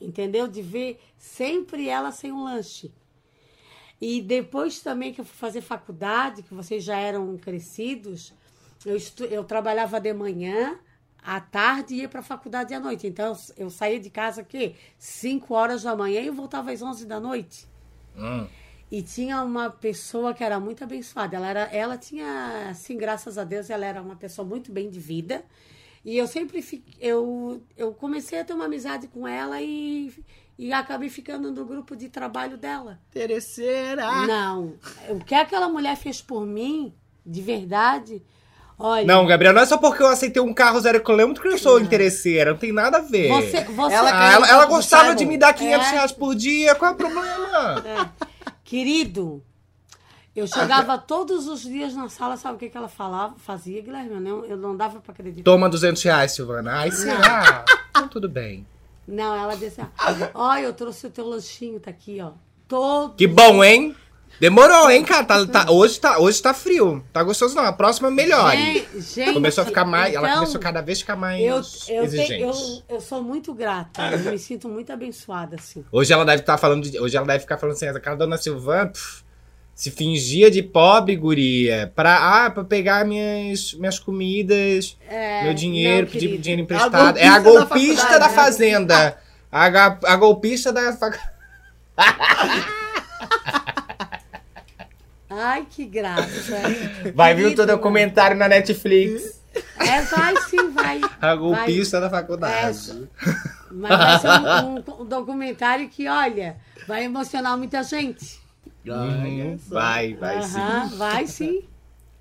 Entendeu? 0.00 0.46
De 0.46 0.62
ver 0.62 1.00
sempre 1.18 1.88
ela 1.88 2.12
sem 2.12 2.30
um 2.30 2.44
lanche. 2.44 2.94
E 4.00 4.20
depois 4.20 4.80
também 4.80 5.12
que 5.12 5.20
eu 5.20 5.24
fui 5.24 5.36
fazer 5.36 5.60
faculdade, 5.60 6.42
que 6.42 6.52
vocês 6.54 6.84
já 6.84 6.98
eram 6.98 7.36
crescidos, 7.38 8.32
eu, 8.84 8.96
estu- 8.96 9.24
eu 9.24 9.42
trabalhava 9.44 9.98
de 10.00 10.12
manhã, 10.12 10.78
à 11.22 11.40
tarde 11.40 11.94
e 11.94 11.98
ia 12.02 12.08
para 12.08 12.20
a 12.20 12.22
faculdade 12.22 12.72
à 12.72 12.78
noite. 12.78 13.06
Então 13.06 13.36
eu, 13.56 13.68
saía 13.70 13.98
de 13.98 14.10
casa 14.10 14.42
aqui 14.42 14.76
5 14.98 15.54
horas 15.54 15.82
da 15.82 15.96
manhã 15.96 16.20
e 16.20 16.26
eu 16.28 16.34
voltava 16.34 16.70
às 16.70 16.80
11 16.82 17.04
da 17.06 17.18
noite. 17.18 17.66
Hum. 18.16 18.46
E 18.90 19.02
tinha 19.02 19.42
uma 19.42 19.68
pessoa 19.68 20.32
que 20.32 20.44
era 20.44 20.60
muito 20.60 20.84
abençoada. 20.84 21.36
Ela, 21.36 21.48
era, 21.48 21.60
ela 21.72 21.98
tinha, 21.98 22.68
assim, 22.70 22.96
graças 22.96 23.36
a 23.38 23.42
Deus, 23.44 23.68
ela 23.70 23.84
era 23.84 24.00
uma 24.00 24.14
pessoa 24.14 24.46
muito 24.46 24.70
bem 24.70 24.88
de 24.88 25.00
vida. 25.00 25.44
E 26.04 26.16
eu 26.16 26.28
sempre 26.28 26.62
fi- 26.62 26.84
eu, 27.00 27.60
eu 27.76 27.92
comecei 27.92 28.38
a 28.38 28.44
ter 28.44 28.52
uma 28.52 28.66
amizade 28.66 29.08
com 29.08 29.26
ela 29.26 29.60
e, 29.60 30.12
e 30.58 30.72
acabei 30.72 31.08
ficando 31.08 31.50
no 31.52 31.64
grupo 31.64 31.94
de 31.96 32.08
trabalho 32.08 32.56
dela. 32.56 32.98
Terceira. 33.10 34.06
Não. 34.26 34.74
O 35.10 35.18
que 35.24 35.34
aquela 35.34 35.68
mulher 35.68 35.96
fez 35.96 36.20
por 36.22 36.46
mim, 36.46 36.94
de 37.24 37.42
verdade, 37.42 38.22
olha. 38.78 39.04
Não, 39.06 39.26
Gabriel, 39.26 39.52
não 39.52 39.60
é 39.62 39.66
só 39.66 39.76
porque 39.76 40.02
eu 40.02 40.06
aceitei 40.08 40.40
um 40.42 40.54
carro 40.54 40.80
zero 40.80 41.02
quilômetro 41.02 41.42
que 41.42 41.48
eu 41.48 41.58
sou 41.58 41.78
interesseira. 41.80 42.52
Não 42.52 42.58
tem 42.58 42.72
nada 42.72 42.98
a 42.98 43.02
ver. 43.02 43.28
Você, 43.28 43.64
você, 43.64 43.94
Ela 43.94 44.10
Ah, 44.12 44.32
ela, 44.32 44.48
ela 44.48 44.66
gostava 44.66 45.14
de 45.14 45.24
me 45.26 45.36
dar 45.36 45.52
500 45.52 45.86
É. 45.86 45.90
reais 45.90 46.12
por 46.12 46.34
dia. 46.34 46.74
Qual 46.74 46.90
é 46.90 46.94
o 46.94 46.96
problema? 46.96 48.12
Querido, 48.64 49.44
eu 50.34 50.46
chegava 50.46 50.98
todos 50.98 51.46
os 51.46 51.62
dias 51.62 51.94
na 51.94 52.08
sala, 52.08 52.36
sabe 52.36 52.56
o 52.56 52.58
que, 52.58 52.68
que 52.68 52.76
ela 52.76 52.88
falava? 52.88 53.34
Fazia, 53.38 53.80
Guilherme, 53.80 54.10
eu 54.14 54.20
não, 54.20 54.44
eu 54.44 54.56
não 54.56 54.76
dava 54.76 55.00
pra 55.00 55.12
acreditar. 55.12 55.44
Toma 55.44 55.68
200 55.68 56.02
reais, 56.02 56.32
Silvana. 56.32 56.72
Ai, 56.72 56.90
será? 56.90 57.64
Então 57.90 58.08
tudo 58.08 58.28
bem. 58.28 58.66
Não, 59.06 59.34
ela 59.34 59.54
disse 59.56 59.80
assim, 59.80 59.90
ó, 60.34 60.56
eu 60.56 60.72
trouxe 60.72 61.06
o 61.06 61.10
teu 61.10 61.26
lanchinho, 61.26 61.78
tá 61.80 61.90
aqui, 61.90 62.20
ó. 62.20 62.32
Todo. 62.68 63.14
Que 63.14 63.26
bom, 63.26 63.62
hein? 63.62 63.94
Demorou, 64.38 64.90
hein, 64.90 65.02
cara? 65.02 65.24
Tá, 65.24 65.46
tá- 65.46 65.70
hoje, 65.70 65.98
tá, 65.98 66.18
hoje 66.18 66.42
tá 66.42 66.52
frio. 66.52 67.02
Tá 67.10 67.22
gostoso, 67.22 67.54
não. 67.54 67.64
A 67.64 67.72
próxima 67.72 68.10
melhore. 68.10 68.56
Gente, 68.58 69.00
gente, 69.00 69.32
Começou 69.32 69.62
a 69.62 69.64
ficar 69.66 69.84
mais. 69.86 70.14
ela 70.14 70.26
então, 70.28 70.40
começou 70.40 70.60
cada 70.60 70.82
vez 70.82 70.98
a 70.98 71.00
ficar 71.00 71.16
mais 71.16 71.40
eu, 71.40 71.62
eu, 71.96 72.04
exigente. 72.04 72.28
tenho- 72.28 72.50
eu, 72.50 72.82
eu 72.96 73.00
sou 73.00 73.22
muito 73.22 73.54
grata, 73.54 74.02
eu 74.12 74.30
me 74.30 74.38
sinto 74.38 74.68
muito 74.68 74.92
abençoada, 74.92 75.56
assim. 75.58 75.82
Hoje 75.90 76.12
ela 76.12 76.24
deve 76.24 76.42
estar 76.42 76.58
falando. 76.58 76.82
de- 76.90 77.00
hoje 77.00 77.16
ela 77.16 77.24
deve 77.26 77.40
ficar 77.40 77.56
falando 77.56 77.76
assim, 77.76 77.86
cara 78.00 78.16
dona 78.16 78.36
Silvana 78.36 78.90
pff, 78.90 79.24
se 79.76 79.90
fingia 79.90 80.50
de 80.50 80.62
pobre, 80.62 81.14
guria. 81.14 81.92
Pra, 81.94 82.46
ah, 82.46 82.50
pra 82.50 82.64
pegar 82.64 83.04
minhas, 83.04 83.74
minhas 83.74 83.98
comidas, 83.98 84.96
meu 85.44 85.52
dinheiro, 85.52 86.06
não, 86.06 86.12
pedir 86.12 86.38
dinheiro 86.38 86.62
emprestado. 86.62 87.18
É 87.18 87.28
a 87.28 87.38
golpista 87.38 88.12
da 88.12 88.18
da 88.20 88.28
né? 88.28 88.34
fazenda. 88.34 89.18
A, 89.52 89.66
a 89.66 90.16
golpista 90.16 90.72
da 90.72 90.94
faculdade. 90.94 91.30
Ai, 95.28 95.66
que 95.68 95.84
graça. 95.84 96.56
Vai 97.14 97.34
vir 97.34 97.46
o 97.48 97.54
teu 97.54 97.66
documentário 97.66 98.34
na 98.36 98.48
Netflix. 98.48 99.42
É, 99.78 100.00
vai 100.02 100.36
sim, 100.48 100.70
vai. 100.70 101.00
A 101.20 101.34
golpista 101.34 102.00
da 102.00 102.08
Vai. 102.08 102.20
faculdade. 102.20 103.08
Mas 103.70 103.98
vai 103.98 104.18
ser 104.20 104.28
um, 104.28 104.76
um- 104.76 105.02
um 105.02 105.04
documentário 105.04 105.88
que, 105.88 106.08
olha, 106.08 106.56
vai 106.88 107.04
emocionar 107.04 107.56
muita 107.58 107.82
gente. 107.82 108.38
Uhum, 108.94 109.56
vai, 109.68 110.14
vai 110.14 110.42
sim. 110.42 110.96
Vai 110.96 111.26
sim. 111.26 111.62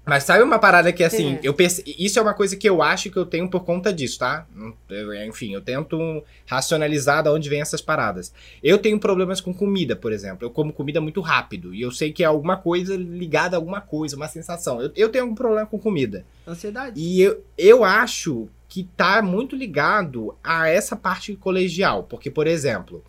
Mas 0.08 0.24
sabe 0.24 0.44
uma 0.44 0.60
parada 0.60 0.94
que, 0.94 1.04
assim, 1.04 1.34
É. 1.34 1.40
eu 1.42 1.52
perce... 1.52 1.84
isso 1.98 2.20
é 2.20 2.22
uma 2.22 2.36
coisa 2.36 2.56
que 2.56 2.70
eu 2.70 2.84
acho 2.84 3.10
que 3.10 3.18
eu 3.18 3.26
tenho 3.26 3.50
por 3.50 3.62
conta 3.66 3.92
disso, 3.92 4.20
tá? 4.20 4.46
Eu- 4.88 5.12
enfim, 5.26 5.52
eu 5.56 5.62
tento 5.62 6.24
racionalizar 6.46 7.24
de 7.24 7.30
onde 7.30 7.50
vem 7.50 7.60
essas 7.60 7.82
paradas. 7.82 8.32
Eu 8.62 8.78
tenho 8.78 9.00
problemas 9.00 9.42
com 9.42 9.52
comida, 9.52 9.96
por 9.96 10.12
exemplo. 10.14 10.46
Eu 10.46 10.52
como 10.52 10.72
comida 10.72 11.02
muito 11.02 11.22
rápido. 11.22 11.74
E 11.74 11.82
eu 11.82 11.90
sei 11.90 12.14
que 12.14 12.22
é 12.24 12.28
alguma 12.28 12.56
coisa 12.56 12.96
ligada 12.96 13.56
a 13.56 13.60
alguma 13.60 13.82
coisa, 13.82 14.16
uma 14.16 14.28
sensação. 14.28 14.80
Eu, 14.80 14.92
eu 14.96 15.10
tenho 15.10 15.26
um 15.26 15.34
problema 15.34 15.66
com 15.66 15.80
comida. 15.80 16.24
Ansiedade. 16.48 17.02
E 17.02 17.22
eu, 17.24 17.44
eu 17.58 17.84
acho 17.84 18.48
que 18.70 18.84
tá 18.96 19.24
muito 19.24 19.56
ligado 19.56 20.36
a 20.44 20.70
essa 20.70 20.96
parte 20.96 21.36
colegial. 21.36 22.04
Porque, 22.04 22.30
por 22.30 22.46
exemplo, 22.46 23.04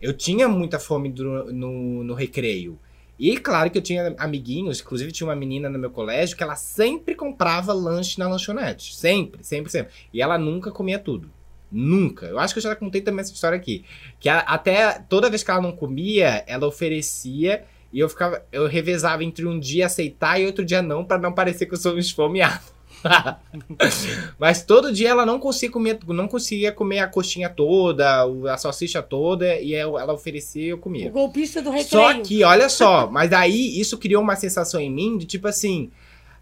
eu 0.00 0.12
tinha 0.12 0.48
muita 0.48 0.80
fome 0.80 1.08
do- 1.08 1.52
no, 1.52 2.02
no 2.02 2.14
recreio. 2.14 2.76
E 3.24 3.36
claro 3.38 3.70
que 3.70 3.78
eu 3.78 3.82
tinha 3.82 4.16
amiguinhos, 4.18 4.80
inclusive 4.80 5.12
tinha 5.12 5.28
uma 5.28 5.36
menina 5.36 5.68
no 5.68 5.78
meu 5.78 5.90
colégio 5.90 6.36
que 6.36 6.42
ela 6.42 6.56
sempre 6.56 7.14
comprava 7.14 7.72
lanche 7.72 8.18
na 8.18 8.28
lanchonete. 8.28 8.96
Sempre, 8.96 9.44
sempre, 9.44 9.70
sempre. 9.70 9.92
E 10.12 10.20
ela 10.20 10.36
nunca 10.36 10.72
comia 10.72 10.98
tudo. 10.98 11.30
Nunca. 11.70 12.26
Eu 12.26 12.40
acho 12.40 12.52
que 12.52 12.58
eu 12.58 12.62
já 12.64 12.74
contei 12.74 13.00
também 13.00 13.20
essa 13.20 13.32
história 13.32 13.56
aqui. 13.56 13.84
Que 14.18 14.28
a- 14.28 14.40
até 14.40 14.98
toda 15.08 15.30
vez 15.30 15.44
que 15.44 15.50
ela 15.52 15.60
não 15.62 15.70
comia, 15.70 16.42
ela 16.48 16.66
oferecia 16.66 17.62
e 17.92 18.00
eu 18.00 18.08
ficava. 18.08 18.44
Eu 18.50 18.66
revezava 18.66 19.22
entre 19.22 19.46
um 19.46 19.56
dia 19.56 19.86
aceitar 19.86 20.40
e 20.40 20.44
outro 20.46 20.64
dia 20.64 20.82
não, 20.82 21.04
pra 21.04 21.16
não 21.16 21.32
parecer 21.32 21.66
que 21.66 21.74
eu 21.74 21.78
sou 21.78 21.94
um 21.94 21.98
esfomeado. 21.98 22.71
Mas 24.38 24.62
todo 24.64 24.92
dia 24.92 25.10
ela 25.10 25.24
não 25.26 25.38
conseguia 25.38 25.70
comer, 25.72 25.98
não 26.08 26.28
conseguia 26.28 26.72
comer 26.72 27.00
a 27.00 27.06
coxinha 27.08 27.48
toda, 27.48 28.26
o- 28.26 28.46
a 28.48 28.56
salsicha 28.56 29.02
toda, 29.02 29.56
e 29.60 29.72
eu- 29.74 29.98
ela 29.98 30.12
oferecia 30.12 30.62
e 30.64 30.68
eu 30.68 30.76
O 30.76 30.80
comia. 30.80 31.10
golpista 31.10 31.60
do 31.62 31.70
recreio. 31.70 31.88
Só 31.88 32.20
que, 32.22 32.44
olha 32.44 32.68
só, 32.68 33.08
mas 33.10 33.32
aí 33.32 33.78
isso 33.80 33.98
criou 33.98 34.22
uma 34.22 34.36
sensação 34.36 34.80
em 34.80 34.90
mim 34.90 35.18
de 35.18 35.26
tipo 35.26 35.46
assim, 35.48 35.90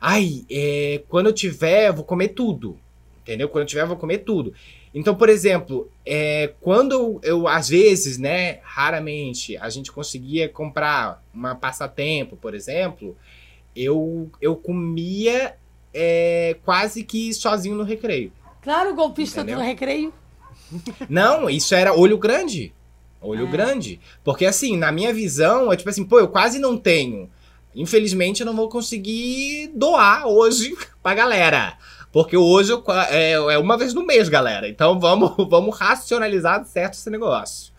ai, 0.00 0.44
é, 0.50 1.02
quando 1.08 1.26
eu 1.26 1.32
tiver, 1.32 1.88
eu 1.88 1.94
vou 1.94 2.04
comer 2.04 2.28
tudo. 2.28 2.78
Entendeu? 3.22 3.48
Quando 3.48 3.62
eu 3.62 3.66
tiver, 3.68 3.82
eu 3.82 3.86
vou 3.86 3.96
comer 3.96 4.18
tudo. 4.18 4.52
Então, 4.92 5.14
por 5.14 5.28
exemplo, 5.28 5.88
é, 6.04 6.52
quando 6.60 6.92
eu, 6.94 7.20
eu, 7.22 7.46
às 7.48 7.68
vezes, 7.68 8.18
né, 8.18 8.58
raramente, 8.62 9.56
a 9.58 9.68
gente 9.68 9.92
conseguia 9.92 10.48
comprar 10.48 11.22
uma 11.32 11.54
passatempo, 11.54 12.36
por 12.36 12.54
exemplo, 12.54 13.16
eu, 13.76 14.28
eu 14.40 14.56
comia 14.56 15.54
é, 15.92 16.57
quase 16.64 17.03
que 17.03 17.33
sozinho 17.35 17.74
no 17.76 17.85
recreio. 17.85 18.33
Claro, 18.62 18.94
golpista 18.94 19.40
Entendeu? 19.40 19.59
do 19.59 19.64
recreio. 19.64 20.12
Não, 21.09 21.48
isso 21.50 21.74
era 21.74 21.92
olho 21.94 22.18
grande. 22.18 22.72
Olho 23.20 23.46
É. 23.46 23.50
grande. 23.50 24.00
Porque 24.24 24.46
assim, 24.46 24.76
na 24.76 24.90
minha 24.92 25.12
visão, 25.12 25.72
é 25.72 25.76
tipo 25.76 25.90
assim, 25.90 26.05
pô, 26.05 26.18
eu 26.18 26.29
quase 26.29 26.59
não 26.59 26.76
tenho. 26.76 27.29
Infelizmente, 27.74 28.40
eu 28.40 28.46
não 28.46 28.57
vou 28.57 28.68
conseguir 28.68 29.70
doar 29.74 30.26
hoje 30.26 30.76
pra 31.03 31.14
galera. 31.14 31.76
Porque 32.12 32.37
hoje 32.37 32.72
eu 32.72 32.83
é, 33.09 33.33
é 33.33 33.59
uma 33.59 33.76
vez 33.76 33.94
no 33.94 34.05
mês, 34.05 34.29
galera. 34.29 34.68
Então 34.68 34.98
vamos, 34.98 35.33
vamos 35.48 35.76
racionalizar 35.79 36.64
certo 36.64 36.94
esse 36.94 37.11
negócio. 37.11 37.69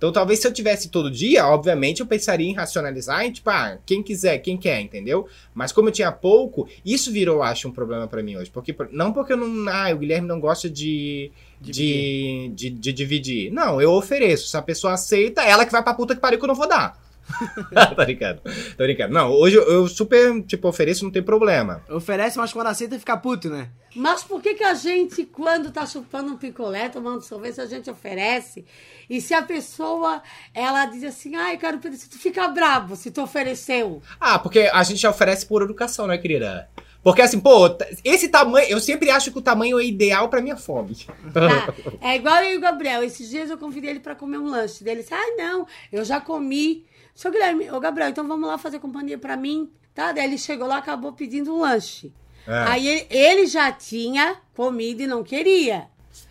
Então 0.00 0.10
talvez 0.10 0.40
se 0.40 0.48
eu 0.48 0.52
tivesse 0.52 0.88
todo 0.88 1.10
dia, 1.10 1.46
obviamente 1.46 2.00
eu 2.00 2.06
pensaria 2.06 2.48
em 2.48 2.54
racionalizar 2.54 3.22
em 3.22 3.32
tipo, 3.32 3.50
ah, 3.50 3.76
quem 3.84 4.02
quiser, 4.02 4.38
quem 4.38 4.56
quer, 4.56 4.80
entendeu? 4.80 5.28
Mas 5.52 5.72
como 5.72 5.90
eu 5.90 5.92
tinha 5.92 6.10
pouco, 6.10 6.66
isso 6.82 7.12
virou, 7.12 7.36
eu 7.36 7.42
acho, 7.42 7.68
um 7.68 7.70
problema 7.70 8.08
pra 8.08 8.22
mim 8.22 8.34
hoje. 8.34 8.50
Porque, 8.50 8.74
não 8.92 9.12
porque 9.12 9.34
eu 9.34 9.36
não. 9.36 9.70
Ah, 9.70 9.92
o 9.92 9.98
Guilherme 9.98 10.26
não 10.26 10.40
gosta 10.40 10.70
de, 10.70 11.30
de, 11.60 12.50
de, 12.54 12.70
de 12.70 12.92
dividir. 12.94 13.52
Não, 13.52 13.78
eu 13.78 13.92
ofereço. 13.92 14.48
Se 14.48 14.56
a 14.56 14.62
pessoa 14.62 14.94
aceita, 14.94 15.42
ela 15.42 15.66
que 15.66 15.72
vai 15.72 15.82
pra 15.82 15.92
puta 15.92 16.14
que 16.14 16.20
pariu 16.22 16.38
que 16.38 16.44
eu 16.46 16.48
não 16.48 16.54
vou 16.54 16.66
dar. 16.66 16.98
tá 17.72 18.04
brincando. 18.04 18.40
Tô 18.76 18.84
brincando. 18.84 19.14
Não, 19.14 19.30
hoje 19.30 19.56
eu, 19.56 19.62
eu 19.62 19.88
super, 19.88 20.42
tipo, 20.42 20.68
ofereço, 20.68 21.04
não 21.04 21.10
tem 21.10 21.22
problema. 21.22 21.82
Oferece, 21.88 22.38
mas 22.38 22.52
quando 22.52 22.68
aceita 22.68 22.98
fica 22.98 23.16
puto, 23.16 23.48
né? 23.48 23.70
Mas 23.94 24.22
por 24.22 24.40
que, 24.40 24.54
que 24.54 24.64
a 24.64 24.74
gente, 24.74 25.24
quando 25.24 25.72
tá 25.72 25.84
chupando 25.84 26.32
um 26.32 26.36
picolé, 26.36 26.88
tomando 26.88 27.22
sorvete, 27.22 27.60
a 27.60 27.66
gente 27.66 27.90
oferece? 27.90 28.64
E 29.08 29.20
se 29.20 29.34
a 29.34 29.42
pessoa, 29.42 30.22
ela 30.54 30.86
diz 30.86 31.02
assim, 31.02 31.34
ai, 31.34 31.56
quero 31.56 31.78
um 31.78 31.80
pedacinho, 31.80 32.10
tu 32.10 32.18
fica 32.18 32.46
bravo 32.48 32.94
se 32.94 33.10
tu 33.10 33.20
ofereceu. 33.22 34.00
Ah, 34.20 34.38
porque 34.38 34.70
a 34.72 34.82
gente 34.84 35.00
já 35.00 35.10
oferece 35.10 35.44
por 35.44 35.62
educação, 35.62 36.06
né, 36.06 36.16
querida? 36.18 36.68
Porque 37.02 37.22
assim, 37.22 37.40
pô, 37.40 37.66
esse 38.04 38.28
tamanho, 38.28 38.68
eu 38.68 38.80
sempre 38.80 39.10
acho 39.10 39.32
que 39.32 39.38
o 39.38 39.42
tamanho 39.42 39.78
é 39.78 39.84
ideal 39.84 40.28
pra 40.28 40.42
minha 40.42 40.56
fome. 40.56 40.96
Tá? 41.32 41.72
É 42.00 42.16
igual 42.16 42.42
eu 42.42 42.54
e 42.54 42.56
o 42.56 42.60
Gabriel. 42.60 43.02
Esses 43.02 43.30
dias 43.30 43.48
eu 43.48 43.56
convidei 43.56 43.90
ele 43.90 44.00
pra 44.00 44.14
comer 44.14 44.38
um 44.38 44.48
lanche 44.48 44.84
dele. 44.84 44.96
Ele 44.96 45.02
disse, 45.02 45.14
ai, 45.14 45.30
não, 45.36 45.66
eu 45.90 46.04
já 46.04 46.20
comi. 46.20 46.84
Seu 47.14 47.30
Guilherme, 47.30 47.70
ô 47.70 47.80
Gabriel, 47.80 48.10
então 48.10 48.26
vamos 48.26 48.48
lá 48.48 48.58
fazer 48.58 48.78
companhia 48.78 49.18
pra 49.18 49.36
mim, 49.36 49.70
tá? 49.94 50.12
Daí 50.12 50.24
ele 50.24 50.38
chegou 50.38 50.66
lá, 50.66 50.78
acabou 50.78 51.12
pedindo 51.12 51.54
um 51.54 51.60
lanche. 51.60 52.12
É. 52.46 52.58
Aí 52.68 52.88
ele, 52.88 53.06
ele 53.10 53.46
já 53.46 53.72
tinha 53.72 54.36
comido 54.54 55.02
e 55.02 55.06
não 55.06 55.22
queria. 55.22 55.88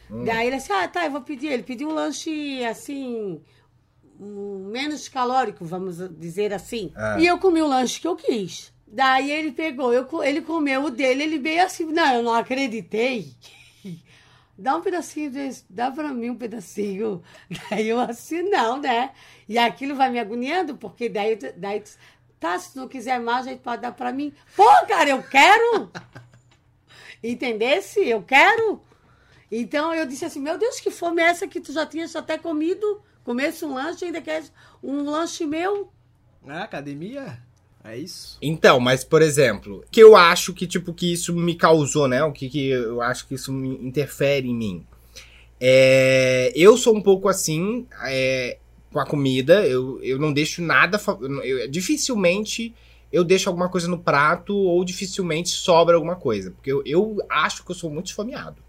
Daí 0.09 0.47
ele 0.47 0.57
disse, 0.57 0.71
ah, 0.71 0.87
tá, 0.87 1.05
eu 1.05 1.11
vou 1.11 1.21
pedir. 1.21 1.47
Ele 1.47 1.63
pediu 1.63 1.89
um 1.89 1.93
lanche, 1.93 2.63
assim, 2.65 3.39
um, 4.19 4.67
menos 4.71 5.07
calórico, 5.07 5.63
vamos 5.63 5.97
dizer 6.17 6.53
assim. 6.53 6.91
É. 6.95 7.21
E 7.21 7.27
eu 7.27 7.37
comi 7.37 7.61
o 7.61 7.67
lanche 7.67 7.99
que 7.99 8.07
eu 8.07 8.15
quis. 8.15 8.73
Daí 8.91 9.31
ele 9.31 9.51
pegou, 9.51 9.93
eu, 9.93 10.07
ele 10.23 10.41
comeu 10.41 10.85
o 10.85 10.89
dele, 10.89 11.21
ele 11.21 11.37
veio 11.37 11.63
assim, 11.63 11.85
não, 11.85 12.15
eu 12.15 12.23
não 12.23 12.33
acreditei. 12.33 13.31
Dá 14.57 14.75
um 14.75 14.81
pedacinho 14.81 15.31
desse, 15.31 15.63
dá 15.69 15.89
pra 15.89 16.09
mim 16.09 16.31
um 16.31 16.35
pedacinho. 16.35 17.23
Daí 17.69 17.87
eu 17.87 17.97
assim, 17.97 18.41
não, 18.41 18.77
né? 18.77 19.11
E 19.47 19.57
aquilo 19.57 19.95
vai 19.95 20.09
me 20.09 20.19
agoniando, 20.19 20.75
porque 20.75 21.07
daí, 21.07 21.37
daí 21.55 21.81
tá, 22.41 22.59
se 22.59 22.75
não 22.75 22.85
quiser 22.85 23.21
mais, 23.21 23.47
a 23.47 23.51
gente 23.51 23.61
pode 23.61 23.81
dar 23.81 23.93
pra 23.93 24.11
mim. 24.11 24.33
Pô, 24.57 24.65
cara, 24.85 25.11
eu 25.11 25.23
quero! 25.23 25.89
Entendesse? 27.23 28.05
Eu 28.05 28.21
quero! 28.21 28.81
Então 29.49 29.93
eu 29.93 30.05
disse 30.05 30.25
assim, 30.25 30.41
meu 30.41 30.57
Deus, 30.57 30.81
que 30.81 30.91
fome 30.91 31.21
é 31.21 31.27
essa 31.27 31.47
que 31.47 31.61
tu 31.61 31.71
já 31.71 31.85
tinhas 31.85 32.13
até 32.15 32.37
comido? 32.37 33.01
Comesse 33.23 33.63
um 33.63 33.73
lanche, 33.73 34.03
ainda 34.03 34.21
queres 34.21 34.51
um 34.83 35.09
lanche 35.09 35.45
meu? 35.45 35.89
É, 36.45 36.57
academia. 36.57 37.41
É 37.89 37.97
isso. 37.97 38.37
Então, 38.41 38.79
mas 38.79 39.03
por 39.03 39.21
exemplo, 39.21 39.83
que 39.91 39.99
eu 39.99 40.15
acho 40.15 40.53
que 40.53 40.67
tipo 40.67 40.93
que 40.93 41.11
isso 41.11 41.33
me 41.33 41.55
causou, 41.55 42.07
né? 42.07 42.23
O 42.23 42.31
que, 42.31 42.47
que 42.47 42.67
eu 42.69 43.01
acho 43.01 43.27
que 43.27 43.33
isso 43.33 43.51
me 43.51 43.69
interfere 43.85 44.47
em 44.47 44.55
mim. 44.55 44.85
É, 45.59 46.51
eu 46.55 46.77
sou 46.77 46.95
um 46.95 47.01
pouco 47.01 47.27
assim 47.27 47.87
é, 48.03 48.59
com 48.91 48.99
a 48.99 49.05
comida. 49.05 49.65
Eu, 49.65 49.99
eu 50.03 50.19
não 50.19 50.31
deixo 50.31 50.61
nada. 50.61 51.01
eu- 51.43 51.67
dificilmente 51.69 52.73
eu 53.11 53.23
deixo 53.23 53.49
alguma 53.49 53.67
coisa 53.69 53.87
no 53.87 53.97
prato 53.97 54.55
ou 54.55 54.85
dificilmente 54.85 55.49
sobra 55.49 55.95
alguma 55.95 56.15
coisa, 56.15 56.51
porque 56.51 56.71
eu, 56.71 56.83
eu 56.85 57.17
acho 57.27 57.65
que 57.65 57.71
eu 57.71 57.75
sou 57.75 57.89
muito 57.89 58.05
esfomeado. 58.07 58.61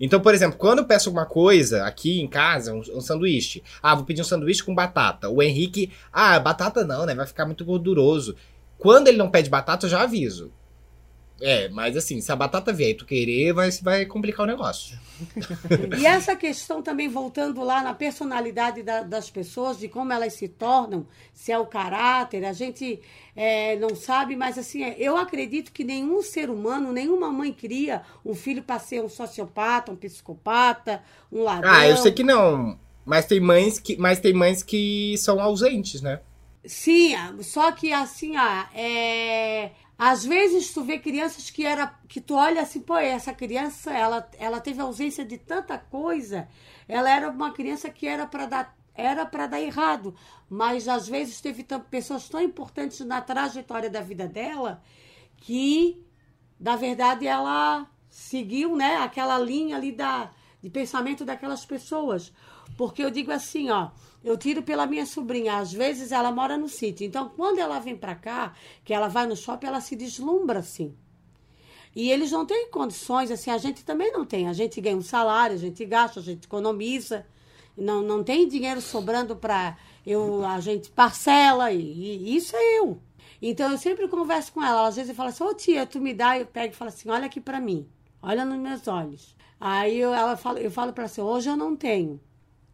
Então, 0.00 0.18
por 0.18 0.34
exemplo, 0.34 0.58
quando 0.58 0.78
eu 0.78 0.86
peço 0.86 1.10
alguma 1.10 1.26
coisa 1.26 1.84
aqui 1.84 2.20
em 2.20 2.26
casa, 2.26 2.72
um, 2.72 2.80
um 2.94 3.00
sanduíche. 3.00 3.62
Ah, 3.82 3.94
vou 3.94 4.04
pedir 4.04 4.22
um 4.22 4.24
sanduíche 4.24 4.64
com 4.64 4.74
batata. 4.74 5.28
O 5.28 5.42
Henrique, 5.42 5.92
ah, 6.10 6.40
batata 6.40 6.84
não, 6.84 7.04
né? 7.04 7.14
Vai 7.14 7.26
ficar 7.26 7.44
muito 7.44 7.64
gorduroso. 7.64 8.34
Quando 8.78 9.08
ele 9.08 9.18
não 9.18 9.30
pede 9.30 9.50
batata, 9.50 9.84
eu 9.84 9.90
já 9.90 10.02
aviso. 10.02 10.50
É, 11.40 11.68
mas 11.70 11.96
assim, 11.96 12.20
se 12.20 12.30
a 12.30 12.36
batata 12.36 12.72
vier 12.72 12.90
e 12.90 12.94
tu 12.94 13.06
querer, 13.06 13.52
vai, 13.52 13.70
vai 13.82 14.06
complicar 14.06 14.44
o 14.44 14.46
negócio. 14.48 14.98
E 15.92 16.06
essa 16.06 16.36
questão 16.36 16.82
também 16.82 17.08
voltando 17.08 17.62
lá 17.62 17.82
na 17.82 17.94
personalidade 17.94 18.82
da- 18.82 19.02
das 19.02 19.30
pessoas, 19.30 19.78
de 19.78 19.88
como 19.88 20.12
elas 20.12 20.34
se 20.34 20.48
tornam, 20.48 21.06
se 21.32 21.50
é 21.52 21.58
o 21.58 21.66
caráter, 21.66 22.44
a 22.44 22.52
gente 22.52 23.00
é, 23.34 23.76
não 23.76 23.94
sabe, 23.94 24.36
mas 24.36 24.58
assim, 24.58 24.82
é, 24.82 24.96
eu 24.98 25.16
acredito 25.16 25.72
que 25.72 25.84
nenhum 25.84 26.22
ser 26.22 26.50
humano, 26.50 26.92
nenhuma 26.92 27.30
mãe 27.30 27.52
cria 27.52 28.02
um 28.24 28.34
filho 28.34 28.62
para 28.62 28.78
ser 28.78 29.02
um 29.02 29.08
sociopata, 29.08 29.92
um 29.92 29.96
psicopata, 29.96 31.02
um 31.32 31.42
ladrão. 31.42 31.70
Ah, 31.72 31.86
eu 31.86 31.96
sei 31.96 32.12
que 32.12 32.22
não. 32.22 32.78
Mas 33.04 33.26
tem 33.26 33.40
mães 33.40 33.78
que, 33.78 33.96
mas 33.96 34.20
tem 34.20 34.32
mães 34.32 34.62
que 34.62 35.16
são 35.18 35.40
ausentes, 35.40 36.00
né? 36.02 36.20
Sim, 36.64 37.14
só 37.42 37.72
que 37.72 37.92
assim, 37.92 38.36
ah, 38.36 38.68
é... 38.74 39.70
às 40.02 40.24
vezes 40.24 40.72
tu 40.72 40.82
vê 40.82 40.98
crianças 40.98 41.50
que 41.50 41.66
era 41.66 41.86
que 42.08 42.22
tu 42.22 42.34
olha 42.34 42.62
assim, 42.62 42.80
pô, 42.80 42.96
essa 42.96 43.34
criança, 43.34 43.92
ela, 43.92 44.26
ela 44.38 44.58
teve 44.58 44.80
ausência 44.80 45.22
de 45.22 45.36
tanta 45.36 45.76
coisa, 45.76 46.48
ela 46.88 47.10
era 47.10 47.28
uma 47.28 47.52
criança 47.52 47.90
que 47.90 48.06
era 48.06 48.26
para 48.26 48.46
dar 48.46 48.80
era 48.94 49.26
para 49.26 49.46
dar 49.46 49.60
errado, 49.60 50.14
mas 50.48 50.88
às 50.88 51.06
vezes 51.06 51.38
teve 51.42 51.66
pessoas 51.90 52.30
tão 52.30 52.40
importantes 52.40 53.00
na 53.00 53.20
trajetória 53.20 53.90
da 53.90 54.00
vida 54.00 54.26
dela 54.26 54.82
que 55.36 56.02
na 56.58 56.76
verdade 56.76 57.26
ela 57.26 57.86
seguiu, 58.08 58.74
né, 58.74 58.96
aquela 58.96 59.38
linha 59.38 59.76
ali 59.76 59.92
da 59.92 60.30
de 60.62 60.70
pensamento 60.70 61.26
daquelas 61.26 61.66
pessoas. 61.66 62.32
Porque 62.80 63.04
eu 63.04 63.10
digo 63.10 63.30
assim, 63.30 63.68
ó, 63.68 63.90
eu 64.24 64.38
tiro 64.38 64.62
pela 64.62 64.86
minha 64.86 65.04
sobrinha, 65.04 65.58
às 65.58 65.70
vezes 65.70 66.12
ela 66.12 66.32
mora 66.32 66.56
no 66.56 66.66
sítio. 66.66 67.06
Então, 67.06 67.28
quando 67.28 67.58
ela 67.58 67.78
vem 67.78 67.94
pra 67.94 68.14
cá, 68.14 68.54
que 68.82 68.94
ela 68.94 69.06
vai 69.06 69.26
no 69.26 69.36
shopping, 69.36 69.66
ela 69.66 69.82
se 69.82 69.94
deslumbra 69.94 70.60
assim. 70.60 70.96
E 71.94 72.10
eles 72.10 72.30
não 72.32 72.46
têm 72.46 72.70
condições, 72.70 73.30
assim, 73.30 73.50
a 73.50 73.58
gente 73.58 73.84
também 73.84 74.10
não 74.10 74.24
tem. 74.24 74.48
A 74.48 74.54
gente 74.54 74.80
ganha 74.80 74.96
um 74.96 75.02
salário, 75.02 75.56
a 75.56 75.58
gente 75.58 75.84
gasta, 75.84 76.20
a 76.20 76.22
gente 76.22 76.44
economiza. 76.44 77.26
Não, 77.76 78.00
não 78.00 78.24
tem 78.24 78.48
dinheiro 78.48 78.80
sobrando 78.80 79.36
para 79.36 79.76
eu 80.06 80.42
a 80.46 80.58
gente 80.58 80.90
parcela 80.90 81.70
e, 81.70 81.82
e 81.82 82.34
isso 82.34 82.56
é 82.56 82.78
eu. 82.78 82.98
Então 83.42 83.70
eu 83.70 83.76
sempre 83.76 84.08
converso 84.08 84.54
com 84.54 84.64
ela. 84.64 84.86
Às 84.86 84.96
vezes 84.96 85.10
eu 85.10 85.14
falo 85.14 85.28
assim, 85.28 85.44
ô 85.44 85.52
tia, 85.52 85.84
tu 85.84 86.00
me 86.00 86.14
dá, 86.14 86.38
eu 86.38 86.46
pego 86.46 86.72
e 86.72 86.76
falo 86.76 86.88
assim, 86.88 87.10
olha 87.10 87.26
aqui 87.26 87.42
para 87.42 87.60
mim, 87.60 87.86
olha 88.22 88.42
nos 88.42 88.58
meus 88.58 88.88
olhos. 88.88 89.36
Aí 89.60 89.98
eu, 89.98 90.14
ela 90.14 90.34
fala, 90.34 90.58
eu 90.60 90.70
falo 90.70 90.94
para 90.94 91.02
ela 91.02 91.10
assim, 91.10 91.20
hoje 91.20 91.50
eu 91.50 91.58
não 91.58 91.76
tenho, 91.76 92.18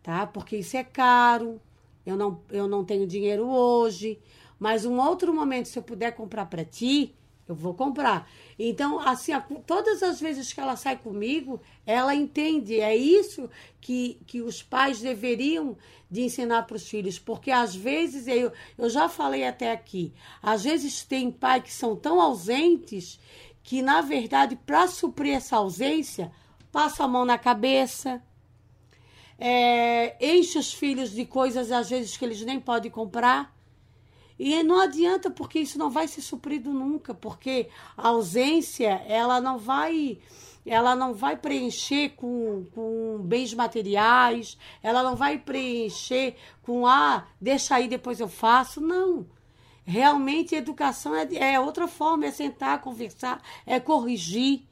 tá? 0.06 0.24
Porque 0.24 0.56
isso 0.56 0.76
é 0.76 0.84
caro, 0.84 1.60
eu 2.06 2.16
não, 2.16 2.40
eu 2.48 2.68
não 2.68 2.84
tenho 2.84 3.08
dinheiro 3.08 3.44
hoje, 3.44 4.20
mas 4.56 4.84
um 4.84 5.00
outro 5.00 5.34
momento, 5.34 5.66
se 5.66 5.76
eu 5.76 5.82
puder 5.82 6.12
comprar 6.12 6.46
para 6.46 6.64
ti, 6.64 7.12
eu 7.48 7.56
vou 7.56 7.74
comprar. 7.74 8.30
Então, 8.56 9.00
assim, 9.00 9.32
todas 9.66 10.04
as 10.04 10.20
vezes 10.20 10.52
que 10.52 10.60
ela 10.60 10.76
sai 10.76 10.96
comigo, 10.96 11.60
ela 11.84 12.14
entende. 12.14 12.78
É 12.80 12.96
isso 12.96 13.50
que, 13.80 14.20
que 14.28 14.40
os 14.40 14.62
pais 14.62 15.00
deveriam 15.00 15.76
de 16.08 16.22
ensinar 16.22 16.62
para 16.68 16.76
os 16.76 16.88
filhos. 16.88 17.18
Porque, 17.18 17.50
às 17.50 17.74
vezes, 17.74 18.28
eu, 18.28 18.52
eu 18.78 18.88
já 18.88 19.08
falei 19.08 19.44
até 19.44 19.72
aqui, 19.72 20.14
às 20.40 20.62
vezes 20.62 21.02
tem 21.02 21.32
pai 21.32 21.60
que 21.60 21.72
são 21.72 21.96
tão 21.96 22.20
ausentes 22.20 23.18
que, 23.60 23.82
na 23.82 24.02
verdade, 24.02 24.54
para 24.54 24.86
suprir 24.86 25.34
essa 25.34 25.56
ausência, 25.56 26.30
passa 26.70 27.02
a 27.02 27.08
mão 27.08 27.24
na 27.24 27.36
cabeça, 27.36 28.22
é, 29.38 30.16
enche 30.20 30.58
os 30.58 30.72
filhos 30.72 31.10
de 31.10 31.24
coisas, 31.24 31.70
às 31.70 31.90
vezes, 31.90 32.16
que 32.16 32.24
eles 32.24 32.40
nem 32.42 32.60
podem 32.60 32.90
comprar. 32.90 33.54
E 34.38 34.62
não 34.62 34.80
adianta, 34.80 35.30
porque 35.30 35.58
isso 35.58 35.78
não 35.78 35.90
vai 35.90 36.06
ser 36.06 36.20
suprido 36.20 36.72
nunca, 36.72 37.14
porque 37.14 37.68
a 37.96 38.08
ausência, 38.08 39.02
ela 39.06 39.40
não 39.40 39.58
vai 39.58 40.18
ela 40.66 40.96
não 40.96 41.14
vai 41.14 41.36
preencher 41.36 42.10
com, 42.16 42.66
com 42.74 43.18
bens 43.22 43.54
materiais, 43.54 44.58
ela 44.82 45.02
não 45.02 45.14
vai 45.14 45.38
preencher 45.38 46.34
com, 46.62 46.86
ah, 46.86 47.24
deixa 47.40 47.76
aí, 47.76 47.86
depois 47.86 48.18
eu 48.18 48.28
faço. 48.28 48.80
Não. 48.80 49.26
Realmente, 49.84 50.56
educação 50.56 51.14
é, 51.14 51.28
é 51.36 51.60
outra 51.60 51.86
forma, 51.86 52.26
é 52.26 52.32
sentar, 52.32 52.80
conversar, 52.80 53.40
é 53.64 53.78
corrigir. 53.78 54.64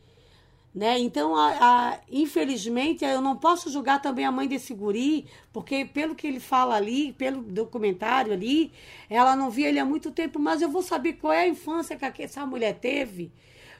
Né? 0.74 0.98
Então, 0.98 1.36
a, 1.36 1.50
a- 1.92 2.00
infelizmente, 2.10 3.04
eu 3.04 3.20
não 3.20 3.36
posso 3.36 3.70
julgar 3.70 4.02
também 4.02 4.24
a 4.24 4.32
mãe 4.32 4.48
desse 4.48 4.74
guri, 4.74 5.24
porque 5.52 5.84
pelo 5.84 6.16
que 6.16 6.26
ele 6.26 6.40
fala 6.40 6.74
ali, 6.74 7.12
pelo 7.12 7.42
documentário 7.42 8.32
ali, 8.32 8.72
ela 9.08 9.36
não 9.36 9.50
via 9.50 9.68
ele 9.68 9.78
há 9.78 9.84
muito 9.84 10.10
tempo, 10.10 10.38
mas 10.40 10.60
eu 10.60 10.68
vou 10.68 10.82
saber 10.82 11.12
qual 11.14 11.32
é 11.32 11.42
a 11.42 11.48
infância 11.48 11.96
que 11.96 12.22
essa 12.24 12.44
mulher 12.44 12.74
teve. 12.80 13.30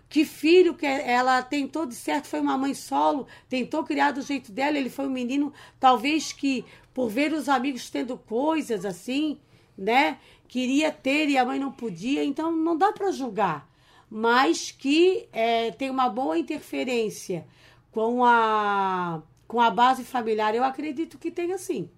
Que 0.09 0.25
filho 0.25 0.75
que 0.75 0.87
ela 0.87 1.43
tentou 1.43 1.85
de 1.85 1.95
certo, 1.97 2.29
foi 2.29 2.39
uma 2.41 2.57
mãe 2.57 2.75
solo, 2.75 3.27
tentou 3.49 3.83
criar 3.83 4.13
do 4.13 4.23
jeito 4.23 4.53
dela, 4.53 4.79
ele 4.79 4.91
foi 4.91 5.07
um 5.07 5.11
menino, 5.11 5.53
talvez 5.81 6.33
que, 6.33 6.65
por 6.93 7.09
ver 7.09 7.33
os 7.33 7.49
amigos 7.49 7.91
tendo 7.91 8.17
coisas 8.17 8.85
assim, 8.85 9.39
né? 9.77 10.19
Queria 10.47 10.93
ter 10.93 11.29
e 11.29 11.37
a 11.37 11.45
mãe 11.45 11.59
não 11.59 11.73
podia, 11.73 12.23
então 12.23 12.53
não 12.53 12.77
dá 12.77 12.93
para 12.93 13.11
julgar 13.11 13.69
mas 14.11 14.71
que 14.71 15.29
é, 15.33 15.71
tem 15.73 15.91
uma 15.91 16.09
boa 16.09 16.39
interferência 16.39 17.45
com 17.91 18.25
a, 18.25 19.23
com 19.47 19.61
a 19.61 19.71
base 19.71 20.05
familiar. 20.05 20.55
Eu 20.55 20.65
acredito 20.65 21.19
que 21.19 21.31
tem 21.31 21.53
assim. 21.53 21.89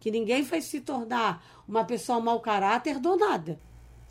Que 0.00 0.10
ninguém 0.10 0.42
vai 0.42 0.60
se 0.60 0.80
tornar 0.80 1.44
uma 1.66 1.84
pessoa 1.84 2.20
mau 2.20 2.40
caráter 2.40 2.98
do 2.98 3.16
nada, 3.16 3.58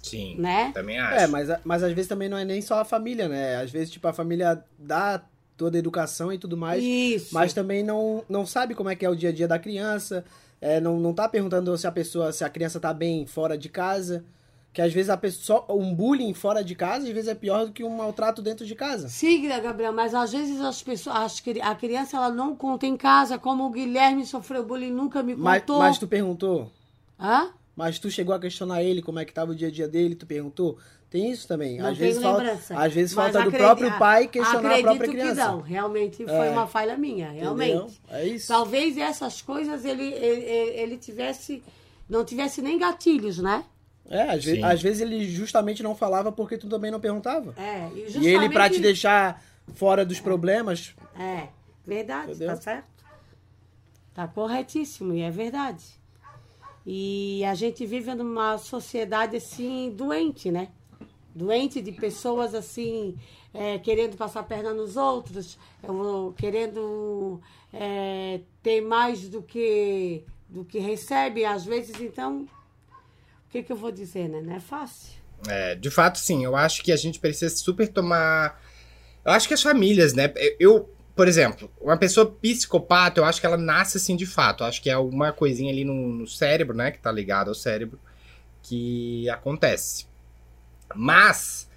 Sim. 0.03 0.35
né? 0.37 0.71
Também 0.73 0.99
acho. 0.99 1.19
É, 1.19 1.27
mas, 1.27 1.49
mas 1.63 1.81
às 1.81 1.93
vezes 1.93 2.07
também 2.07 2.27
não 2.29 2.37
é 2.37 2.45
nem 2.45 2.61
só 2.61 2.81
a 2.81 2.85
família, 2.85 3.27
né? 3.27 3.55
Às 3.55 3.71
vezes, 3.71 3.89
tipo, 3.89 4.07
a 4.07 4.13
família 4.13 4.63
dá 4.77 5.23
toda 5.55 5.77
a 5.77 5.79
educação 5.79 6.31
e 6.31 6.37
tudo 6.37 6.55
mais, 6.55 6.83
Isso. 6.83 7.33
mas 7.33 7.51
também 7.51 7.83
não, 7.83 8.23
não 8.29 8.45
sabe 8.45 8.75
como 8.75 8.89
é 8.89 8.95
que 8.95 9.03
é 9.03 9.09
o 9.09 9.15
dia 9.15 9.29
a 9.29 9.33
dia 9.33 9.47
da 9.47 9.57
criança, 9.57 10.23
é, 10.61 10.79
não, 10.79 10.99
não 10.99 11.13
tá 11.13 11.27
perguntando 11.27 11.75
se 11.77 11.87
a 11.87 11.91
pessoa, 11.91 12.31
se 12.31 12.43
a 12.43 12.49
criança 12.49 12.79
tá 12.79 12.93
bem 12.93 13.25
fora 13.25 13.57
de 13.57 13.67
casa, 13.67 14.23
que 14.77 14.81
às 14.83 14.93
vezes 14.93 15.09
a 15.09 15.17
pessoa, 15.17 15.65
um 15.71 15.91
bullying 15.91 16.35
fora 16.35 16.63
de 16.63 16.75
casa, 16.75 17.07
às 17.07 17.11
vezes 17.11 17.27
é 17.27 17.33
pior 17.33 17.65
do 17.65 17.71
que 17.71 17.83
um 17.83 17.89
maltrato 17.97 18.43
dentro 18.43 18.63
de 18.63 18.75
casa. 18.75 19.09
Sim, 19.09 19.47
Gabriel, 19.47 19.91
mas 19.91 20.13
às 20.13 20.31
vezes 20.31 20.61
as 20.61 20.83
pessoas, 20.83 21.15
as 21.15 21.43
a 21.63 21.73
criança 21.73 22.15
ela 22.15 22.29
não 22.29 22.55
conta 22.55 22.85
em 22.85 22.95
casa, 22.95 23.39
como 23.39 23.65
o 23.65 23.71
Guilherme 23.71 24.23
sofreu 24.23 24.63
bullying 24.63 24.91
nunca 24.91 25.23
me 25.23 25.35
Mas, 25.35 25.61
contou. 25.61 25.79
mas 25.79 25.97
tu 25.97 26.07
perguntou, 26.07 26.71
Hã? 27.19 27.49
mas 27.75 27.97
tu 27.97 28.11
chegou 28.11 28.35
a 28.35 28.39
questionar 28.39 28.83
ele 28.83 29.01
como 29.01 29.17
é 29.17 29.25
que 29.25 29.33
tava 29.33 29.51
o 29.51 29.55
dia 29.55 29.69
a 29.69 29.71
dia 29.71 29.87
dele, 29.87 30.13
tu 30.13 30.27
perguntou? 30.27 30.77
Tem 31.09 31.31
isso 31.31 31.47
também. 31.47 31.79
Não 31.79 31.87
às 31.89 31.97
vezes 31.97 32.21
falta, 32.21 32.43
lembrança. 32.43 32.77
às 32.77 32.93
vezes 32.93 33.15
Mas 33.15 33.31
falta 33.33 33.49
do 33.49 33.57
próprio 33.57 33.97
pai 33.97 34.27
questionar 34.27 34.75
a 34.75 34.81
própria 34.83 35.07
que 35.09 35.15
criança. 35.17 35.47
não, 35.47 35.59
realmente 35.61 36.23
foi 36.23 36.47
É. 36.47 36.51
uma 36.51 36.67
falha 36.67 36.95
minha, 36.95 37.31
realmente. 37.31 37.71
Entendeu? 37.77 37.91
É 38.11 38.27
isso. 38.27 38.47
Talvez 38.49 38.95
essas 38.95 39.41
coisas 39.41 39.83
ele, 39.83 40.03
ele, 40.03 40.43
ele 40.79 40.97
tivesse. 40.97 41.63
Não 42.07 42.23
tivesse 42.23 42.61
nem 42.61 42.77
gatilhos, 42.77 43.39
né? 43.39 43.65
É, 44.09 44.21
às, 44.31 44.43
ve- 44.45 44.63
às 44.63 44.81
vezes 44.81 45.01
ele 45.01 45.27
justamente 45.29 45.83
não 45.83 45.93
falava 45.95 46.31
porque 46.31 46.57
tu 46.57 46.67
também 46.69 46.89
não 46.91 46.99
perguntava. 46.99 47.53
É, 47.57 47.89
e, 47.93 48.17
E 48.19 48.27
ele, 48.27 48.49
pra 48.49 48.69
te 48.69 48.75
justamente- 48.75 48.81
deixar 48.81 49.43
fora 49.73 50.05
dos 50.05 50.19
problemas, 50.19 50.95
É, 51.19 51.49
verdade, 51.85 52.31
Entendeu? 52.31 52.47
tá 52.55 52.55
certo. 52.61 52.87
Tá 54.13 54.27
corretíssimo, 54.27 55.13
e 55.13 55.21
é 55.21 55.29
verdade. 55.29 55.83
E 56.85 57.43
a 57.45 57.53
gente 57.53 57.85
vive 57.85 58.13
numa 58.15 58.57
sociedade 58.57 59.35
assim, 59.35 59.91
doente, 59.95 60.49
né? 60.49 60.69
Doente 61.35 61.81
de 61.81 61.91
pessoas 61.91 62.55
assim, 62.55 63.15
é, 63.53 63.77
querendo 63.77 64.15
passar 64.17 64.39
a 64.39 64.43
perna 64.43 64.73
nos 64.73 64.95
outros, 64.95 65.57
eu- 65.83 66.33
querendo 66.37 67.39
é, 67.73 68.39
ter 68.63 68.79
mais 68.81 69.27
do 69.27 69.41
que, 69.41 70.23
do 70.47 70.63
que 70.63 70.79
recebe, 70.79 71.43
às 71.43 71.65
vezes, 71.65 71.99
então, 71.99 72.47
o 73.47 73.49
que, 73.49 73.63
que 73.63 73.71
eu 73.71 73.77
vou 73.77 73.91
dizer, 73.91 74.27
né? 74.27 74.41
Não 74.41 74.55
é 74.55 74.59
fácil. 74.59 75.13
É, 75.47 75.75
de 75.75 75.89
fato, 75.89 76.19
sim. 76.19 76.43
Eu 76.43 76.55
acho 76.55 76.83
que 76.83 76.91
a 76.91 76.97
gente 76.97 77.19
precisa 77.19 77.55
super 77.55 77.87
tomar. 77.87 78.61
Eu 79.23 79.31
acho 79.31 79.47
que 79.47 79.53
as 79.53 79.61
famílias, 79.61 80.13
né? 80.13 80.33
Eu, 80.59 80.89
por 81.15 81.27
exemplo, 81.27 81.71
uma 81.79 81.97
pessoa 81.97 82.25
psicopata, 82.25 83.19
eu 83.19 83.25
acho 83.25 83.39
que 83.39 83.45
ela 83.45 83.57
nasce 83.57 83.97
assim 83.97 84.15
de 84.15 84.25
fato. 84.25 84.63
Eu 84.63 84.67
acho 84.67 84.81
que 84.81 84.89
é 84.89 84.93
alguma 84.93 85.31
coisinha 85.31 85.71
ali 85.71 85.85
no, 85.85 86.09
no 86.09 86.27
cérebro, 86.27 86.75
né? 86.75 86.91
Que 86.91 86.99
tá 86.99 87.11
ligado 87.11 87.47
ao 87.47 87.55
cérebro, 87.55 87.97
que 88.63 89.29
acontece. 89.29 90.05
Mas. 90.93 91.69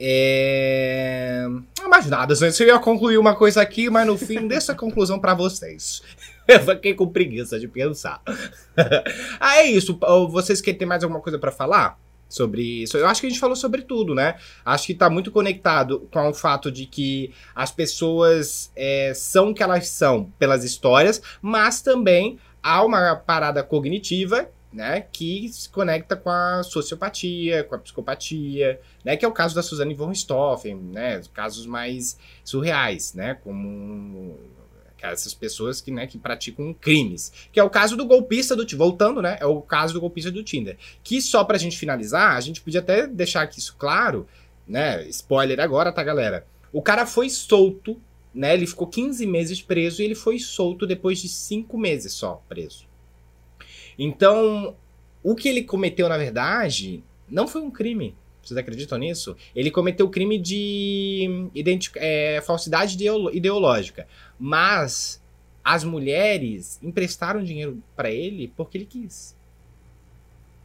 É... 0.00 1.46
Mais 1.88 2.06
nada, 2.06 2.34
gente. 2.34 2.60
Eu 2.60 2.68
ia 2.68 2.78
concluir 2.80 3.18
uma 3.18 3.36
coisa 3.36 3.62
aqui, 3.62 3.88
mas 3.88 4.06
no 4.06 4.18
fim, 4.18 4.48
deixa 4.48 4.72
a 4.72 4.76
conclusão 4.76 5.20
pra 5.20 5.34
vocês. 5.34 6.02
Eu 6.48 6.60
fiquei 6.60 6.94
com 6.94 7.06
preguiça 7.08 7.58
de 7.58 7.68
pensar. 7.68 8.22
ah, 9.40 9.58
é 9.58 9.66
isso. 9.66 9.98
Vocês 10.30 10.60
querem 10.60 10.78
ter 10.78 10.86
mais 10.86 11.02
alguma 11.02 11.20
coisa 11.20 11.38
pra 11.38 11.50
falar? 11.50 11.98
sobre 12.28 12.62
isso. 12.62 12.96
Eu 12.96 13.06
acho 13.06 13.20
que 13.20 13.26
a 13.26 13.30
gente 13.30 13.38
falou 13.38 13.54
sobre 13.54 13.82
tudo, 13.82 14.14
né? 14.14 14.36
Acho 14.64 14.86
que 14.86 14.94
tá 14.94 15.10
muito 15.10 15.30
conectado 15.30 16.08
com 16.10 16.30
o 16.30 16.32
fato 16.32 16.72
de 16.72 16.86
que 16.86 17.30
as 17.54 17.70
pessoas 17.70 18.72
é, 18.74 19.12
são 19.14 19.50
o 19.50 19.54
que 19.54 19.62
elas 19.62 19.88
são 19.88 20.32
pelas 20.38 20.64
histórias, 20.64 21.20
mas 21.42 21.82
também 21.82 22.38
há 22.62 22.82
uma 22.82 23.14
parada 23.16 23.62
cognitiva 23.62 24.48
né, 24.72 25.02
que 25.12 25.48
se 25.50 25.68
conecta 25.68 26.16
com 26.16 26.30
a 26.30 26.62
sociopatia, 26.62 27.62
com 27.64 27.74
a 27.74 27.78
psicopatia, 27.78 28.80
né, 29.04 29.16
que 29.16 29.24
é 29.24 29.28
o 29.28 29.32
caso 29.32 29.54
da 29.54 29.62
Suzanne 29.62 29.94
von 29.94 30.08
Richthofen, 30.08 30.76
né, 30.76 31.20
casos 31.34 31.66
mais 31.66 32.16
surreais, 32.42 33.12
né, 33.12 33.34
como 33.34 34.38
essas 35.10 35.34
pessoas 35.34 35.80
que, 35.80 35.90
né, 35.90 36.06
que 36.06 36.18
praticam 36.18 36.72
crimes, 36.72 37.32
que 37.52 37.58
é 37.58 37.64
o 37.64 37.70
caso 37.70 37.96
do 37.96 38.06
golpista 38.06 38.54
do 38.54 38.66
voltando, 38.76 39.20
né, 39.20 39.36
é 39.40 39.46
o 39.46 39.60
caso 39.60 39.92
do 39.92 40.00
golpista 40.00 40.30
do 40.30 40.42
Tinder, 40.42 40.76
que 41.02 41.20
só 41.20 41.42
pra 41.44 41.58
gente 41.58 41.76
finalizar, 41.76 42.36
a 42.36 42.40
gente 42.40 42.60
podia 42.60 42.80
até 42.80 43.06
deixar 43.06 43.42
aqui 43.42 43.58
isso 43.58 43.74
claro, 43.78 44.26
né, 44.66 45.06
spoiler 45.08 45.60
agora, 45.60 45.92
tá, 45.92 46.02
galera? 46.02 46.46
O 46.72 46.80
cara 46.80 47.04
foi 47.04 47.28
solto, 47.28 48.00
né, 48.34 48.54
ele 48.54 48.66
ficou 48.66 48.86
15 48.86 49.26
meses 49.26 49.60
preso 49.60 50.00
e 50.00 50.04
ele 50.04 50.14
foi 50.14 50.38
solto 50.38 50.86
depois 50.86 51.20
de 51.20 51.28
5 51.28 51.76
meses 51.76 52.12
só 52.12 52.42
preso. 52.48 52.86
Então, 53.98 54.76
o 55.22 55.34
que 55.34 55.48
ele 55.48 55.62
cometeu, 55.62 56.08
na 56.08 56.16
verdade, 56.16 57.04
não 57.28 57.46
foi 57.46 57.60
um 57.60 57.70
crime. 57.70 58.14
Vocês 58.42 58.56
acreditam 58.58 58.98
nisso? 58.98 59.36
Ele 59.54 59.70
cometeu 59.70 60.06
o 60.06 60.10
crime 60.10 60.38
de 60.38 61.48
identi- 61.54 61.92
é, 61.96 62.40
falsidade 62.44 62.96
ideológica. 63.32 64.06
Mas 64.38 65.22
as 65.64 65.84
mulheres 65.84 66.78
emprestaram 66.82 67.42
dinheiro 67.42 67.80
pra 67.94 68.10
ele 68.10 68.52
porque 68.56 68.76
ele 68.78 68.84
quis. 68.86 69.36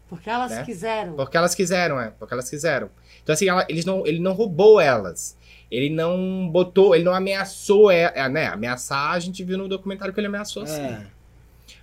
Porque 0.10 0.30
elas 0.30 0.52
Né? 0.52 0.64
quiseram. 0.64 1.14
Porque 1.16 1.36
elas 1.38 1.54
quiseram, 1.54 2.00
é. 2.00 2.10
Porque 2.12 2.34
elas 2.34 2.50
quiseram. 2.50 2.90
Então, 3.22 3.34
assim, 3.34 3.48
ela- 3.50 3.66
eles 3.70 3.84
não, 3.86 4.08
ele 4.08 4.20
não 4.20 4.32
roubou 4.34 4.80
elas. 4.80 5.38
Ele 5.70 5.90
não 5.90 6.48
botou, 6.50 6.96
ele 6.96 7.04
não 7.04 7.14
ameaçou, 7.14 7.92
é, 7.92 8.12
é, 8.16 8.30
né? 8.30 8.48
Ameaçar, 8.48 9.12
a 9.12 9.20
gente 9.20 9.44
viu 9.44 9.58
no 9.58 9.68
documentário 9.68 10.14
que 10.14 10.20
ele 10.20 10.28
ameaçou, 10.28 10.66
sim. 10.66 10.98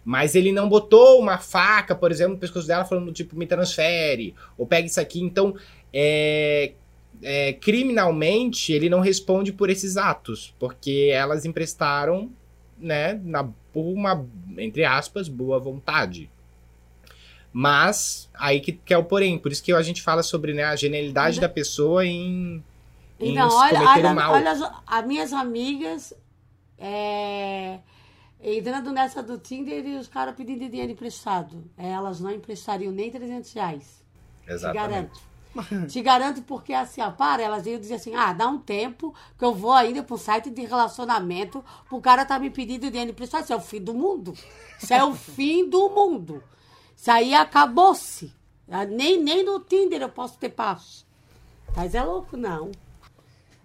Mas 0.05 0.35
ele 0.35 0.53
não 0.53 0.69
botou 0.69 1.19
uma 1.19 1.39
faca, 1.39 1.95
por 1.95 2.11
exemplo, 2.13 2.35
no 2.35 2.39
pescoço 2.39 2.67
dela, 2.67 2.85
falando 2.85 3.13
tipo, 3.13 3.37
me 3.37 3.47
transfere, 3.47 4.35
ou 4.59 4.67
pega 4.67 4.87
isso 4.87 5.01
aqui. 5.01 5.21
Então, 5.21 5.55
é, 5.93 6.73
é, 7.23 7.53
criminalmente, 7.55 8.73
ele 8.73 8.91
não 8.91 9.01
responde 9.01 9.53
por 9.53 9.71
esses 9.71 9.97
atos, 9.97 10.55
porque 10.59 11.11
elas 11.13 11.47
emprestaram, 11.47 12.31
né, 12.79 13.19
na, 13.25 13.45
por 13.73 13.83
uma, 13.83 14.27
entre 14.59 14.85
aspas, 14.85 15.27
boa 15.27 15.59
vontade. 15.59 16.31
Mas, 17.51 18.29
aí 18.35 18.61
que, 18.61 18.73
que 18.73 18.93
é 18.93 18.99
o 18.99 19.05
porém. 19.05 19.39
Por 19.39 19.53
isso 19.53 19.63
que 19.63 19.73
a 19.73 19.81
gente 19.81 20.03
fala 20.03 20.25
sobre 20.25 20.53
né, 20.53 20.65
a 20.65 20.75
genialidade 20.75 21.41
da 21.41 21.49
pessoa 21.49 22.05
em. 22.05 22.63
em 23.21 23.31
Então, 23.31 23.49
se 23.49 23.57
olha, 23.57 23.79
cometer 23.79 24.01
olha, 24.01 24.11
o 24.11 24.15
mal. 24.15 24.33
olha 24.33 24.51
as, 24.51 24.61
as 24.85 25.07
minhas 25.07 25.33
amigas 25.33 26.13
é, 26.77 27.79
entrando 28.45 28.93
nessa 28.93 29.23
do 29.23 29.39
Tinder 29.39 29.87
e 29.87 29.97
os 29.97 30.07
caras 30.07 30.35
pedindo 30.35 30.69
dinheiro 30.69 30.93
emprestado. 30.93 31.65
Elas 31.79 32.21
não 32.21 32.31
emprestariam 32.31 32.93
nem 32.93 33.11
300 33.11 33.53
reais. 33.53 34.05
Te 34.47 34.73
garanto. 34.75 35.21
Te 35.89 36.03
garanto 36.03 36.43
porque 36.43 36.73
assim, 36.75 37.01
ó, 37.01 37.11
para, 37.11 37.43
elas 37.43 37.65
iam 37.65 37.79
dizer 37.79 37.95
assim, 37.95 38.15
ah, 38.15 38.33
dá 38.33 38.49
um 38.49 38.59
tempo 38.59 39.15
que 39.39 39.45
eu 39.45 39.55
vou 39.55 39.73
ainda 39.73 40.03
pro 40.03 40.19
site 40.19 40.51
de 40.51 40.63
relacionamento 40.63 41.65
pro 41.89 42.01
cara 42.01 42.25
tá 42.25 42.39
me 42.39 42.51
pedindo 42.51 42.91
dinheiro 42.91 43.13
emprestado. 43.13 43.45
Isso 43.45 43.53
é 43.53 43.57
o 43.57 43.61
fim 43.61 43.81
do 43.81 43.95
mundo. 43.95 44.35
Isso 44.83 44.93
é 44.93 45.05
o 45.05 45.15
fim 45.15 45.69
do 45.69 45.89
mundo. 45.89 46.43
Isso 46.97 47.11
aí 47.11 47.35
acabou-se. 47.35 48.35
Ah, 48.69 48.85
Nem, 48.85 49.23
nem 49.23 49.45
no 49.45 49.61
Tinder 49.61 50.03
eu 50.03 50.09
posso 50.09 50.37
ter 50.39 50.51
paz. 50.51 51.07
Mas 51.77 51.95
é 51.95 52.03
louco, 52.03 52.37
não. 52.37 52.71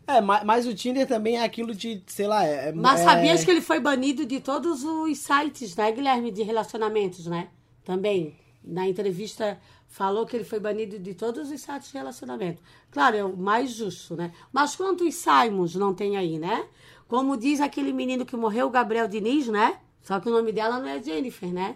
É, 0.10 0.22
mas, 0.22 0.44
mas 0.44 0.68
o 0.68 0.74
Tinder 0.74 1.08
também 1.08 1.38
é 1.38 1.44
aquilo 1.44 1.74
de, 1.76 2.02
sei 2.08 2.26
lá, 2.26 2.44
é. 2.44 2.72
Mas 2.72 3.02
é- 3.02 3.04
sabias 3.04 3.46
que 3.46 3.52
ele 3.52 3.62
foi 3.62 3.80
banido 3.80 4.26
de 4.26 4.40
todos 4.40 4.84
os 4.84 5.18
sites, 5.20 5.76
né, 5.76 5.92
Guilherme, 5.92 6.32
de 6.32 6.42
relacionamentos, 6.42 7.28
né? 7.28 7.50
Também. 7.86 8.36
Na 8.64 8.88
entrevista 8.88 9.60
falou 9.88 10.26
que 10.26 10.36
ele 10.36 10.44
foi 10.44 10.60
banido 10.60 10.98
de 11.00 11.14
todos 11.14 11.52
os 11.52 11.62
sites 11.62 11.92
de 11.92 11.98
relacionamento. 11.98 12.62
Claro, 12.92 13.18
é 13.18 13.24
o 13.24 13.36
mais 13.36 13.72
justo, 13.72 14.16
né? 14.16 14.32
Mas 14.52 14.76
quantos 14.76 15.14
Simons 15.16 15.76
não 15.76 15.94
tem 15.94 16.18
aí, 16.18 16.38
né? 16.40 16.66
Como 17.08 17.38
diz 17.38 17.60
aquele 17.62 17.92
menino 17.94 18.26
que 18.26 18.36
morreu, 18.36 18.68
o 18.68 18.70
Gabriel 18.70 19.08
Diniz, 19.08 19.48
né? 19.48 19.80
Só 20.02 20.20
que 20.20 20.28
o 20.28 20.32
nome 20.32 20.52
dela 20.52 20.80
não 20.80 20.88
é 20.88 21.02
Jennifer, 21.02 21.52
né? 21.52 21.76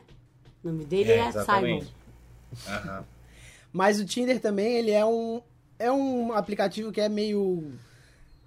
O 0.64 0.68
nome 0.68 0.86
dele 0.86 1.12
é, 1.12 1.32
Simon. 1.32 1.42
exatamente. 1.42 1.96
Aham. 2.68 3.06
Mas 3.74 4.00
o 4.00 4.06
Tinder 4.06 4.40
também, 4.40 4.76
ele 4.76 4.92
é 4.92 5.04
um. 5.06 5.42
É 5.80 5.92
um 5.92 6.32
aplicativo 6.34 6.92
que 6.92 7.02
é 7.02 7.10
meio. 7.10 7.74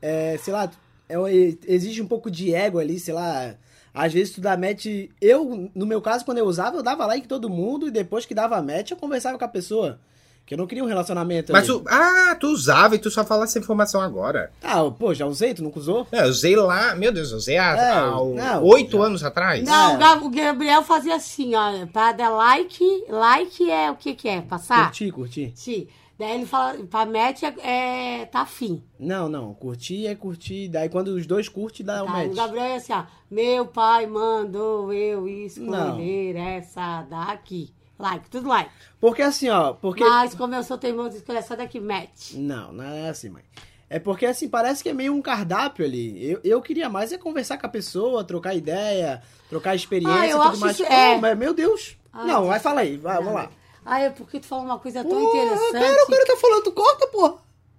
É, 0.00 0.36
sei 0.42 0.52
lá, 0.52 0.70
é, 1.08 1.18
um- 1.18 1.26
exige 1.28 2.02
um 2.02 2.06
pouco 2.06 2.30
de 2.30 2.54
ego 2.54 2.78
ali, 2.78 2.98
sei 2.98 3.14
lá. 3.14 3.54
Às 3.94 4.12
vezes 4.12 4.34
tu 4.34 4.40
dá 4.40 4.56
match. 4.56 4.86
Eu, 5.20 5.70
no 5.74 5.86
meu 5.86 6.02
caso, 6.02 6.24
quando 6.24 6.38
eu 6.38 6.46
usava, 6.46 6.76
eu 6.76 6.82
dava 6.82 7.06
like 7.06 7.24
em 7.24 7.28
todo 7.28 7.48
mundo 7.48 7.88
e 7.88 7.90
depois 7.90 8.26
que 8.26 8.34
dava 8.34 8.60
match, 8.60 8.90
eu 8.90 8.96
conversava 8.96 9.38
com 9.38 9.44
a 9.44 9.48
pessoa. 9.48 9.98
Que 10.44 10.54
eu 10.54 10.58
não 10.58 10.66
queria 10.68 10.84
um 10.84 10.86
relacionamento. 10.86 11.50
Mas 11.52 11.68
ali. 11.68 11.80
tu. 11.80 11.84
Ah, 11.88 12.36
tu 12.38 12.46
usava 12.48 12.94
e 12.94 12.98
tu 13.00 13.10
só 13.10 13.24
fala 13.24 13.42
essa 13.44 13.58
informação 13.58 14.00
agora. 14.00 14.52
Ah, 14.62 14.88
pô, 14.90 15.12
já 15.12 15.26
usei, 15.26 15.52
tu 15.54 15.60
nunca 15.64 15.80
usou? 15.80 16.06
Não, 16.12 16.20
eu 16.20 16.28
usei 16.28 16.54
lá, 16.54 16.94
meu 16.94 17.10
Deus, 17.10 17.32
eu 17.32 17.38
usei 17.38 17.56
há 17.58 17.76
É, 17.76 18.58
oito 18.58 19.02
anos 19.02 19.24
atrás. 19.24 19.64
Não, 19.64 19.92
É. 19.92 19.94
o 19.94 19.98
Gab- 19.98 20.22
o 20.24 20.30
Gabriel 20.30 20.82
fazia 20.84 21.16
assim, 21.16 21.52
ó. 21.56 21.84
Pra 21.86 22.12
dar 22.12 22.28
like, 22.30 22.84
like 23.08 23.68
é 23.68 23.90
o 23.90 23.96
que 23.96 24.14
que 24.14 24.28
é? 24.28 24.40
Passar? 24.40 24.84
Curti, 24.84 25.10
curti. 25.10 25.52
Sim. 25.56 25.88
Daí 26.18 26.32
ele 26.36 26.46
fala, 26.46 26.78
pra 26.86 27.04
match 27.04 27.42
é, 27.42 28.20
é 28.22 28.24
tá 28.26 28.40
afim. 28.40 28.82
Não, 28.98 29.28
não, 29.28 29.52
curti 29.52 30.06
é 30.06 30.14
curtir. 30.14 30.68
Daí 30.68 30.88
quando 30.88 31.08
os 31.08 31.26
dois 31.26 31.48
curtem, 31.48 31.84
dá 31.84 32.02
o 32.02 32.06
Tá? 32.06 32.12
match. 32.12 32.32
O 32.32 32.34
Gabriel 32.34 32.64
é 32.64 32.76
assim, 32.76 32.92
ó. 32.94 33.04
Meu 33.30 33.66
pai 33.66 34.06
mandou 34.06 34.92
eu 34.92 35.20
Não. 35.22 35.28
escolher 35.28 36.36
essa 36.36 37.02
daqui. 37.02 37.74
Like, 37.98 38.28
tudo 38.30 38.48
like. 38.48 38.70
Porque 39.00 39.22
assim, 39.22 39.48
ó, 39.50 39.72
porque. 39.72 40.04
Mas 40.04 40.34
como 40.34 40.54
eu 40.54 40.62
sou 40.62 40.76
teimoso, 40.78 41.16
escolher 41.16 41.38
essa 41.38 41.56
daqui, 41.56 41.80
match. 41.80 42.32
Não, 42.34 42.72
não 42.72 42.84
é 42.84 43.08
assim, 43.10 43.28
mãe. 43.30 43.42
É 43.88 43.98
porque, 43.98 44.26
assim, 44.26 44.48
parece 44.48 44.82
que 44.82 44.88
é 44.88 44.92
meio 44.92 45.14
um 45.14 45.22
cardápio 45.22 45.84
ali. 45.84 46.30
Eu, 46.32 46.40
eu 46.42 46.60
queria 46.60 46.88
mais 46.88 47.12
é 47.12 47.18
conversar 47.18 47.56
com 47.56 47.66
a 47.66 47.70
pessoa, 47.70 48.24
trocar 48.24 48.52
ideia, 48.54 49.22
trocar 49.48 49.74
experiência 49.76 50.14
Ah, 50.20 50.26
eu 50.26 50.38
tudo 50.38 50.48
acho 50.50 50.60
mais. 50.60 50.74
isso- 50.80 50.84
é. 50.92 51.16
Mas, 51.18 51.38
meu 51.38 51.54
Deus. 51.54 51.96
Ai, 52.12 52.26
não, 52.26 52.42
vai, 52.46 52.50
Deus. 52.54 52.62
fala 52.62 52.80
aí. 52.80 52.96
Vai, 52.96 53.16
vamos 53.18 53.32
lá. 53.34 53.50
Ah, 53.86 54.00
é 54.00 54.10
porque 54.10 54.40
tu 54.40 54.46
falou 54.46 54.64
uma 54.64 54.78
coisa 54.78 55.02
tão 55.04 55.10
Pô, 55.10 55.30
interessante 55.30 55.72
Cara, 55.72 56.02
o 56.02 56.06
cara 56.08 56.26
tá 56.26 56.36
falando, 56.36 56.64
tu 56.64 56.72
corta, 56.72 57.06
pô. 57.06 57.38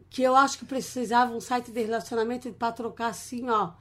que 0.10 0.24
eu 0.24 0.36
acho 0.36 0.58
que 0.58 0.66
precisava 0.66 1.34
um 1.34 1.42
site 1.42 1.70
de 1.70 1.82
relacionamento 1.82 2.50
pra 2.54 2.72
trocar 2.72 3.08
assim, 3.10 3.50
ó. 3.50 3.72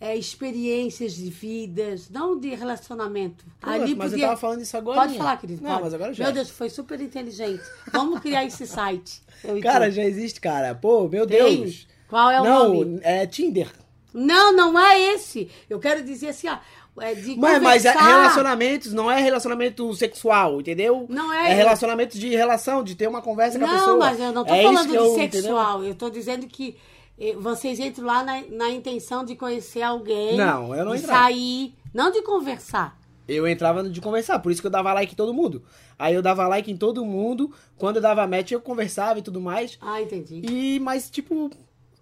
é, 0.00 0.16
experiências 0.16 1.14
de 1.14 1.30
vidas, 1.30 2.10
não 2.10 2.38
de 2.38 2.54
relacionamento. 2.54 3.44
Pô, 3.60 3.70
Ali 3.70 3.94
mas 3.94 4.10
podia... 4.10 4.24
eu 4.24 4.28
tava 4.28 4.40
falando 4.40 4.60
isso 4.62 4.76
agora. 4.76 5.00
Pode 5.00 5.16
falar, 5.16 5.36
querido. 5.38 5.62
Não, 5.62 5.70
pode. 5.70 5.82
mas 5.84 5.94
agora 5.94 6.12
já. 6.12 6.24
Meu 6.24 6.32
Deus, 6.32 6.50
foi 6.50 6.68
super 6.68 7.00
inteligente. 7.00 7.62
Vamos 7.92 8.20
criar 8.20 8.44
esse 8.44 8.66
site. 8.66 9.22
Cara, 9.62 9.90
já 9.90 10.02
existe, 10.04 10.40
cara. 10.40 10.74
Pô, 10.74 11.08
meu 11.08 11.26
Tem? 11.26 11.62
Deus. 11.62 11.86
Qual 12.08 12.30
é 12.30 12.40
o 12.40 12.44
não, 12.44 12.74
nome? 12.74 13.00
é 13.02 13.26
Tinder. 13.26 13.70
Não, 14.12 14.52
não 14.52 14.78
é 14.78 15.14
esse. 15.14 15.50
Eu 15.68 15.78
quero 15.78 16.02
dizer 16.02 16.28
assim, 16.28 16.48
ó. 16.48 16.58
É 17.00 17.14
de 17.14 17.36
Mas, 17.36 17.62
mas 17.62 17.84
é 17.84 17.92
relacionamentos, 17.92 18.92
não 18.92 19.10
é 19.10 19.20
relacionamento 19.20 19.92
sexual, 19.94 20.60
entendeu? 20.60 21.06
Não 21.08 21.32
é. 21.32 21.50
É 21.50 21.54
relacionamento 21.54 22.18
de 22.18 22.28
relação, 22.30 22.82
de 22.82 22.94
ter 22.94 23.06
uma 23.08 23.20
conversa 23.22 23.58
com 23.58 23.64
a 23.64 23.68
pessoa. 23.68 23.90
Não, 23.92 23.98
mas 23.98 24.18
eu 24.20 24.32
não 24.32 24.44
tô 24.44 24.54
É 24.54 24.62
falando 24.62 24.88
de 24.88 24.94
eu- 24.94 25.14
sexual. 25.14 25.84
Eu 25.84 25.94
tô 25.94 26.08
dizendo 26.10 26.46
que 26.46 26.76
eh, 27.18 27.34
vocês 27.38 27.78
entram 27.80 28.06
lá 28.06 28.22
na, 28.24 28.42
na 28.50 28.70
intenção 28.70 29.24
de 29.24 29.34
conhecer 29.36 29.82
alguém. 29.82 30.36
Não, 30.36 30.74
eu 30.74 30.84
não 30.84 30.92
de 30.94 31.02
entrava. 31.02 31.24
sair, 31.24 31.74
não 31.92 32.10
de 32.10 32.22
conversar. 32.22 32.98
Eu 33.28 33.46
entrava 33.48 33.82
de 33.88 34.00
conversar, 34.00 34.38
por 34.38 34.52
isso 34.52 34.60
que 34.60 34.66
eu 34.68 34.70
dava 34.70 34.92
like 34.92 35.12
em 35.12 35.16
todo 35.16 35.34
mundo. 35.34 35.62
Aí 35.98 36.14
eu 36.14 36.22
dava 36.22 36.46
like 36.46 36.70
em 36.70 36.76
todo 36.76 37.04
mundo, 37.04 37.50
quando 37.76 37.96
eu 37.96 38.02
dava 38.02 38.24
match 38.26 38.52
eu 38.52 38.60
conversava 38.60 39.18
e 39.18 39.22
tudo 39.22 39.40
mais. 39.40 39.76
Ah, 39.80 40.00
entendi. 40.00 40.42
E, 40.48 40.78
mas, 40.78 41.10
tipo, 41.10 41.50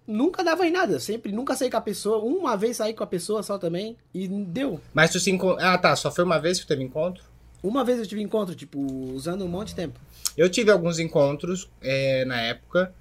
nunca 0.07 0.43
dava 0.43 0.65
em 0.65 0.71
nada. 0.71 0.99
Sempre, 0.99 1.31
nunca 1.31 1.55
saí 1.55 1.69
com 1.69 1.77
a 1.77 1.81
pessoa. 1.81 2.17
Uma 2.19 2.55
vez 2.55 2.77
saí 2.77 2.93
com 2.93 3.03
a 3.03 3.07
pessoa 3.07 3.43
só 3.43 3.57
também. 3.57 3.97
E 4.13 4.27
deu. 4.27 4.79
Mas 4.93 5.11
tu 5.11 5.19
se 5.19 5.31
encontrou. 5.31 5.65
Ah, 5.65 5.77
tá. 5.77 5.95
Só 5.95 6.11
foi 6.11 6.23
uma 6.23 6.39
vez 6.39 6.59
que 6.59 6.67
teve 6.67 6.83
encontro? 6.83 7.23
Uma 7.63 7.83
vez 7.83 7.99
eu 7.99 8.05
tive 8.05 8.21
encontro, 8.21 8.53
tipo, 8.53 8.79
usando 9.13 9.43
um 9.43 9.47
monte 9.47 9.69
de 9.69 9.75
tempo. 9.75 9.99
Eu 10.37 10.49
tive 10.49 10.69
alguns 10.69 10.99
encontros 10.99 11.69
é, 11.81 12.23
na 12.25 12.39
época. 12.41 12.93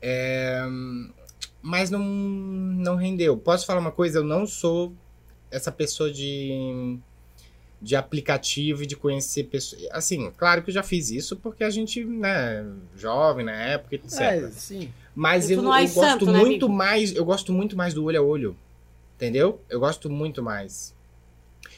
é, 0.00 0.62
mas 1.66 1.90
não, 1.90 2.00
não 2.00 2.94
rendeu. 2.94 3.38
Posso 3.38 3.64
falar 3.64 3.80
uma 3.80 3.90
coisa? 3.90 4.18
Eu 4.18 4.24
não 4.24 4.46
sou 4.46 4.92
essa 5.50 5.72
pessoa 5.72 6.12
de, 6.12 6.98
de 7.84 7.94
aplicativo 7.94 8.82
e 8.82 8.86
de 8.86 8.96
conhecer 8.96 9.44
pessoas. 9.44 9.82
Assim, 9.92 10.30
claro 10.36 10.62
que 10.62 10.70
eu 10.70 10.74
já 10.74 10.82
fiz 10.82 11.10
isso 11.10 11.36
porque 11.36 11.62
a 11.62 11.68
gente, 11.68 12.02
né, 12.02 12.64
jovem 12.96 13.44
na 13.44 13.52
época, 13.52 13.94
etc. 13.94 14.20
É, 14.20 14.48
sim. 14.50 14.90
Mas 15.14 15.50
E 15.50 15.52
eu, 15.52 15.58
é 15.58 15.60
eu 15.60 15.64
gosto 15.88 15.94
santo, 15.94 16.26
né, 16.26 16.38
muito 16.38 16.64
amigo? 16.64 16.68
mais. 16.78 17.14
Eu 17.14 17.24
gosto 17.24 17.52
muito 17.52 17.76
mais 17.76 17.92
do 17.92 18.02
olho 18.04 18.18
a 18.18 18.22
olho. 18.22 18.56
Entendeu? 19.16 19.60
Eu 19.68 19.78
gosto 19.78 20.08
muito 20.08 20.42
mais. 20.42 20.93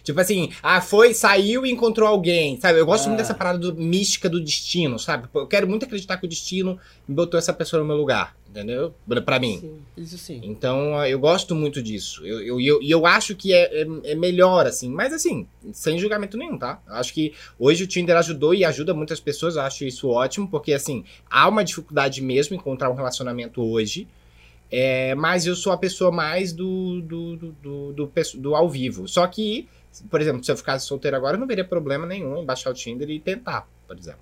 Tipo 0.07 0.21
assim, 0.21 0.51
ah, 0.63 0.81
foi, 0.81 1.13
saiu 1.13 1.67
e 1.67 1.71
encontrou 1.73 2.09
alguém, 2.09 2.61
sabe? 2.61 2.79
Eu 2.79 2.87
gosto 2.87 3.07
Ah. 3.07 3.09
muito 3.09 3.19
dessa 3.19 3.35
parada 3.35 3.59
do- 3.59 3.75
mística 3.75 4.29
do 4.31 4.41
destino, 4.41 5.01
sabe? 5.01 5.29
Eu 5.35 5.49
quero 5.49 5.67
muito 5.69 5.85
acreditar 5.85 6.17
que 6.17 6.27
o 6.27 6.29
destino 6.29 6.79
me 7.09 7.15
botou 7.17 7.37
essa 7.37 7.53
pessoa 7.53 7.81
no 7.83 7.87
meu 7.89 7.97
lugar, 7.97 8.37
entendeu? 8.49 8.95
Pra- 9.25 9.41
mim. 9.41 9.59
Sim. 9.61 9.79
Isso 9.97 10.17
sim. 10.17 10.41
Então, 10.45 11.05
eu 11.05 11.19
gosto 11.19 11.57
muito 11.57 11.83
disso. 11.83 12.25
Eu, 12.25 12.41
eu, 12.41 12.61
eu, 12.61 12.81
e 12.81 12.89
eu 12.89 13.05
acho 13.05 13.35
que 13.35 13.53
é, 13.53 13.83
é, 13.83 13.87
é 14.05 14.15
melhor, 14.15 14.65
assim. 14.65 14.89
Mas, 14.89 15.13
assim, 15.13 15.45
sem 15.73 15.99
julgamento 15.99 16.37
nenhum, 16.37 16.57
tá? 16.57 16.81
Eu 16.87 16.95
acho 16.95 17.13
que 17.13 17.33
hoje 17.59 17.83
o 17.83 17.87
Tinder 17.89 18.17
ajudou 18.17 18.55
e 18.55 18.65
ajuda 18.65 18.95
muitas 18.95 19.19
pessoas. 19.19 19.57
Eu 19.57 19.63
acho 19.63 19.85
isso 19.85 20.09
ótimo, 20.09 20.47
porque, 20.49 20.73
assim, 20.73 21.05
há 21.29 21.49
uma 21.49 21.65
dificuldade 21.65 22.23
mesmo 22.23 22.55
em 22.55 22.59
encontrar 22.59 22.89
um 22.91 22.95
relacionamento 22.95 23.61
hoje. 23.61 24.07
É, 24.71 25.15
mas 25.15 25.47
eu 25.47 25.55
sou 25.55 25.73
a 25.73 25.77
pessoa 25.79 26.11
mais 26.11 26.53
do, 26.53 27.01
do, 27.01 27.37
do, 27.37 27.53
do, 27.63 27.93
do, 27.93 28.13
do 28.37 28.55
ao 28.55 28.69
vivo. 28.69 29.07
Só 29.07 29.27
que, 29.27 29.69
por 30.11 30.21
exemplo, 30.21 30.43
se 30.43 30.51
eu 30.51 30.57
ficasse 30.57 30.87
solteiro 30.87 31.17
agora, 31.17 31.37
eu 31.37 31.41
não 31.41 31.47
veria 31.47 31.65
problema 31.65 32.07
nenhum 32.07 32.39
em 32.39 32.45
baixar 32.45 32.71
o 32.71 32.75
Tinder 32.75 33.09
e 33.11 33.21
tentar, 33.21 33.69
por 33.87 33.99
exemplo. 33.99 34.21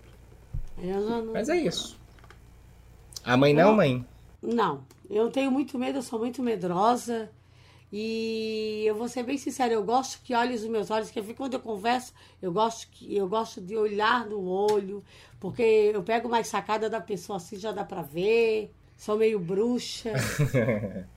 Não... 0.77 1.33
Mas 1.33 1.49
é 1.49 1.57
isso. 1.57 1.99
A 3.25 3.37
mãe 3.37 3.55
não, 3.55 3.75
mãe? 3.75 4.05
Não, 4.43 4.85
eu 5.09 5.31
tenho 5.31 5.51
muito 5.51 5.79
medo, 5.79 5.99
eu 5.99 6.03
sou 6.03 6.19
muito 6.19 6.43
medrosa. 6.43 7.31
E 7.93 8.83
eu 8.85 8.97
vou 8.97 9.07
ser 9.07 9.23
bem 9.23 9.39
sincera, 9.39 9.73
eu 9.73 9.85
gosto 9.85 10.21
que 10.25 10.35
olhe 10.35 10.55
os 10.55 10.65
meus 10.65 10.91
olhos, 10.91 11.13
porque 11.13 11.33
quando 11.33 11.55
eu 11.55 11.61
converso, 11.61 12.13
eu 12.43 12.53
gosto, 12.53 12.89
que, 12.91 13.17
eu 13.17 13.29
gosto 13.29 13.61
de 13.61 13.77
olhar 13.77 14.27
no 14.27 14.45
olho, 14.49 15.03
porque 15.39 15.63
eu 15.95 16.03
pego 16.03 16.29
mais 16.29 16.49
sacada 16.49 16.91
da 16.91 17.01
pessoa 17.01 17.37
assim, 17.37 17.57
já 17.57 17.71
dá 17.71 17.85
pra 17.85 18.03
ver. 18.03 18.73
Sou 18.97 19.17
meio 19.17 19.39
bruxa. 19.39 20.13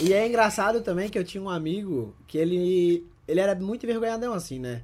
E 0.00 0.12
é 0.12 0.26
engraçado 0.26 0.82
também 0.82 1.08
que 1.08 1.18
eu 1.18 1.24
tinha 1.24 1.42
um 1.42 1.48
amigo 1.48 2.14
que 2.26 2.36
ele. 2.36 3.06
Ele 3.28 3.38
era 3.40 3.54
muito 3.54 3.84
envergonhadão, 3.84 4.32
assim, 4.32 4.58
né? 4.58 4.82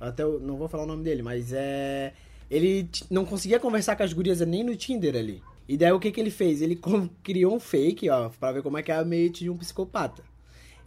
Até 0.00 0.22
eu 0.24 0.40
não 0.40 0.56
vou 0.56 0.66
falar 0.68 0.82
o 0.84 0.86
nome 0.86 1.04
dele, 1.04 1.22
mas 1.22 1.52
é. 1.52 2.12
Ele 2.50 2.88
não 3.10 3.24
conseguia 3.24 3.60
conversar 3.60 3.94
com 3.96 4.02
as 4.02 4.12
gurias 4.12 4.40
nem 4.40 4.64
no 4.64 4.74
Tinder 4.74 5.14
ali. 5.14 5.42
E 5.68 5.76
daí 5.76 5.92
o 5.92 6.00
que 6.00 6.10
que 6.10 6.20
ele 6.20 6.30
fez? 6.30 6.60
Ele 6.60 6.78
criou 7.22 7.54
um 7.54 7.60
fake, 7.60 8.10
ó, 8.10 8.28
pra 8.28 8.50
ver 8.52 8.62
como 8.62 8.76
é 8.78 8.82
que 8.82 8.90
é 8.90 8.96
a 8.96 9.04
mente 9.04 9.44
de 9.44 9.50
um 9.50 9.56
psicopata. 9.56 10.22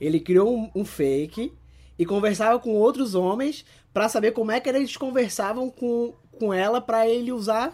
Ele 0.01 0.19
criou 0.19 0.53
um, 0.55 0.69
um 0.75 0.83
fake 0.85 1.53
e 1.97 2.05
conversava 2.05 2.59
com 2.59 2.71
outros 2.73 3.15
homens 3.15 3.65
pra 3.93 4.09
saber 4.09 4.31
como 4.31 4.51
é 4.51 4.59
que 4.59 4.67
eles 4.67 4.97
conversavam 4.97 5.69
com, 5.69 6.13
com 6.37 6.53
ela 6.53 6.81
pra 6.81 7.07
ele 7.07 7.31
usar 7.31 7.71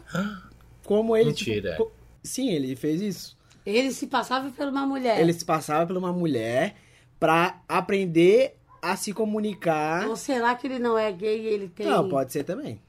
como 0.85 1.17
ele. 1.17 1.33
tipo, 1.33 1.49
Mentira. 1.51 1.75
co- 1.77 1.91
sim, 2.23 2.49
ele 2.51 2.75
fez 2.75 3.01
isso. 3.01 3.37
Ele 3.65 3.91
se 3.91 4.07
passava 4.07 4.49
por 4.51 4.67
uma 4.67 4.85
mulher. 4.85 5.19
Ele 5.19 5.33
se 5.33 5.43
passava 5.43 5.85
por 5.85 5.97
uma 5.97 6.13
mulher 6.13 6.75
pra 7.19 7.61
aprender 7.67 8.55
a 8.81 8.95
se 8.95 9.13
comunicar. 9.13 10.07
Ou 10.09 10.15
será 10.15 10.55
que 10.55 10.67
ele 10.67 10.79
não 10.79 10.97
é 10.97 11.11
gay 11.11 11.41
e 11.41 11.47
ele 11.47 11.67
tem. 11.69 11.85
Não, 11.87 12.07
pode 12.09 12.31
ser 12.33 12.43
também. 12.43 12.79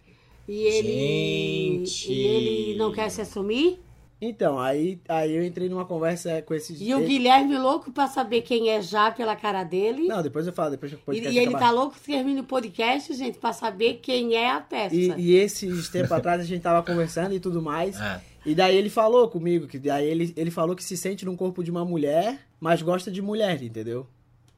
E 0.48 0.62
ele. 0.62 1.86
Gente. 1.86 2.12
E 2.12 2.18
ele 2.26 2.78
não 2.78 2.92
quer 2.92 3.10
se 3.10 3.20
assumir? 3.20 3.80
Então, 4.24 4.56
aí, 4.56 5.00
aí 5.08 5.34
eu 5.34 5.44
entrei 5.44 5.68
numa 5.68 5.84
conversa 5.84 6.40
com 6.42 6.54
esses. 6.54 6.80
E 6.80 6.94
o 6.94 6.98
ele- 7.00 7.06
Guilherme 7.08 7.58
louco 7.58 7.90
pra 7.90 8.06
saber 8.06 8.42
quem 8.42 8.70
é 8.70 8.80
já 8.80 9.10
pela 9.10 9.34
cara 9.34 9.64
dele. 9.64 10.06
Não, 10.06 10.22
depois 10.22 10.46
eu 10.46 10.52
falo, 10.52 10.70
depois 10.70 10.92
que 10.92 10.96
o 10.96 11.00
E, 11.00 11.04
podcast 11.04 11.34
e 11.34 11.38
ele 11.38 11.48
acabar. 11.48 11.66
tá 11.66 11.70
louco 11.72 11.94
que 11.96 12.00
termine 12.12 12.40
o 12.40 12.44
podcast, 12.44 13.12
gente, 13.14 13.38
pra 13.38 13.52
saber 13.52 13.94
quem 14.00 14.34
é 14.36 14.48
a 14.50 14.60
peça. 14.60 14.94
E, 14.94 15.12
e 15.18 15.34
esses 15.34 15.88
tempos 15.88 16.12
atrás 16.12 16.40
a 16.40 16.44
gente 16.44 16.62
tava 16.62 16.84
conversando 16.86 17.34
e 17.34 17.40
tudo 17.40 17.60
mais. 17.60 18.00
Ah. 18.00 18.20
E 18.46 18.54
daí 18.54 18.76
ele 18.76 18.90
falou 18.90 19.28
comigo, 19.28 19.66
que 19.66 19.78
daí 19.78 20.06
ele, 20.06 20.32
ele 20.36 20.50
falou 20.52 20.76
que 20.76 20.84
se 20.84 20.96
sente 20.96 21.24
no 21.24 21.36
corpo 21.36 21.62
de 21.64 21.70
uma 21.72 21.84
mulher, 21.84 22.38
mas 22.60 22.80
gosta 22.80 23.10
de 23.10 23.20
mulher, 23.20 23.60
entendeu? 23.60 24.06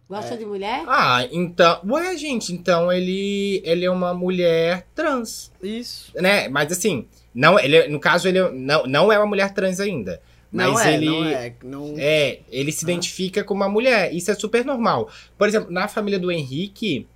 Gosta 0.08 0.36
de 0.36 0.44
mulher? 0.44 0.84
Ah, 0.86 1.26
então. 1.32 1.80
Ué, 1.86 2.16
gente, 2.16 2.52
então 2.52 2.92
ele, 2.92 3.62
ele 3.64 3.84
é 3.84 3.90
uma 3.90 4.12
mulher 4.12 4.86
trans, 4.94 5.50
Isso. 5.62 6.12
né? 6.14 6.48
Mas 6.48 6.70
assim, 6.70 7.06
não, 7.34 7.58
ele, 7.58 7.88
no 7.88 7.98
caso, 7.98 8.28
ele 8.28 8.40
não, 8.50 8.86
não 8.86 9.12
é 9.12 9.18
uma 9.18 9.26
mulher 9.26 9.52
trans 9.52 9.80
ainda. 9.80 10.20
Mas 10.52 10.66
não 10.66 10.80
é, 10.80 10.94
ele. 10.94 11.06
não 11.06 11.24
é. 11.24 11.54
Não... 11.64 11.94
É, 11.98 12.38
ele 12.50 12.70
se 12.70 12.84
identifica 12.84 13.42
como 13.42 13.62
uma 13.62 13.68
mulher. 13.68 14.14
Isso 14.14 14.30
é 14.30 14.34
super 14.34 14.64
normal. 14.64 15.10
Por 15.36 15.48
exemplo, 15.48 15.72
na 15.72 15.88
família 15.88 16.18
do 16.18 16.30
Henrique, 16.30 17.08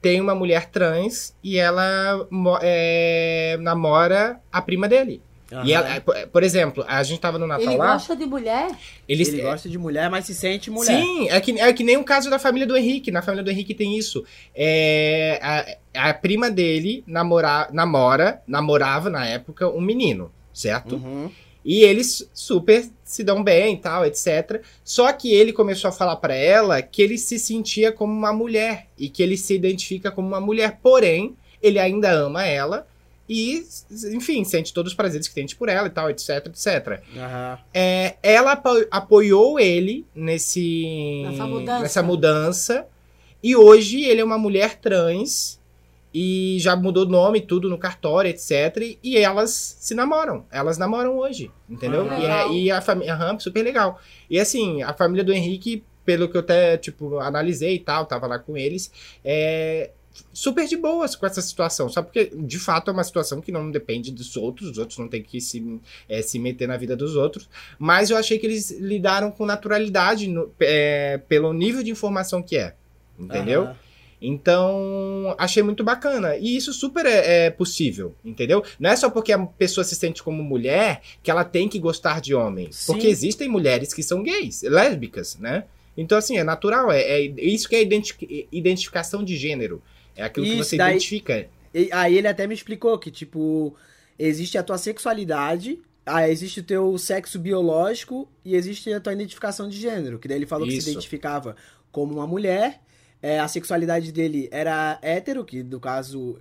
tem 0.00 0.20
uma 0.20 0.34
mulher 0.34 0.70
trans 0.70 1.34
e 1.42 1.58
ela 1.58 2.26
é, 2.62 3.58
namora 3.60 4.40
a 4.50 4.62
prima 4.62 4.88
dele. 4.88 5.20
Aham. 5.52 5.64
E 5.64 5.72
ela, 5.72 6.00
por- 6.00 6.26
por 6.28 6.42
exemplo, 6.42 6.84
a 6.88 7.02
gente 7.04 7.20
tava 7.20 7.38
no 7.38 7.46
Natal 7.46 7.66
Ele 7.66 7.76
lá. 7.76 7.92
gosta 7.92 8.16
de 8.16 8.26
mulher? 8.26 8.68
Eles, 9.08 9.28
Ele 9.28 9.42
gosta 9.42 9.68
de 9.68 9.78
mulher, 9.78 10.10
mas 10.10 10.24
se 10.26 10.34
sente 10.34 10.70
mulher. 10.70 11.00
Sim, 11.00 11.28
é 11.28 11.40
que, 11.40 11.52
é 11.60 11.72
que 11.72 11.84
nem 11.84 11.96
o 11.96 12.02
caso 12.04 12.28
da 12.28 12.38
família 12.38 12.66
do 12.66 12.76
Henrique. 12.76 13.10
Na 13.12 13.22
família 13.22 13.44
do 13.44 13.50
Henrique 13.50 13.72
tem 13.74 13.96
isso. 13.96 14.24
É, 14.54 15.38
a, 15.94 16.08
a 16.10 16.14
prima 16.14 16.50
dele 16.50 17.04
namora, 17.06 17.68
namora, 17.72 18.42
namorava 18.46 19.08
na 19.08 19.24
época 19.26 19.68
um 19.68 19.80
menino, 19.80 20.32
certo? 20.52 20.96
Uhum. 20.96 21.30
E 21.64 21.82
eles 21.82 22.28
super 22.32 22.84
se 23.04 23.22
dão 23.24 23.42
bem 23.42 23.74
e 23.74 23.78
tal, 23.78 24.04
etc. 24.04 24.62
Só 24.84 25.12
que 25.12 25.32
ele 25.32 25.52
começou 25.52 25.88
a 25.88 25.92
falar 25.92 26.16
pra 26.16 26.34
ela 26.34 26.80
que 26.82 27.02
ele 27.02 27.18
se 27.18 27.38
sentia 27.38 27.90
como 27.92 28.12
uma 28.12 28.32
mulher 28.32 28.86
e 28.98 29.08
que 29.08 29.22
ele 29.22 29.36
se 29.36 29.54
identifica 29.54 30.10
como 30.10 30.26
uma 30.28 30.40
mulher. 30.40 30.78
Porém, 30.82 31.36
ele 31.62 31.78
ainda 31.78 32.10
ama 32.10 32.44
ela 32.46 32.86
e, 33.28 33.64
enfim, 34.14 34.44
sente 34.44 34.72
todos 34.72 34.92
os 34.92 34.96
prazeres 34.96 35.26
que 35.28 35.34
tem 35.34 35.46
por 35.58 35.68
ela 35.68 35.86
e 35.88 35.90
tal, 35.90 36.08
etc, 36.10 36.46
etc. 36.46 37.02
Aham. 37.16 37.58
É, 37.74 38.16
ela 38.22 38.52
apo- 38.52 38.86
apoiou 38.90 39.58
ele 39.60 40.06
nesse 40.14 41.22
Nessa 41.24 41.46
mudança. 41.46 41.80
nessa 41.82 42.02
mudança 42.02 42.86
e 43.42 43.54
hoje 43.56 44.02
ele 44.04 44.20
é 44.20 44.24
uma 44.24 44.38
mulher 44.38 44.76
trans 44.80 45.60
e 46.14 46.56
já 46.60 46.74
mudou 46.74 47.04
nome 47.04 47.38
e 47.38 47.42
tudo 47.42 47.68
no 47.68 47.76
cartório, 47.76 48.30
etc. 48.30 48.96
E 49.02 49.18
elas 49.18 49.50
se 49.78 49.94
namoram. 49.94 50.46
Elas 50.50 50.78
namoram 50.78 51.18
hoje, 51.18 51.50
entendeu? 51.68 52.08
Ah, 52.10 52.18
e, 52.18 52.24
é- 52.24 52.52
e 52.62 52.70
a 52.70 52.80
família, 52.80 53.12
aham, 53.14 53.38
super 53.38 53.62
legal. 53.62 54.00
E 54.30 54.40
assim, 54.40 54.82
a 54.82 54.94
família 54.94 55.22
do 55.22 55.32
Henrique, 55.32 55.84
pelo 56.06 56.28
que 56.28 56.36
eu 56.36 56.40
até, 56.40 56.76
tipo, 56.78 57.18
analisei 57.18 57.74
e 57.74 57.78
tal, 57.80 58.06
tava 58.06 58.26
lá 58.26 58.38
com 58.38 58.56
eles, 58.56 58.90
é 59.24 59.90
super 60.32 60.66
de 60.66 60.76
boas 60.76 61.14
com 61.16 61.26
essa 61.26 61.40
situação. 61.42 61.88
Só 61.88 62.02
porque, 62.02 62.30
de 62.34 62.58
fato, 62.58 62.90
é 62.90 62.92
uma 62.92 63.04
situação 63.04 63.40
que 63.40 63.50
não 63.52 63.70
depende 63.70 64.10
dos 64.12 64.36
outros, 64.36 64.70
os 64.70 64.78
outros 64.78 64.98
não 64.98 65.08
tem 65.08 65.22
que 65.22 65.40
se, 65.40 65.80
é, 66.08 66.22
se 66.22 66.38
meter 66.38 66.66
na 66.68 66.76
vida 66.76 66.96
dos 66.96 67.16
outros. 67.16 67.48
Mas 67.78 68.10
eu 68.10 68.16
achei 68.16 68.38
que 68.38 68.46
eles 68.46 68.70
lidaram 68.70 69.30
com 69.30 69.44
naturalidade 69.46 70.28
no- 70.28 70.50
é, 70.60 71.18
pelo 71.28 71.52
nível 71.52 71.82
de 71.82 71.90
informação 71.90 72.42
que 72.42 72.56
é. 72.56 72.74
Entendeu? 73.18 73.62
Aham. 73.62 73.76
Então, 74.20 75.34
achei 75.38 75.62
muito 75.62 75.84
bacana. 75.84 76.36
E 76.36 76.56
isso 76.56 76.72
super 76.72 77.04
é, 77.06 77.46
é 77.46 77.50
possível, 77.50 78.14
entendeu? 78.24 78.62
Não 78.78 78.90
é 78.90 78.96
só 78.96 79.10
porque 79.10 79.32
a 79.32 79.38
pessoa 79.38 79.84
se 79.84 79.94
sente 79.94 80.22
como 80.22 80.42
mulher 80.42 81.00
que 81.22 81.30
ela 81.30 81.44
tem 81.44 81.68
que 81.68 81.78
gostar 81.78 82.20
de 82.20 82.34
homens. 82.34 82.76
Sim. 82.76 82.92
Porque 82.92 83.06
existem 83.06 83.48
mulheres 83.48 83.92
que 83.92 84.02
são 84.02 84.22
gays, 84.22 84.62
lésbicas, 84.62 85.36
né? 85.38 85.64
Então, 85.96 86.16
assim, 86.18 86.36
é 86.38 86.44
natural. 86.44 86.90
É, 86.92 87.00
é 87.02 87.20
isso 87.26 87.68
que 87.68 87.76
é 87.76 87.82
identi- 87.82 88.48
identificação 88.52 89.24
de 89.24 89.36
gênero. 89.36 89.82
É 90.16 90.24
aquilo 90.24 90.46
que 90.46 90.52
Isso, 90.52 90.64
você 90.64 90.76
daí- 90.76 90.92
identifica. 90.92 91.48
Aí 91.92 92.16
ele 92.16 92.26
até 92.26 92.46
me 92.46 92.54
explicou 92.54 92.98
que, 92.98 93.10
tipo, 93.10 93.74
existe 94.18 94.56
a 94.56 94.62
tua 94.62 94.78
sexualidade, 94.78 95.78
ah, 96.06 96.28
existe 96.28 96.60
o 96.60 96.62
teu 96.62 96.96
sexo 96.96 97.38
biológico 97.38 98.28
e 98.44 98.54
existe 98.54 98.92
a 98.92 99.00
tua 99.00 99.12
identificação 99.12 99.68
de 99.68 99.78
gênero. 99.78 100.18
Que 100.18 100.26
daí 100.28 100.38
ele 100.38 100.46
falou 100.46 100.66
que 100.66 100.74
Isso. 100.74 100.84
se 100.86 100.90
identificava 100.92 101.54
como 101.92 102.14
uma 102.14 102.26
mulher, 102.26 102.80
é, 103.22 103.38
a 103.40 103.48
sexualidade 103.48 104.10
dele 104.12 104.48
era 104.50 104.98
hétero, 105.02 105.44
que 105.44 105.62
no 105.62 105.78
caso. 105.80 106.38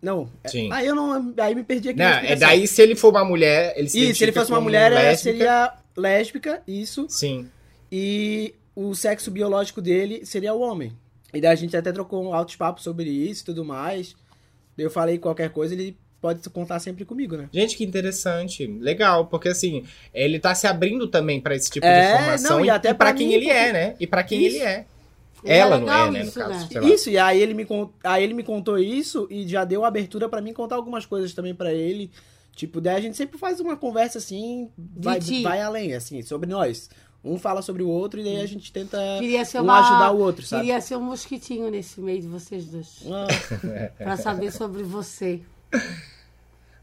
Não. 0.00 0.28
é- 0.42 0.48
Sim. 0.48 0.68
Aí 0.72 0.84
eu 0.86 0.96
não. 0.96 1.32
Aí 1.38 1.54
me 1.54 1.62
perdi 1.62 1.90
aqui. 1.90 1.98
Não, 2.00 2.06
é 2.06 2.34
daí 2.34 2.66
se 2.66 2.82
ele 2.82 2.96
for 2.96 3.10
uma 3.10 3.24
mulher, 3.24 3.74
ele 3.76 3.88
se 3.88 4.00
Isso, 4.00 4.18
se 4.18 4.24
ele 4.24 4.32
fosse 4.32 4.50
uma 4.50 4.60
mulher, 4.60 4.90
ela 4.90 5.00
lésbica. 5.00 5.22
seria 5.38 5.74
lésbica, 5.96 6.62
isso. 6.66 7.06
Sim. 7.08 7.48
E 7.90 8.54
o 8.74 8.94
sexo 8.94 9.30
biológico 9.30 9.80
dele 9.80 10.24
seria 10.26 10.54
o 10.54 10.60
homem. 10.60 10.92
E 11.32 11.40
daí 11.40 11.50
a 11.52 11.54
gente 11.54 11.76
até 11.76 11.90
trocou 11.92 12.22
um 12.24 12.34
altos 12.34 12.56
papos 12.56 12.82
sobre 12.84 13.08
isso 13.10 13.42
e 13.42 13.44
tudo 13.46 13.64
mais. 13.64 14.14
Eu 14.76 14.90
falei 14.90 15.18
qualquer 15.18 15.50
coisa, 15.50 15.74
ele 15.74 15.96
pode 16.20 16.48
contar 16.50 16.78
sempre 16.78 17.04
comigo, 17.04 17.36
né? 17.36 17.48
Gente, 17.52 17.76
que 17.76 17.84
interessante. 17.84 18.66
Legal, 18.66 19.26
porque 19.26 19.48
assim, 19.48 19.84
ele 20.14 20.38
tá 20.38 20.54
se 20.54 20.66
abrindo 20.66 21.08
também 21.08 21.40
pra 21.40 21.54
esse 21.56 21.70
tipo 21.70 21.84
É, 21.86 22.00
de 22.00 22.14
informação 22.14 22.58
não, 22.58 22.64
e 22.64 22.70
até 22.70 22.94
pra 22.94 23.06
pra 23.08 23.14
quem 23.14 23.28
mim, 23.28 23.34
ele 23.34 23.44
porque- 23.46 23.58
é, 23.58 23.72
né? 23.72 23.96
E 23.98 24.06
pra 24.06 24.22
quem 24.22 24.44
Isso. 24.44 24.56
ele 24.56 24.64
é. 24.64 24.84
E 25.44 25.50
é 25.50 25.56
Ela 25.58 25.78
não 25.80 25.92
é, 25.92 26.10
né, 26.10 26.18
no 26.20 26.24
isso, 26.28 26.38
caso. 26.38 26.68
né? 26.80 26.88
Isso, 26.88 27.10
e 27.10 27.18
aí 27.18 27.40
ele 27.40 27.52
me, 27.52 27.64
con- 27.64 27.90
aí 28.04 28.22
ele 28.22 28.32
me 28.34 28.44
contou 28.44 28.78
isso 28.78 29.26
e 29.28 29.46
já 29.48 29.64
deu 29.64 29.84
abertura 29.84 30.28
pra 30.28 30.40
mim 30.40 30.52
contar 30.52 30.76
algumas 30.76 31.04
coisas 31.04 31.34
também 31.34 31.52
pra 31.54 31.72
ele. 31.72 32.10
Tipo, 32.54 32.80
daí 32.80 32.96
a 32.96 33.00
gente 33.00 33.16
sempre 33.16 33.38
faz 33.38 33.58
uma 33.58 33.76
conversa 33.76 34.18
assim, 34.18 34.68
vai, 34.78 35.18
vai 35.42 35.60
além, 35.60 35.94
assim, 35.94 36.22
sobre 36.22 36.48
nós. 36.48 36.88
Um 37.24 37.38
fala 37.38 37.62
sobre 37.62 37.82
o 37.84 37.88
outro 37.88 38.18
e 38.20 38.24
daí 38.24 38.40
a 38.40 38.46
gente 38.46 38.72
tenta 38.72 38.98
um 38.98 39.62
uma... 39.62 39.78
ajudar 39.80 40.10
o 40.10 40.18
outro, 40.18 40.44
sabe? 40.44 40.62
Queria 40.64 40.80
ser 40.80 40.96
um 40.96 41.02
mosquitinho 41.02 41.70
nesse 41.70 42.00
meio 42.00 42.20
de 42.20 42.26
vocês 42.26 42.64
dois. 42.66 43.04
Ah, 43.08 43.28
pra 43.96 44.16
saber 44.16 44.50
sobre 44.52 44.82
você. 44.82 45.40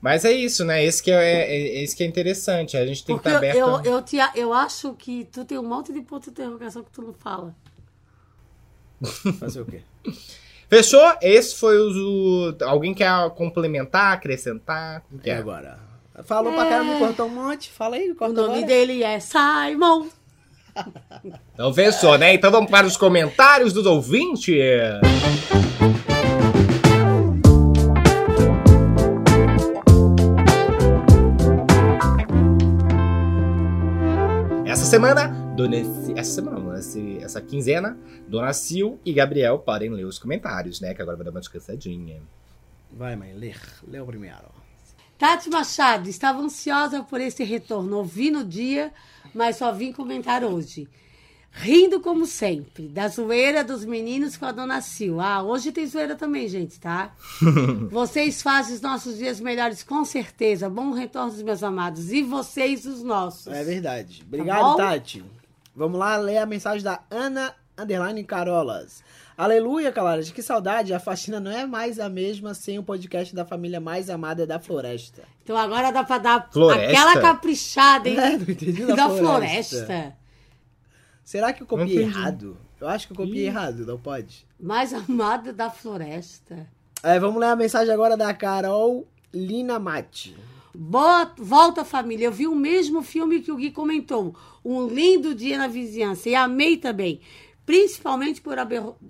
Mas 0.02 0.24
é 0.24 0.32
isso, 0.32 0.64
né? 0.64 0.82
Esse 0.82 1.04
que 1.04 1.12
é, 1.12 1.16
é, 1.42 1.52
é- 1.52 1.84
esse 1.84 1.94
que 1.94 2.04
é 2.04 2.06
interessante. 2.06 2.78
A 2.78 2.86
gente 2.86 3.04
tem 3.04 3.18
Porque 3.18 3.30
que 3.30 3.36
estar 3.36 3.54
eu, 3.58 3.66
aberto. 3.68 3.86
eu, 3.86 3.94
eu, 3.96 4.02
te, 4.02 4.18
eu 4.34 4.54
acho 4.54 4.94
que 4.94 5.26
tu 5.30 5.44
tem 5.44 5.58
um 5.58 5.68
monte 5.68 5.92
de 5.92 6.02
ponto 6.02 6.24
de 6.24 6.30
interrogação 6.30 6.84
que 6.84 6.92
tu 6.92 7.02
não 7.02 7.12
fala. 7.14 7.54
fazer 9.40 9.60
o 9.62 9.66
quê? 9.66 9.82
Fechou? 10.70 11.04
Esse 11.22 11.56
foi 11.56 11.78
o. 11.78 12.52
o- 12.52 12.64
Alguém 12.64 12.94
quer 12.94 13.10
complementar, 13.32 14.14
acrescentar? 14.14 15.04
O 15.12 15.18
que 15.18 15.30
E 15.30 15.34
é? 15.34 15.36
agora? 15.38 15.80
Falou 16.24 16.54
pra 16.54 16.66
caramba, 16.66 16.94
me 16.94 17.00
cortou 17.00 17.26
um 17.28 17.30
monte. 17.30 17.70
Fala 17.70 17.96
aí, 17.96 18.12
O 18.12 18.16
corta 18.16 18.34
nome 18.34 18.54
agora. 18.60 18.68
dele 18.68 19.04
é 19.04 19.20
Simon. 19.20 20.08
Então 21.54 21.74
fechou, 21.74 22.18
né? 22.18 22.34
Então 22.34 22.52
vamos 22.52 22.70
para 22.70 22.88
os 22.88 22.96
comentários 22.98 23.74
dos 23.74 23.86
ouvintes. 23.86 24.56
Essa 34.66 34.86
semana, 34.86 35.28
Dona 35.56 35.78
essa 36.16 36.32
semana, 36.32 36.78
esse- 36.80 37.18
essa 37.24 37.42
quinzena, 37.42 37.98
Dona 38.28 38.54
Sil 38.54 39.00
e 39.04 39.12
Gabriel 39.12 39.58
podem 39.60 39.90
ler 39.90 40.06
os 40.06 40.20
comentários, 40.20 40.80
né? 40.80 40.94
Que 40.94 41.02
agora 41.02 41.18
vai 41.18 41.26
dar 41.26 41.32
uma 41.32 41.40
descansadinha. 41.40 42.22
Vai, 42.92 43.16
mãe, 43.16 43.34
lê. 43.34 43.54
Lê 43.88 44.00
o 44.00 44.06
primeiro. 44.06 44.59
Tati 45.20 45.50
Machado, 45.50 46.08
estava 46.08 46.42
ansiosa 46.42 47.04
por 47.04 47.20
esse 47.20 47.44
retorno. 47.44 47.98
Ouvi 47.98 48.32
no 48.32 48.42
dia, 48.42 48.94
mas 49.36 49.58
só 49.58 49.70
vim 49.70 49.92
comentar 49.92 50.46
hoje. 50.46 50.88
Rindo 51.52 52.00
como 52.00 52.26
sempre, 52.26 52.88
da 52.88 53.10
zoeira 53.10 53.62
dos 53.62 53.84
meninos 53.84 54.38
com 54.38 54.46
a 54.46 54.54
dona 54.54 54.80
Sil. 54.80 55.20
Ah, 55.20 55.44
hoje 55.44 55.74
tem 55.74 55.86
zoeira 55.86 56.16
também, 56.16 56.48
gente, 56.48 56.80
tá? 56.80 57.14
vocês 57.92 58.42
fazem 58.42 58.76
os 58.76 58.82
nossos 58.82 59.18
dias 59.18 59.42
melhores, 59.42 59.84
com 59.84 60.06
certeza. 60.06 60.70
Bom 60.70 60.94
retorno 60.94 61.34
dos 61.34 61.42
meus 61.42 61.64
amados. 61.64 62.14
E 62.14 62.22
vocês, 62.22 62.86
os 62.86 63.04
nossos. 63.04 63.48
É 63.48 63.62
verdade. 63.62 64.24
Obrigado, 64.26 64.64
bom? 64.64 64.78
Tati. 64.78 65.22
Vamos 65.76 66.00
lá 66.00 66.16
ler 66.16 66.38
a 66.38 66.46
mensagem 66.46 66.82
da 66.82 67.04
Ana 67.12 67.54
Underline 67.80 68.24
Carolas. 68.24 69.04
Aleluia, 69.38 69.92
Calaras. 69.92 70.30
Que 70.32 70.42
saudade. 70.42 70.94
A 70.94 71.00
faxina 71.00 71.40
não 71.40 71.50
é 71.52 71.66
mais 71.66 72.00
a 72.00 72.10
mesma 72.10 72.54
sem 72.54 72.78
o 72.78 72.84
podcast 72.84 73.34
da 73.34 73.46
família 73.46 73.80
mais 73.80 74.10
amada 74.10 74.46
da 74.46 74.60
floresta. 74.60 75.24
Então 75.44 75.56
agora 75.56 75.92
dá 75.92 76.04
pra 76.04 76.18
dar 76.18 76.50
Floresta? 76.52 76.86
aquela 76.88 77.22
caprichada, 77.22 78.10
hein? 78.10 78.18
É, 78.18 78.32
não 78.38 78.42
entendi 78.42 78.84
da, 78.86 78.96
da 78.96 79.10
floresta. 79.10 79.86
floresta. 79.86 80.18
Será 81.24 81.54
que 81.54 81.64
eu 81.64 81.68
copiei 81.68 82.00
errado? 82.04 82.58
Eu 82.82 82.88
acho 82.88 83.08
que 83.08 83.14
eu 83.14 83.18
copiei 83.18 83.44
Ih. 83.46 83.48
errado, 83.48 83.86
não 83.86 83.98
pode. 83.98 84.46
Mais 84.60 84.94
amada 84.94 85.54
da 85.54 85.70
floresta. 85.70 86.68
É, 87.02 87.18
vamos 87.20 87.40
ler 87.40 87.48
a 87.48 87.56
mensagem 87.56 87.94
agora 87.94 88.18
da 88.18 88.34
Carol 88.34 89.08
Lina 89.34 89.80
Mate. 89.80 90.36
Boa, 90.76 91.32
volta 91.38 91.86
família. 91.86 92.26
Eu 92.26 92.32
vi 92.32 92.48
o 92.48 92.56
mesmo 92.56 93.02
filme 93.02 93.40
que 93.42 93.52
o 93.52 93.56
Gui 93.58 93.72
comentou. 93.72 94.36
Um 94.64 94.88
lindo 94.88 95.34
dia 95.34 95.58
na 95.58 95.68
vizinhança. 95.68 96.30
E 96.30 96.36
amei 96.36 96.78
também. 96.78 97.22
Principalmente 97.74 98.42
por 98.42 98.56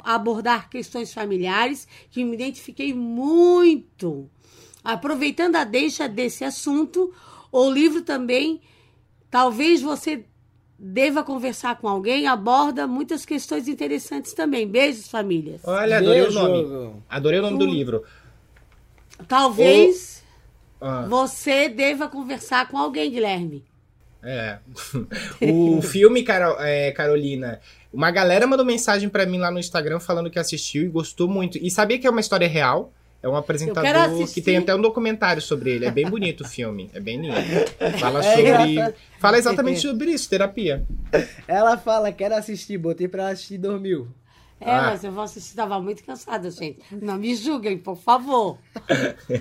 abordar 0.03 0.69
questões 0.69 1.13
familiares 1.13 1.87
que 2.11 2.25
me 2.25 2.33
identifiquei 2.35 2.93
muito. 2.93 4.29
Aproveitando 4.83 5.55
a 5.55 5.63
deixa 5.63 6.09
desse 6.09 6.43
assunto, 6.43 7.13
o 7.53 7.71
livro 7.71 8.01
também, 8.01 8.59
talvez 9.31 9.81
você 9.81 10.25
deva 10.77 11.23
conversar 11.23 11.77
com 11.77 11.87
alguém, 11.87 12.27
aborda 12.27 12.85
muitas 12.85 13.23
questões 13.25 13.69
interessantes 13.69 14.33
também. 14.33 14.67
Beijos, 14.67 15.07
famílias. 15.07 15.61
Olha, 15.63 15.97
adorei 15.99 16.23
Beijo. 16.23 16.37
o 16.37 16.41
nome. 16.43 16.95
Adorei 17.09 17.39
o 17.39 17.43
nome 17.43 17.57
do 17.59 17.65
livro. 17.65 18.03
Talvez 19.25 20.21
Ah. 20.81 21.05
você 21.09 21.69
deva 21.69 22.09
conversar 22.09 22.67
com 22.67 22.77
alguém, 22.77 23.09
Guilherme. 23.09 23.63
É. 24.21 24.59
o 25.49 25.81
filme, 25.81 26.23
Carol- 26.23 26.59
é, 26.59 26.91
Carolina, 26.91 27.61
uma 27.91 28.11
galera 28.11 28.45
mandou 28.47 28.65
mensagem 28.65 29.09
pra 29.09 29.25
mim 29.25 29.37
lá 29.39 29.49
no 29.51 29.59
Instagram 29.59 29.99
falando 29.99 30.29
que 30.29 30.37
assistiu 30.39 30.83
e 30.83 30.87
gostou 30.87 31.27
muito. 31.27 31.57
E 31.57 31.69
sabia 31.71 31.97
que 31.99 32.05
é 32.05 32.09
uma 32.09 32.19
história 32.21 32.47
real? 32.47 32.93
É 33.21 33.27
um 33.27 33.35
apresentador 33.35 34.27
que 34.33 34.41
tem 34.41 34.55
até 34.55 34.73
um 34.73 34.81
documentário 34.81 35.41
sobre 35.41 35.71
ele. 35.71 35.85
É 35.85 35.91
bem 35.91 36.09
bonito 36.09 36.41
o 36.41 36.47
filme. 36.47 36.89
É 36.93 37.01
bem 37.01 37.19
lindo. 37.19 37.35
Fala 37.99 38.19
É 38.19 38.23
sobre. 38.23 38.41
engraçado. 38.41 38.95
Fala 39.19 39.37
exatamente 39.37 39.81
sobre 39.81 40.11
isso, 40.11 40.29
terapia. 40.29 40.85
Ela 41.45 41.77
fala, 41.77 42.13
quero 42.13 42.35
assistir, 42.35 42.77
botei 42.77 43.09
pra 43.09 43.23
ela 43.23 43.31
assistir 43.31 43.55
e 43.55 43.57
dormiu. 43.57 44.07
É, 44.61 44.71
Ah. 44.71 44.81
mas 44.91 45.03
eu 45.03 45.11
vou 45.11 45.23
assistir, 45.23 45.53
tava 45.55 45.81
muito 45.81 46.01
cansada, 46.03 46.49
gente. 46.49 46.79
Não 46.91 47.17
me 47.17 47.35
julguem, 47.35 47.77
por 47.77 47.97
favor. 47.97 48.57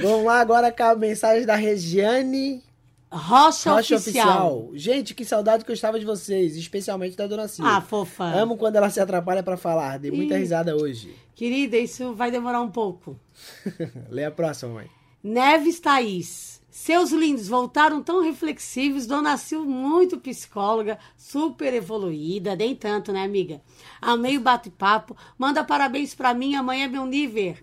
Vamos 0.00 0.24
lá 0.26 0.40
agora 0.40 0.70
com 0.72 0.82
a 0.82 0.94
mensagem 0.94 1.46
da 1.46 1.56
Regiane 1.56 2.62
Rocha, 3.10 3.72
Rocha 3.72 3.96
Oficial. 3.96 4.58
Oficial. 4.58 4.70
Gente, 4.74 5.14
que 5.14 5.24
saudade 5.24 5.64
que 5.64 5.70
eu 5.70 5.74
estava 5.74 5.98
de 5.98 6.04
vocês, 6.04 6.56
especialmente 6.56 7.16
da 7.16 7.26
Dona 7.26 7.46
Silvia. 7.46 7.76
Ah, 7.76 7.80
fofa. 7.80 8.24
Amo 8.24 8.56
quando 8.56 8.76
ela 8.76 8.90
se 8.90 9.00
atrapalha 9.00 9.42
pra 9.42 9.56
falar. 9.56 9.98
Dei 9.98 10.10
muita 10.10 10.34
Ih. 10.34 10.38
risada 10.38 10.76
hoje. 10.76 11.14
Querida, 11.34 11.76
isso 11.76 12.14
vai 12.14 12.30
demorar 12.30 12.60
um 12.60 12.70
pouco. 12.70 13.18
Lê 14.10 14.24
a 14.24 14.30
próxima, 14.30 14.74
mãe. 14.74 14.90
Neves 15.22 15.80
Thaís. 15.80 16.60
Seus 16.68 17.10
lindos 17.10 17.48
voltaram 17.48 18.02
tão 18.02 18.22
reflexivos. 18.22 19.06
Dona 19.06 19.36
Sil, 19.40 19.64
muito 19.64 20.18
psicóloga, 20.18 20.98
super 21.16 21.72
evoluída. 21.72 22.54
Nem 22.54 22.74
tanto, 22.74 23.12
né, 23.12 23.24
amiga? 23.24 23.62
Amei 24.00 24.36
o 24.36 24.42
bate-papo. 24.42 25.16
Manda 25.38 25.64
parabéns 25.64 26.14
pra 26.14 26.34
mim. 26.34 26.54
Amanhã 26.54 26.84
é 26.84 26.88
meu 26.88 27.06
nível. 27.06 27.56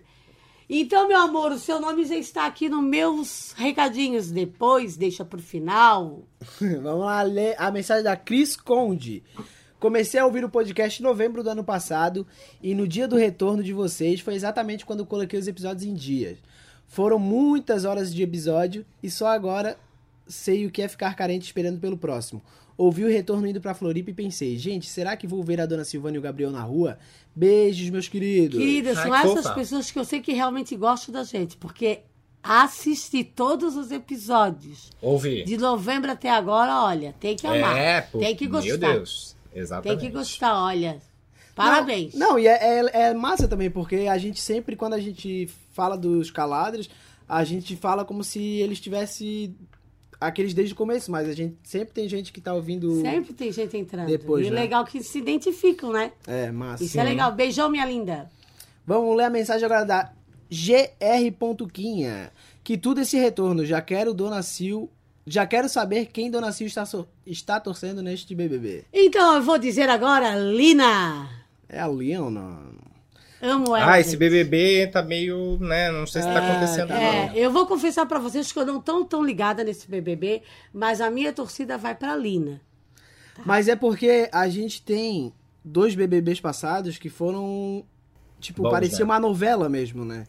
Então, 0.68 1.06
meu 1.06 1.18
amor, 1.18 1.52
o 1.52 1.58
seu 1.58 1.78
nome 1.78 2.04
já 2.04 2.16
está 2.16 2.46
aqui 2.46 2.68
nos 2.68 2.82
meus 2.82 3.52
recadinhos. 3.52 4.30
Depois, 4.30 4.96
deixa 4.96 5.24
pro 5.24 5.40
final. 5.40 6.22
Vamos 6.82 7.04
lá 7.04 7.22
ler 7.22 7.54
a 7.58 7.70
mensagem 7.70 8.02
da 8.02 8.16
Cris 8.16 8.56
Conde. 8.56 9.22
Comecei 9.78 10.18
a 10.18 10.24
ouvir 10.24 10.42
o 10.42 10.48
podcast 10.48 11.00
em 11.00 11.04
novembro 11.04 11.42
do 11.42 11.50
ano 11.50 11.62
passado 11.62 12.26
e 12.62 12.74
no 12.74 12.88
dia 12.88 13.06
do 13.06 13.16
retorno 13.16 13.62
de 13.62 13.74
vocês 13.74 14.20
foi 14.20 14.34
exatamente 14.34 14.86
quando 14.86 15.04
coloquei 15.04 15.38
os 15.38 15.46
episódios 15.46 15.84
em 15.84 15.92
dias. 15.92 16.38
Foram 16.88 17.18
muitas 17.18 17.84
horas 17.84 18.14
de 18.14 18.22
episódio 18.22 18.86
e 19.02 19.10
só 19.10 19.26
agora 19.26 19.76
sei 20.26 20.64
o 20.64 20.70
que 20.70 20.80
é 20.80 20.88
ficar 20.88 21.14
carente 21.14 21.44
esperando 21.44 21.78
pelo 21.78 21.98
próximo. 21.98 22.40
Ouvi 22.76 23.04
o 23.04 23.08
retorno 23.08 23.46
indo 23.46 23.60
pra 23.60 23.74
Floripa 23.74 24.10
e 24.10 24.14
pensei, 24.14 24.58
gente, 24.58 24.88
será 24.88 25.16
que 25.16 25.26
vou 25.26 25.42
ver 25.42 25.60
a 25.60 25.66
dona 25.66 25.84
Silvana 25.84 26.16
e 26.16 26.18
o 26.18 26.22
Gabriel 26.22 26.50
na 26.50 26.62
rua? 26.62 26.98
Beijos, 27.34 27.88
meus 27.90 28.08
queridos. 28.08 28.58
Querida, 28.58 28.90
Ai, 28.90 28.94
são 28.96 29.10
que 29.10 29.16
essas 29.16 29.42
fofa. 29.44 29.54
pessoas 29.54 29.90
que 29.90 29.98
eu 29.98 30.04
sei 30.04 30.20
que 30.20 30.32
realmente 30.32 30.76
gostam 30.76 31.12
da 31.12 31.22
gente, 31.22 31.56
porque 31.56 32.00
assisti 32.42 33.24
todos 33.24 33.76
os 33.76 33.90
episódios 33.90 34.90
Ouvi. 35.00 35.44
de 35.44 35.56
novembro 35.56 36.10
até 36.10 36.28
agora, 36.28 36.82
olha, 36.82 37.14
tem 37.18 37.36
que 37.36 37.46
amar. 37.46 37.78
É, 37.78 38.02
pô. 38.02 38.18
tem 38.18 38.36
que 38.36 38.46
gostar. 38.46 38.68
Meu 38.68 38.78
Deus. 38.78 39.36
Tem 39.52 39.62
Exatamente. 39.62 40.00
que 40.00 40.08
gostar, 40.10 40.62
olha. 40.62 41.00
Parabéns. 41.54 42.14
Não, 42.14 42.30
não, 42.30 42.38
e 42.38 42.48
é, 42.48 42.80
é, 42.80 43.00
é 43.02 43.14
massa 43.14 43.46
também, 43.46 43.70
porque 43.70 44.08
a 44.10 44.18
gente 44.18 44.40
sempre, 44.40 44.74
quando 44.74 44.94
a 44.94 45.00
gente 45.00 45.48
fala 45.72 45.96
dos 45.96 46.30
caladres, 46.30 46.90
a 47.28 47.44
gente 47.44 47.76
fala 47.76 48.04
como 48.04 48.24
se 48.24 48.40
eles 48.40 48.80
tivessem 48.80 49.56
aqueles 50.20 50.54
desde 50.54 50.74
o 50.74 50.76
começo, 50.76 51.10
mas 51.10 51.28
a 51.28 51.32
gente 51.32 51.56
sempre 51.62 51.94
tem 51.94 52.08
gente 52.08 52.32
que 52.32 52.40
tá 52.40 52.54
ouvindo. 52.54 53.00
Sempre 53.00 53.32
tem 53.32 53.52
gente 53.52 53.76
entrando. 53.76 54.06
Depois, 54.06 54.46
e 54.46 54.50
né? 54.50 54.60
legal 54.60 54.84
que 54.84 55.02
se 55.02 55.18
identificam, 55.18 55.92
né? 55.92 56.12
É, 56.26 56.50
massa. 56.50 56.84
Isso 56.84 56.98
é 56.98 57.04
legal. 57.04 57.32
Beijão, 57.32 57.68
minha 57.68 57.86
linda. 57.86 58.30
Vamos 58.86 59.16
ler 59.16 59.24
a 59.24 59.30
mensagem 59.30 59.64
agora 59.64 59.84
da 59.84 60.12
GR. 60.50 61.66
Quinha. 61.72 62.32
Que 62.62 62.76
tudo 62.76 63.00
esse 63.00 63.16
retorno. 63.16 63.64
Já 63.64 63.80
quero 63.80 64.14
Dona 64.14 64.42
Sil. 64.42 64.88
Já 65.26 65.46
quero 65.46 65.68
saber 65.68 66.06
quem 66.06 66.30
Dona 66.30 66.52
Sil 66.52 66.68
está, 66.68 66.84
está 67.26 67.58
torcendo 67.58 68.02
neste 68.02 68.34
BBB. 68.34 68.84
Então, 68.92 69.36
eu 69.36 69.42
vou 69.42 69.58
dizer 69.58 69.88
agora, 69.88 70.36
Lina. 70.36 71.28
É 71.68 71.80
a 71.80 71.86
Leona. 71.86 72.73
Amo 73.44 73.76
ela. 73.76 73.92
Ah, 73.92 74.00
esse. 74.00 74.16
BBB 74.16 74.86
tá 74.88 75.02
meio, 75.02 75.58
né? 75.60 75.90
Não 75.90 76.06
sei 76.06 76.22
se 76.22 76.28
tá 76.28 76.38
Ah, 76.40 76.50
acontecendo 76.50 76.88
tá. 76.88 76.98
É, 77.00 77.26
não. 77.28 77.34
eu 77.34 77.50
vou 77.50 77.66
confessar 77.66 78.06
pra 78.06 78.18
vocês 78.18 78.50
que 78.50 78.58
eu 78.58 78.64
não 78.66 78.80
tô 78.80 79.04
tão 79.04 79.22
ligada 79.22 79.62
nesse 79.62 79.88
BBB, 79.88 80.42
mas 80.72 81.00
a 81.00 81.10
minha 81.10 81.32
torcida 81.32 81.76
vai 81.76 81.94
pra 81.94 82.16
Lina. 82.16 82.60
Mas 83.44 83.68
é 83.68 83.76
porque 83.76 84.28
a 84.32 84.48
gente 84.48 84.80
tem 84.82 85.32
dois 85.64 85.94
BBBs 85.94 86.40
passados 86.40 86.98
que 86.98 87.08
foram. 87.10 87.84
Tipo, 88.40 88.62
Bons, 88.64 88.70
parecia 88.72 88.98
né? 88.98 89.04
uma 89.04 89.18
novela 89.18 89.68
mesmo, 89.68 90.04
né? 90.04 90.24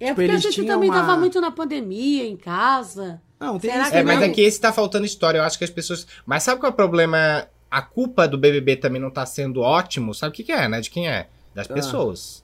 É 0.00 0.06
Tipo, 0.08 0.14
porque 0.16 0.30
a 0.30 0.38
gente 0.38 0.64
também 0.64 0.88
uma- 0.90 1.00
tava 1.00 1.16
muito 1.18 1.40
na 1.40 1.50
pandemia, 1.50 2.26
em 2.26 2.36
casa. 2.36 3.20
Não, 3.38 3.58
tem 3.58 3.70
Será 3.70 3.82
isso 3.82 3.90
que 3.92 3.96
É, 3.96 4.00
também. 4.00 4.16
mas 4.16 4.24
não? 4.26 4.32
é 4.32 4.34
que 4.34 4.40
esse 4.40 4.58
tá 4.60 4.72
faltando 4.72 5.04
história. 5.06 5.38
Eu 5.38 5.44
acho 5.44 5.56
que 5.58 5.64
as 5.64 5.70
pessoas. 5.70 6.06
Mas 6.26 6.42
sabe 6.42 6.60
qual 6.60 6.70
é 6.70 6.72
o 6.72 6.76
problema? 6.76 7.46
A 7.70 7.82
culpa 7.82 8.26
do 8.26 8.38
BBB 8.38 8.76
também 8.76 9.00
não 9.00 9.10
tá 9.10 9.24
sendo 9.26 9.60
ótimo. 9.60 10.14
Sabe 10.14 10.30
o 10.32 10.34
que, 10.34 10.42
que 10.44 10.52
é, 10.52 10.66
né? 10.66 10.80
De 10.80 10.90
quem 10.90 11.08
é? 11.08 11.28
Das 11.54 11.70
Ah. 11.70 11.74
pessoas. 11.74 12.42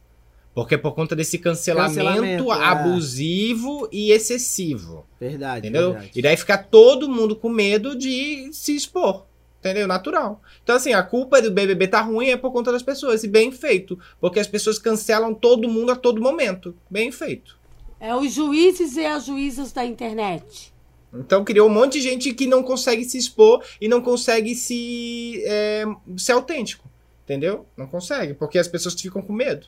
Porque 0.55 0.79
por 0.79 0.93
conta 0.95 1.17
desse 1.17 1.39
cancelamento, 1.39 1.97
Cancelamento, 1.97 2.53
é. 2.53 2.65
abusivo 2.65 3.89
e 3.91 4.13
excessivo. 4.13 5.05
Verdade, 5.19 5.67
Entendeu? 5.69 5.93
verdade. 5.93 6.13
E 6.15 6.23
daí 6.23 6.37
fica 6.37 6.57
todo 6.57 7.09
mundo 7.09 7.35
com 7.35 7.49
medo 7.49 7.97
de 7.97 8.49
se 8.53 8.75
expor. 8.77 9.27
Entendeu? 9.59 9.89
Natural. 9.89 10.41
Então, 10.63 10.77
assim, 10.77 10.93
a 10.93 11.03
culpa 11.03 11.41
do 11.41 11.51
BBB 11.51 11.89
tá 11.89 12.03
ruim 12.03 12.29
é 12.29 12.37
por 12.37 12.53
conta 12.53 12.71
das 12.71 12.83
pessoas. 12.83 13.25
E 13.25 13.29
bem 13.29 13.51
feito. 13.51 13.99
Porque 14.21 14.39
as 14.39 14.47
pessoas 14.47 14.79
cancelam 14.79 15.35
todo 15.35 15.69
mundo 15.69 15.91
a 15.91 15.97
todo 15.97 16.21
momento. 16.21 16.77
Bem 16.89 17.11
feito. 17.11 17.59
É 17.99 18.15
os 18.15 18.33
juízes 18.33 18.97
e 18.97 19.05
as 19.07 19.25
juízas 19.25 19.73
da 19.73 19.85
internet. 19.85 20.73
Então 21.15 21.45
criou 21.45 21.69
um 21.69 21.73
monte 21.73 21.95
de 21.95 22.03
gente 22.03 22.35
que 22.35 22.47
não 22.47 22.63
consegue 22.63 23.05
se 23.05 23.17
expor 23.17 23.65
e 23.81 23.89
não 23.89 24.03
consegue 24.03 24.55
se 24.55 25.43
é, 25.47 25.85
ser 26.19 26.33
autêntico. 26.33 26.89
Entendeu? 27.25 27.67
Não 27.77 27.87
consegue, 27.87 28.35
porque 28.35 28.59
as 28.59 28.69
pessoas 28.69 29.01
ficam 29.01 29.23
com 29.23 29.33
medo. 29.33 29.67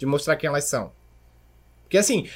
De 0.00 0.06
mostrar 0.06 0.34
quem 0.36 0.48
elas 0.48 0.64
são. 0.64 0.90
Porque 1.82 1.98
assim, 1.98 2.26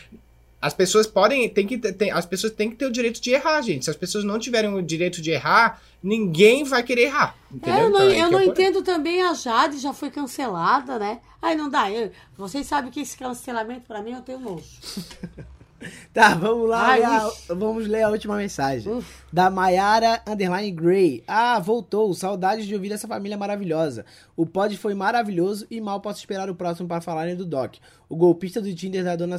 as 0.60 0.74
pessoas 0.74 1.06
podem, 1.06 1.48
tem 1.48 1.66
que, 1.66 1.78
tem, 1.78 2.10
as 2.10 2.26
pessoas 2.26 2.52
têm 2.52 2.68
que 2.68 2.76
ter 2.76 2.84
o 2.84 2.92
direito 2.92 3.20
de 3.22 3.30
errar, 3.30 3.62
gente. 3.62 3.86
Se 3.86 3.90
as 3.90 3.96
pessoas 3.96 4.22
não 4.22 4.38
tiverem 4.38 4.72
o 4.72 4.82
direito 4.82 5.22
de 5.22 5.30
errar, 5.30 5.80
ninguém 6.02 6.62
vai 6.62 6.82
querer 6.82 7.04
errar. 7.04 7.34
Entendeu? 7.50 7.74
É, 7.80 7.84
eu 7.84 7.90
não, 7.90 8.00
Então, 8.02 8.10
é 8.10 8.20
eu 8.20 8.26
que 8.26 8.32
não 8.32 8.40
eu- 8.42 8.50
entendo 8.50 8.82
também 8.82 9.22
a 9.22 9.32
Jade, 9.32 9.78
já 9.78 9.94
foi 9.94 10.10
cancelada, 10.10 10.98
né? 10.98 11.20
Aí 11.40 11.56
não 11.56 11.70
dá. 11.70 11.90
Eu, 11.90 12.10
vocês 12.36 12.66
sabem 12.66 12.90
que 12.90 13.00
esse 13.00 13.16
cancelamento, 13.16 13.86
pra 13.86 14.02
mim, 14.02 14.12
eu 14.12 14.20
tenho 14.20 14.40
nojo. 14.40 14.64
Tá, 16.14 16.34
vamos 16.34 16.68
lá. 16.68 16.86
Ai, 16.86 17.00
ler 17.00 17.06
a- 17.06 17.26
ux. 17.26 17.46
vamos 17.48 17.86
ler 17.86 18.02
a 18.02 18.08
última 18.08 18.36
mensagem. 18.36 18.90
Uf. 18.92 19.22
Da 19.32 19.50
Mayara 19.50 20.22
Underline 20.26 20.70
Gray. 20.70 21.24
Ah, 21.26 21.58
voltou. 21.58 22.14
Saudades 22.14 22.66
de 22.66 22.74
ouvir 22.74 22.92
essa 22.92 23.08
família 23.08 23.36
maravilhosa. 23.36 24.06
O 24.36 24.46
pod 24.46 24.76
foi 24.76 24.94
maravilhoso 24.94 25.66
e 25.70 25.80
mal 25.80 26.00
posso 26.00 26.20
esperar 26.20 26.48
o 26.48 26.54
próximo 26.54 26.88
para 26.88 27.00
falarem 27.00 27.36
do 27.36 27.44
Doc. 27.44 27.74
O 28.08 28.16
golpista 28.16 28.60
do 28.60 28.72
Tinder 28.74 29.04
da 29.04 29.16
dona, 29.16 29.36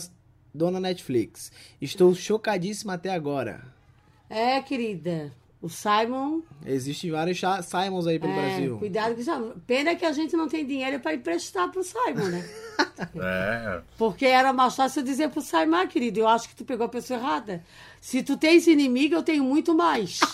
dona 0.54 0.80
Netflix. 0.80 1.52
Estou 1.82 2.14
chocadíssima 2.14 2.94
até 2.94 3.10
agora. 3.10 3.64
É, 4.30 4.62
querida. 4.62 5.32
O 5.62 5.70
Simon. 5.70 6.42
Existem 6.66 7.10
vários 7.10 7.40
Simons 7.64 8.06
aí 8.06 8.20
pelo 8.20 8.34
é, 8.34 8.36
Brasil. 8.36 8.78
Cuidado 8.78 9.16
com 9.16 9.22
isso. 9.22 9.32
Pena 9.66 9.96
que 9.96 10.06
a 10.06 10.12
gente 10.12 10.36
não 10.36 10.48
tem 10.48 10.66
dinheiro 10.66 11.00
pra 11.00 11.16
emprestar 11.16 11.72
pro 11.72 11.84
Simon, 11.84 12.28
né? 12.30 12.48
É. 13.16 13.82
Porque 13.98 14.26
era 14.26 14.54
mais 14.54 14.76
fácil 14.76 15.02
eu 15.02 15.06
dizer 15.06 15.30
pro 15.30 15.42
ah, 15.74 15.88
querido, 15.88 16.20
eu 16.20 16.28
acho 16.28 16.50
que 16.50 16.56
tu 16.56 16.64
pegou 16.66 16.86
a 16.86 16.90
pessoa 16.90 17.20
errada. 17.20 17.64
Se 18.00 18.24
tu 18.24 18.38
tens 18.38 18.68
inimigo, 18.68 19.16
eu 19.16 19.24
tenho 19.24 19.44
muito 19.44 19.76
mais. 19.76 20.20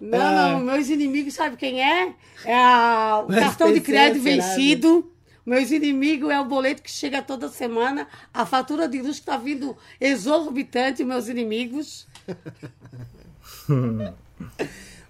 Não, 0.00 0.34
não, 0.34 0.58
meus 0.60 0.88
inimigos, 0.88 1.34
sabe 1.34 1.56
quem 1.56 1.80
é? 1.80 2.12
É 2.44 2.54
a- 2.54 3.24
o 3.24 3.28
cartão 3.28 3.72
de 3.72 3.80
crédito 3.80 4.20
assim, 4.26 4.36
nada. 4.36 4.48
vencido. 4.48 5.12
Meus 5.46 5.70
inimigos 5.70 6.28
é 6.30 6.40
o 6.40 6.44
boleto 6.44 6.82
que 6.82 6.90
chega 6.90 7.22
toda 7.22 7.48
semana, 7.48 8.08
a 8.34 8.44
fatura 8.44 8.88
de 8.88 9.00
luz 9.00 9.20
que 9.20 9.26
tá 9.26 9.36
vindo 9.36 9.76
exorbitante, 10.00 11.04
meus 11.04 11.28
inimigos. 11.28 12.08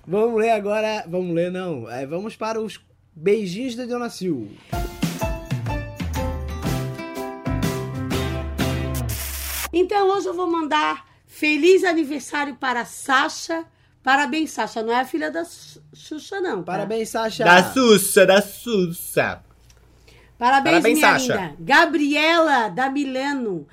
Vamos 0.07 0.41
ler 0.41 0.51
agora. 0.51 1.05
Vamos 1.09 1.35
ler, 1.35 1.51
não. 1.51 1.91
É, 1.91 2.07
vamos 2.07 2.37
para 2.37 2.61
os 2.61 2.79
beijinhos 3.14 3.74
da 3.74 3.84
Dona 3.86 4.08
Sil. 4.10 4.48
Então 9.72 10.08
hoje 10.10 10.26
eu 10.28 10.34
vou 10.34 10.50
mandar 10.50 11.06
feliz 11.26 11.82
aniversário 11.84 12.56
para 12.56 12.84
Sasha. 12.84 13.64
Parabéns, 14.02 14.50
Sasha. 14.50 14.82
Não 14.82 14.92
é 14.92 15.00
a 15.00 15.04
filha 15.04 15.30
da 15.30 15.44
Xu- 15.44 15.80
Xuxa, 15.94 16.40
não. 16.40 16.58
tá? 16.58 16.72
Parabéns, 16.72 17.08
Sasha. 17.08 17.44
Da 17.44 17.72
Sussa, 17.72 18.26
da 18.26 18.42
Sussa. 18.42 19.42
Parabéns, 20.38 20.72
Parabéns, 20.74 20.98
minha 20.98 21.12
Sasha. 21.12 21.34
linda. 21.36 21.56
Gabriela 21.60 22.68
da 22.68 22.90
Milano. 22.90 23.66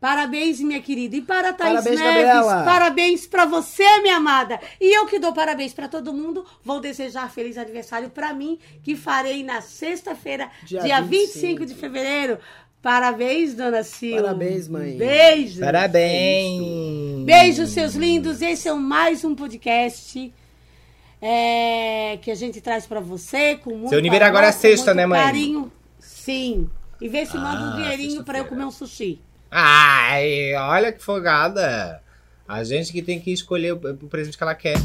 Parabéns, 0.00 0.58
minha 0.60 0.80
querida. 0.80 1.14
E 1.16 1.20
para 1.20 1.50
a 1.50 1.52
Thaís 1.52 1.74
Parabéns, 1.84 2.00
Neves, 2.00 2.14
Gabriela. 2.24 2.64
parabéns 2.64 3.26
para 3.26 3.44
você, 3.44 4.00
minha 4.00 4.16
amada. 4.16 4.58
E 4.80 4.96
eu 4.96 5.04
que 5.06 5.18
dou 5.18 5.32
parabéns 5.34 5.74
para 5.74 5.88
todo 5.88 6.12
mundo, 6.12 6.44
vou 6.64 6.80
desejar 6.80 7.30
feliz 7.30 7.58
aniversário 7.58 8.08
para 8.08 8.32
mim, 8.32 8.58
que 8.82 8.96
farei 8.96 9.44
na 9.44 9.60
sexta-feira, 9.60 10.50
Dia 10.64 10.80
dia, 10.80 11.02
25. 11.02 11.58
25 11.60 11.66
de 11.66 11.74
fevereiro. 11.74 12.38
Parabéns, 12.80 13.52
dona 13.54 13.82
Sil. 13.84 14.16
Parabéns, 14.16 14.66
mãe. 14.68 14.96
Beijo. 14.96 15.60
Parabéns. 15.60 17.24
Beijos, 17.26 17.70
seus 17.70 17.94
lindos. 17.94 18.40
Esse 18.40 18.68
é 18.68 18.72
mais 18.72 19.22
um 19.22 19.34
podcast 19.34 20.32
é, 21.20 22.18
que 22.22 22.30
a 22.30 22.34
gente 22.34 22.58
traz 22.62 22.86
pra 22.86 23.00
você 23.00 23.56
com 23.56 23.70
muito 23.74 23.90
Seu 23.90 23.98
aniversário 23.98 24.30
agora 24.34 24.46
é 24.46 24.52
sexta, 24.52 24.94
né, 24.94 25.04
mãe? 25.04 25.20
Carinho. 25.22 25.70
Sim. 25.98 26.70
E 26.98 27.06
vê 27.08 27.26
se 27.26 27.36
manda 27.36 27.60
um 27.62 27.72
Ah, 27.72 27.76
dinheirinho 27.76 28.24
pra 28.24 28.38
eu 28.38 28.46
comer 28.46 28.64
um 28.64 28.70
sushi. 28.70 29.20
Ai, 29.50 30.54
olha 30.54 30.92
que 30.92 31.02
folgada. 31.02 32.02
A 32.46 32.62
gente 32.62 32.92
que 32.92 33.02
tem 33.02 33.20
que 33.20 33.32
escolher 33.32 33.72
o 33.72 33.78
presente 34.08 34.36
que 34.36 34.42
ela 34.42 34.54
quer. 34.54 34.76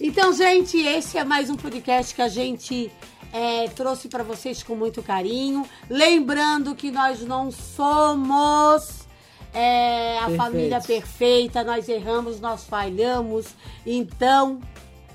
Então, 0.00 0.32
gente, 0.32 0.78
esse 0.78 1.18
é 1.18 1.24
mais 1.24 1.50
um 1.50 1.56
podcast 1.56 2.14
que 2.14 2.22
a 2.22 2.28
gente 2.28 2.90
é, 3.32 3.68
trouxe 3.68 4.08
pra 4.08 4.22
vocês 4.22 4.62
com 4.62 4.74
muito 4.74 5.02
carinho. 5.02 5.66
Lembrando 5.88 6.74
que 6.74 6.90
nós 6.90 7.20
não 7.22 7.50
somos 7.50 9.06
é, 9.52 10.16
a 10.18 10.20
Perfeitos. 10.22 10.44
família 10.44 10.80
perfeita, 10.80 11.64
nós 11.64 11.88
erramos, 11.88 12.40
nós 12.40 12.64
falhamos. 12.64 13.46
Então, 13.84 14.60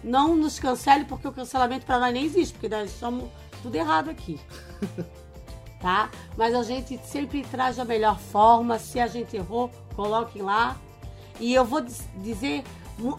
não 0.04 0.36
nos 0.36 0.60
cancele, 0.60 1.06
porque 1.06 1.28
o 1.28 1.32
cancelamento 1.32 1.86
pra 1.86 2.00
nós 2.00 2.14
nem 2.14 2.26
existe, 2.26 2.54
porque 2.54 2.70
nós 2.70 2.92
somos 2.92 3.30
tudo 3.62 3.76
errado 3.76 4.10
aqui. 4.10 4.40
tá? 5.80 6.10
Mas 6.38 6.54
a 6.54 6.64
gente 6.64 7.00
sempre 7.06 7.44
traz 7.44 7.78
da 7.78 7.86
melhor 7.86 8.20
forma. 8.20 8.80
Se 8.80 9.00
a 9.00 9.08
gente 9.08 9.36
errou, 9.36 9.70
coloquem 9.96 10.42
lá. 10.42 10.78
E 11.40 11.54
eu 11.54 11.66
vou 11.66 11.82
dizer, 11.82 12.64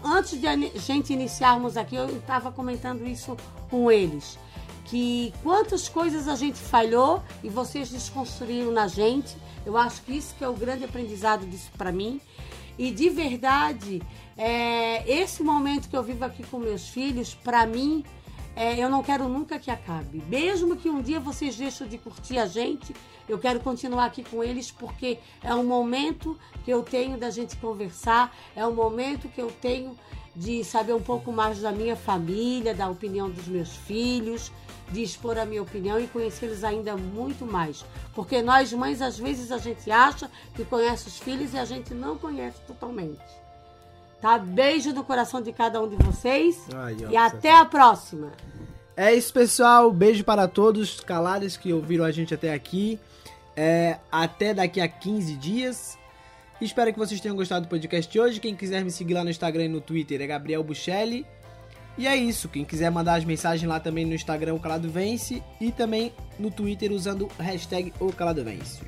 antes 0.03 0.39
de 0.39 0.47
a 0.47 0.55
gente 0.55 1.13
iniciarmos 1.13 1.77
aqui, 1.77 1.95
eu 1.95 2.07
estava 2.17 2.51
comentando 2.51 3.05
isso 3.05 3.37
com 3.69 3.91
eles. 3.91 4.37
Que 4.85 5.33
quantas 5.43 5.89
coisas 5.89 6.27
a 6.27 6.35
gente 6.35 6.57
falhou 6.57 7.21
e 7.43 7.49
vocês 7.49 7.89
desconstruíram 7.89 8.71
na 8.71 8.87
gente. 8.87 9.35
Eu 9.65 9.77
acho 9.77 10.01
que 10.01 10.13
isso 10.13 10.33
que 10.35 10.43
é 10.43 10.47
o 10.47 10.53
grande 10.53 10.85
aprendizado 10.85 11.45
disso 11.45 11.69
para 11.77 11.91
mim. 11.91 12.21
E 12.77 12.91
de 12.91 13.09
verdade, 13.09 14.01
é, 14.37 15.09
esse 15.11 15.41
momento 15.43 15.89
que 15.89 15.97
eu 15.97 16.03
vivo 16.03 16.23
aqui 16.23 16.43
com 16.43 16.59
meus 16.59 16.87
filhos, 16.87 17.33
para 17.33 17.65
mim, 17.65 18.03
é, 18.57 18.75
eu 18.75 18.89
não 18.89 19.03
quero 19.03 19.29
nunca 19.29 19.59
que 19.59 19.69
acabe. 19.69 20.23
Mesmo 20.27 20.75
que 20.75 20.89
um 20.89 20.99
dia 20.99 21.19
vocês 21.19 21.55
deixem 21.55 21.87
de 21.87 21.99
curtir 21.99 22.39
a 22.39 22.47
gente, 22.47 22.91
eu 23.29 23.37
quero 23.37 23.59
continuar 23.59 24.05
aqui 24.05 24.23
com 24.23 24.43
eles 24.43 24.71
porque 24.71 25.19
é 25.43 25.53
um 25.53 25.63
momento 25.63 26.35
que 26.65 26.71
eu 26.71 26.81
tenho 26.81 27.19
da 27.19 27.29
gente 27.29 27.55
conversar, 27.57 28.35
é 28.55 28.65
um 28.65 28.73
momento 28.73 29.29
que 29.29 29.39
eu 29.39 29.51
tenho 29.61 29.95
de 30.35 30.63
saber 30.63 30.93
um 30.93 31.01
pouco 31.01 31.31
mais 31.31 31.61
da 31.61 31.71
minha 31.71 31.95
família, 31.95 32.73
da 32.73 32.89
opinião 32.89 33.29
dos 33.29 33.47
meus 33.47 33.75
filhos, 33.75 34.51
de 34.91 35.03
expor 35.03 35.37
a 35.37 35.45
minha 35.45 35.61
opinião 35.61 35.99
e 35.99 36.07
conhecê-los 36.07 36.63
ainda 36.63 36.97
muito 36.97 37.45
mais. 37.45 37.85
Porque 38.15 38.41
nós 38.41 38.73
mães, 38.73 39.03
às 39.03 39.19
vezes, 39.19 39.51
a 39.51 39.59
gente 39.59 39.91
acha 39.91 40.31
que 40.55 40.65
conhece 40.65 41.07
os 41.07 41.19
filhos 41.19 41.53
e 41.53 41.59
a 41.59 41.65
gente 41.65 41.93
não 41.93 42.17
conhece 42.17 42.59
totalmente. 42.65 43.46
Tá? 44.21 44.37
Beijo 44.37 44.93
no 44.93 45.03
coração 45.03 45.41
de 45.41 45.51
cada 45.51 45.81
um 45.81 45.87
de 45.87 45.95
vocês 45.95 46.67
Ai, 46.73 46.97
e 47.09 47.15
até 47.15 47.55
a 47.55 47.65
próxima. 47.65 48.31
É 48.95 49.13
isso, 49.13 49.31
pessoal. 49.31 49.91
Beijo 49.91 50.23
para 50.23 50.47
todos 50.47 50.99
calados 50.99 51.55
que 51.55 51.71
ouviram 51.71 52.03
a 52.03 52.11
gente 52.11 52.33
até 52.33 52.51
aqui. 52.51 52.99
É, 53.55 53.97
até 54.11 54.53
daqui 54.53 54.81
a 54.81 54.87
15 54.87 55.35
dias. 55.35 55.97
Espero 56.59 56.91
que 56.91 56.97
vocês 56.97 57.21
tenham 57.21 57.35
gostado 57.35 57.67
do 57.67 57.69
podcast 57.69 58.11
de 58.11 58.19
hoje. 58.19 58.39
Quem 58.39 58.55
quiser 58.55 58.83
me 58.83 58.89
seguir 58.89 59.13
lá 59.13 59.23
no 59.23 59.29
Instagram 59.29 59.65
e 59.65 59.69
no 59.69 59.81
Twitter 59.81 60.19
é 60.19 60.25
Gabriel 60.25 60.63
Buchelli. 60.63 61.25
E 61.95 62.07
é 62.07 62.15
isso. 62.15 62.49
Quem 62.49 62.65
quiser 62.65 62.89
mandar 62.89 63.15
as 63.15 63.25
mensagens 63.25 63.69
lá 63.69 63.79
também 63.79 64.05
no 64.05 64.15
Instagram, 64.15 64.55
o 64.55 64.59
Calado 64.59 64.89
Vence. 64.89 65.43
E 65.61 65.71
também 65.71 66.11
no 66.39 66.49
Twitter 66.49 66.91
usando 66.91 67.27
o 67.27 67.41
hashtag 67.41 67.93
o 67.99 68.11
Calado 68.11 68.43
Vence. 68.43 68.81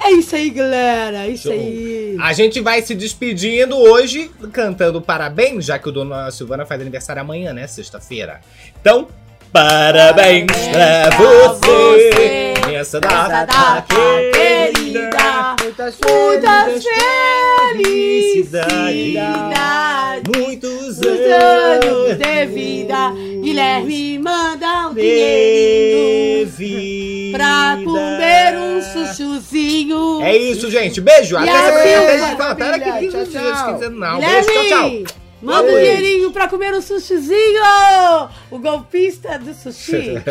É 0.00 0.10
isso 0.10 0.34
aí, 0.36 0.50
galera. 0.50 1.24
É 1.24 1.28
isso 1.28 1.44
Show. 1.44 1.52
aí. 1.52 2.16
A 2.20 2.32
gente 2.32 2.60
vai 2.60 2.82
se 2.82 2.94
despedindo 2.94 3.76
hoje, 3.76 4.30
cantando 4.52 5.00
parabéns, 5.00 5.64
já 5.64 5.78
que 5.78 5.88
o 5.88 5.92
Dona 5.92 6.30
Silvana 6.30 6.66
faz 6.66 6.80
aniversário 6.80 7.22
amanhã, 7.22 7.52
né? 7.52 7.66
Sexta-feira. 7.66 8.40
Então, 8.80 9.08
parabéns 9.52 10.46
pra 10.72 11.08
pra 11.08 11.18
você, 11.18 11.60
você, 11.60 12.54
nessa 12.70 13.00
data 13.00 13.44
data 13.46 13.94
querida. 14.32 14.83
Muitas 15.76 15.98
Muitas 16.08 16.84
felicidade. 17.74 18.68
felicidades. 18.92 20.22
Muitos 20.36 20.98
Os 20.98 21.02
anos 21.04 22.16
de 22.16 22.46
vida. 22.46 23.10
Guilherme 23.42 24.18
manda 24.20 24.90
um 24.90 24.94
vida. 24.94 26.48
pra 27.32 27.76
comer 27.84 28.56
um 28.56 28.80
chuchuzinho. 28.80 30.22
É 30.22 30.36
isso, 30.36 30.70
gente. 30.70 31.00
Beijo. 31.00 31.36
Até 31.36 31.50
semana 31.52 31.82
que 31.82 31.88
aí, 31.88 32.18
vem. 32.18 32.36
Pera 32.56 32.78
que 32.78 33.08
Tchau, 33.08 33.26
tchau. 33.26 33.90
Não, 33.90 34.20
beijo. 34.20 34.48
Tchau, 34.48 34.64
tchau. 34.68 34.90
Manda 35.42 35.72
um 35.72 35.76
dinheirinho 35.76 36.30
pra 36.30 36.46
comer 36.48 36.72
um 36.72 36.80
sushizinho. 36.80 37.60
O 38.48 38.60
golpista 38.60 39.40
do 39.40 39.52
sushi. 39.52 40.22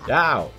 Tchau. 0.06 0.50